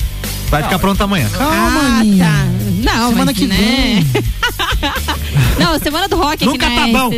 Vai 0.50 0.64
ficar 0.64 0.80
pronta 0.80 1.04
amanhã. 1.04 1.28
Calma, 1.30 2.00
ah, 2.00 2.04
tá. 2.18 2.46
Não, 2.84 3.10
Semana 3.10 3.26
mas, 3.26 3.38
que 3.38 3.48
né? 3.48 4.04
Não, 5.60 5.80
semana 5.80 6.08
do 6.08 6.16
rock 6.18 6.46
Nunca 6.46 6.68
aqui 6.68 6.76
tá 6.76 6.88
na 6.88 7.00
bom. 7.00 7.12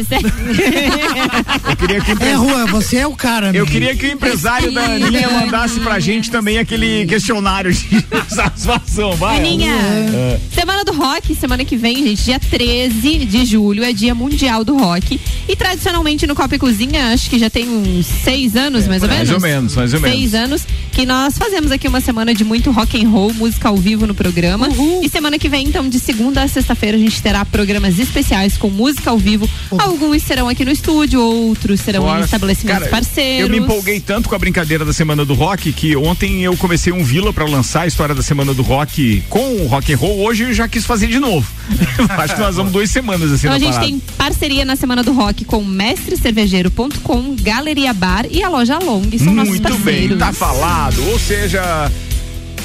Eu 1.70 1.76
queria 1.76 2.02
que 2.02 2.12
o 2.12 2.12
É, 2.12 2.16
empre- 2.16 2.34
Rua, 2.34 2.66
você 2.68 2.98
é 2.98 3.08
o 3.08 3.14
cara. 3.16 3.48
Eu 3.48 3.50
amigo. 3.50 3.66
queria 3.68 3.96
que 3.96 4.06
o 4.06 4.12
empresário 4.12 4.72
da 4.72 4.84
Aninha 4.86 5.30
mandasse 5.30 5.80
pra 5.80 6.00
gente 6.00 6.30
também 6.32 6.58
aquele 6.58 7.06
questionário 7.08 7.74
de 7.74 8.06
satisfação, 8.30 9.14
vai. 9.14 9.38
Aninha, 9.40 9.74
É. 9.74 10.40
semana 10.54 10.84
do 10.84 10.94
rock, 10.94 11.34
semana 11.36 11.66
que 11.66 11.76
vem, 11.76 11.96
gente, 12.04 12.24
dia 12.24 12.40
13 12.40 13.26
de 13.26 13.46
julho, 13.46 13.84
é 13.84 13.92
dia 13.92 14.14
mundial 14.14 14.64
do 14.64 14.78
rock. 14.78 15.20
E 15.48 15.56
tradicionalmente 15.56 16.26
no 16.28 16.36
Copa 16.36 16.56
e 16.56 16.60
Cozinha, 16.60 17.14
acho 17.14 17.30
que 17.30 17.40
já 17.40 17.50
tem 17.50 17.68
uns 17.68 18.06
seis 18.06 18.56
anos, 18.56 18.88
mais 18.88 19.02
ou 19.02 19.10
mais 19.10 19.28
menos. 19.28 19.44
ou 19.44 19.50
menos, 19.50 19.76
mais 19.76 19.94
ou 19.94 20.00
menos. 20.00 20.18
Seis 20.18 20.34
anos, 20.36 20.68
que 20.92 21.06
nós 21.06 21.38
fazemos 21.38 21.72
aqui 21.72 21.88
uma 21.88 22.02
semana 22.02 22.34
de 22.34 22.44
muito 22.44 22.72
rock 22.72 23.04
and 23.04 23.10
roll, 23.10 23.34
música 23.34 23.70
ao 23.70 23.78
vivo 23.78 24.06
no 24.06 24.14
programa. 24.14 24.70
E 25.02 25.10
semana 25.10 25.40
que 25.40 25.50
vem, 25.50 25.57
então, 25.60 25.88
de 25.90 26.00
segunda 26.00 26.44
a 26.44 26.48
sexta-feira, 26.48 26.98
a 26.98 27.00
gente 27.00 27.22
terá 27.22 27.44
programas 27.46 28.00
especiais 28.00 28.58
com 28.58 28.70
música 28.70 29.10
ao 29.10 29.18
vivo. 29.18 29.50
Alguns 29.78 30.24
serão 30.24 30.48
aqui 30.48 30.64
no 30.66 30.72
estúdio, 30.72 31.22
outros 31.22 31.80
serão 31.82 32.04
Bora. 32.04 32.22
em 32.22 32.24
estabelecimentos 32.24 32.80
Cara, 32.80 32.92
parceiros. 32.92 33.42
Eu 33.42 33.50
me 33.50 33.58
empolguei 33.58 34.00
tanto 34.00 34.30
com 34.30 34.36
a 34.36 34.40
brincadeira 34.40 34.84
da 34.86 34.94
Semana 34.94 35.24
do 35.26 35.34
Rock 35.34 35.72
que 35.74 35.96
ontem 35.96 36.44
eu 36.44 36.56
comecei 36.58 36.92
um 36.94 37.04
Vila 37.04 37.32
pra 37.34 37.46
lançar 37.46 37.82
a 37.82 37.88
história 37.88 38.14
da 38.14 38.22
Semana 38.22 38.54
do 38.54 38.62
Rock 38.62 39.24
com 39.30 39.56
o 39.64 39.68
rock 39.68 39.94
and 39.94 39.98
roll. 39.98 40.20
Hoje 40.26 40.44
eu 40.44 40.54
já 40.54 40.68
quis 40.68 40.86
fazer 40.86 41.08
de 41.08 41.20
novo. 41.20 41.48
Acho 42.18 42.36
que 42.36 42.42
nós 42.42 42.56
vamos 42.56 42.72
duas 42.72 42.90
semanas 42.90 43.32
assim 43.32 43.48
Então 43.48 43.56
a 43.56 43.60
gente 43.60 43.70
parada. 43.74 43.86
tem 43.88 44.00
parceria 44.18 44.66
na 44.66 44.76
Semana 44.76 45.04
do 45.04 45.12
Rock 45.14 45.46
com 45.46 45.64
mestrecervejeiro.com, 45.64 47.36
Galeria 47.42 47.94
Bar 47.94 48.26
e 48.30 48.44
a 48.44 48.50
loja 48.50 48.78
Long. 48.80 49.04
São 49.18 49.34
nossos 49.34 49.50
Muito 49.50 49.64
parceiros. 49.64 50.10
bem, 50.10 50.18
tá 50.18 50.34
falado. 50.34 51.04
Ou 51.10 51.20
seja, 51.20 51.92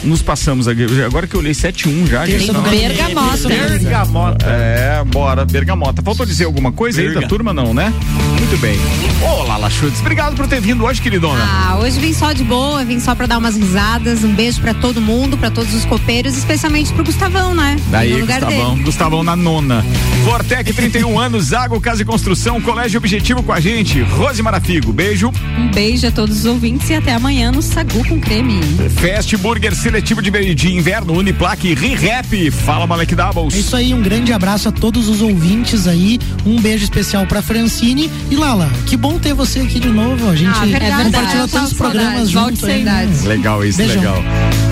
nos 0.04 0.22
passamos 0.22 0.68
aqui. 0.68 0.84
Agora 1.04 1.26
que 1.26 1.34
eu 1.34 1.40
olhei 1.40 1.52
7-1 1.52 2.06
já. 2.08 2.24
Tem 2.24 2.38
gente. 2.38 2.52
Bergamota. 2.52 3.48
Bergamota. 3.48 4.46
É, 4.46 5.04
bora, 5.04 5.44
Bergamota. 5.44 6.02
Faltou 6.02 6.26
dizer 6.26 6.44
alguma 6.44 6.72
coisa 6.72 7.00
aí 7.00 7.08
da 7.08 7.14
Berga. 7.14 7.28
turma, 7.28 7.52
não, 7.52 7.72
né? 7.74 7.92
Muito 8.38 8.58
bem. 8.60 8.76
Ô, 9.22 9.42
Lala 9.44 9.70
Schutz, 9.70 10.00
obrigado 10.00 10.34
por 10.34 10.46
ter 10.46 10.60
vindo 10.60 10.84
hoje, 10.84 11.00
queridona. 11.00 11.42
Ah, 11.42 11.78
hoje 11.80 11.98
vim 12.00 12.12
só 12.12 12.32
de 12.32 12.42
boa, 12.44 12.84
vim 12.84 12.98
só 13.00 13.14
pra 13.14 13.26
dar 13.26 13.38
umas 13.38 13.56
risadas. 13.56 14.24
Um 14.24 14.34
beijo 14.34 14.60
pra 14.60 14.74
todo 14.74 15.00
mundo, 15.00 15.36
pra 15.38 15.50
todos 15.50 15.72
os 15.74 15.84
copeiros, 15.84 16.36
especialmente 16.36 16.92
pro 16.92 17.04
Gustavão, 17.04 17.54
né? 17.54 17.76
Daí, 17.90 18.20
Gustavão. 18.20 18.48
dele. 18.74 18.82
Gustavão 18.84 19.22
na 19.22 19.36
nona. 19.36 19.84
Fortec, 20.24 20.72
31 20.72 21.18
anos, 21.18 21.52
Água, 21.52 21.80
Casa 21.80 22.02
e 22.02 22.04
Construção, 22.04 22.60
Colégio 22.60 22.98
Objetivo 22.98 23.42
com 23.42 23.52
a 23.52 23.60
gente. 23.60 24.00
Rose 24.02 24.42
Marafigo, 24.42 24.92
beijo. 24.92 25.32
Um 25.58 25.70
beijo 25.70 26.06
a 26.06 26.10
todos 26.10 26.38
os 26.40 26.44
ouvintes 26.44 26.88
e 26.90 26.94
até 26.94 27.12
amanhã 27.14 27.50
no 27.52 27.62
Sagu 27.62 28.06
com 28.06 28.20
creme. 28.20 28.60
Fast 29.00 29.36
Burger 29.36 29.74
Seletivo 29.92 30.22
de, 30.22 30.54
de 30.54 30.72
Inverno, 30.74 31.12
Uniplaque, 31.12 31.74
Re-Rap. 31.74 32.50
Fala, 32.50 32.86
Malek 32.86 33.12
É 33.12 33.16
Doubles. 33.16 33.54
isso 33.54 33.76
aí, 33.76 33.92
um 33.92 34.00
grande 34.00 34.32
abraço 34.32 34.66
a 34.70 34.72
todos 34.72 35.06
os 35.06 35.20
ouvintes 35.20 35.86
aí. 35.86 36.18
Um 36.46 36.58
beijo 36.62 36.82
especial 36.84 37.26
pra 37.26 37.42
Francine. 37.42 38.10
E 38.30 38.34
Lala, 38.36 38.70
que 38.86 38.96
bom 38.96 39.18
ter 39.18 39.34
você 39.34 39.60
aqui 39.60 39.78
de 39.78 39.88
novo. 39.90 40.30
A 40.30 40.34
gente 40.34 40.48
Ah, 40.58 40.64
verdade. 40.64 41.04
compartilhou 41.04 41.46
tantos 41.46 41.72
tava 41.74 41.90
programas 41.90 42.30
juntos 42.30 42.62
né? 42.62 43.06
Legal 43.26 43.62
isso, 43.62 43.76
Beijão. 43.76 43.96
legal. 43.96 44.24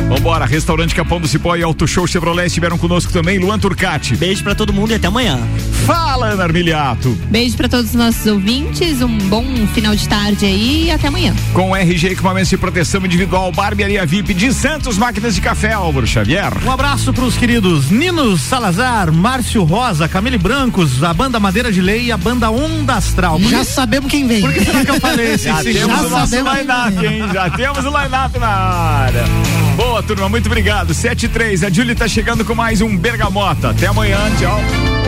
Vambora, 0.08 0.44
Restaurante 0.44 0.92
Capão 0.94 1.20
do 1.20 1.28
Cipó 1.28 1.54
e 1.54 1.62
Auto 1.62 1.86
Show 1.86 2.04
Chevrolet 2.06 2.46
estiveram 2.46 2.76
conosco 2.78 3.12
também. 3.12 3.38
Luan 3.38 3.58
Turcati. 3.58 4.16
Beijo 4.16 4.42
pra 4.42 4.54
todo 4.56 4.72
mundo 4.72 4.90
e 4.90 4.94
até 4.94 5.06
amanhã. 5.06 5.38
Fala, 5.86 6.30
Ana 6.30 6.44
Armiliato. 6.44 7.10
Beijo 7.30 7.56
pra 7.56 7.68
todos 7.68 7.90
os 7.90 7.94
nossos 7.94 8.26
ouvintes, 8.26 9.00
um 9.02 9.18
bom 9.28 9.44
final 9.72 9.94
de 9.94 10.08
tarde 10.08 10.46
aí 10.46 10.86
e 10.86 10.90
até 10.90 11.08
amanhã. 11.08 11.32
Com 11.52 11.76
RG 11.76 12.08
Equipamentos 12.08 12.48
de 12.50 12.56
Proteção 12.56 13.04
Individual, 13.04 13.52
Barbearia 13.52 14.04
VIP 14.04 14.34
de 14.34 14.52
Santos 14.52 14.98
Máquinas 15.10 15.34
de 15.34 15.40
Café, 15.40 15.72
Álvaro 15.72 16.06
Xavier. 16.06 16.52
Um 16.64 16.70
abraço 16.70 17.12
pros 17.12 17.36
queridos 17.36 17.90
Nino 17.90 18.38
Salazar, 18.38 19.12
Márcio 19.12 19.64
Rosa, 19.64 20.08
Camille 20.08 20.38
Brancos, 20.38 21.02
a 21.02 21.12
banda 21.12 21.40
Madeira 21.40 21.72
de 21.72 21.80
Lei 21.80 22.04
e 22.04 22.12
a 22.12 22.16
banda 22.16 22.48
Onda 22.48 22.94
Astral. 22.94 23.40
Já 23.40 23.64
sabemos 23.64 24.08
quem 24.08 24.28
vem. 24.28 24.40
Por 24.40 24.52
que 24.52 24.64
será 24.64 24.84
que 24.84 24.90
eu 24.92 25.00
falei 25.00 25.32
esse 25.32 25.46
Já 25.46 25.64
temos 25.64 25.80
já 25.80 25.86
o 25.86 26.10
nosso 26.10 26.30
sabemos 26.30 26.58
line-up, 26.60 26.96
quem 26.96 27.22
hein? 27.22 27.28
Já 27.34 27.50
temos 27.50 27.84
o 27.84 27.88
line-up 27.88 28.38
na 28.38 28.46
área. 28.46 29.24
Boa, 29.74 30.00
turma, 30.00 30.28
muito 30.28 30.46
obrigado. 30.46 30.94
7 30.94 31.26
e 31.26 31.28
3, 31.28 31.64
a 31.64 31.70
Julie 31.70 31.96
tá 31.96 32.06
chegando 32.06 32.44
com 32.44 32.54
mais 32.54 32.80
um 32.80 32.96
Bergamota. 32.96 33.70
Até 33.70 33.88
amanhã, 33.88 34.16
tchau. 34.38 34.99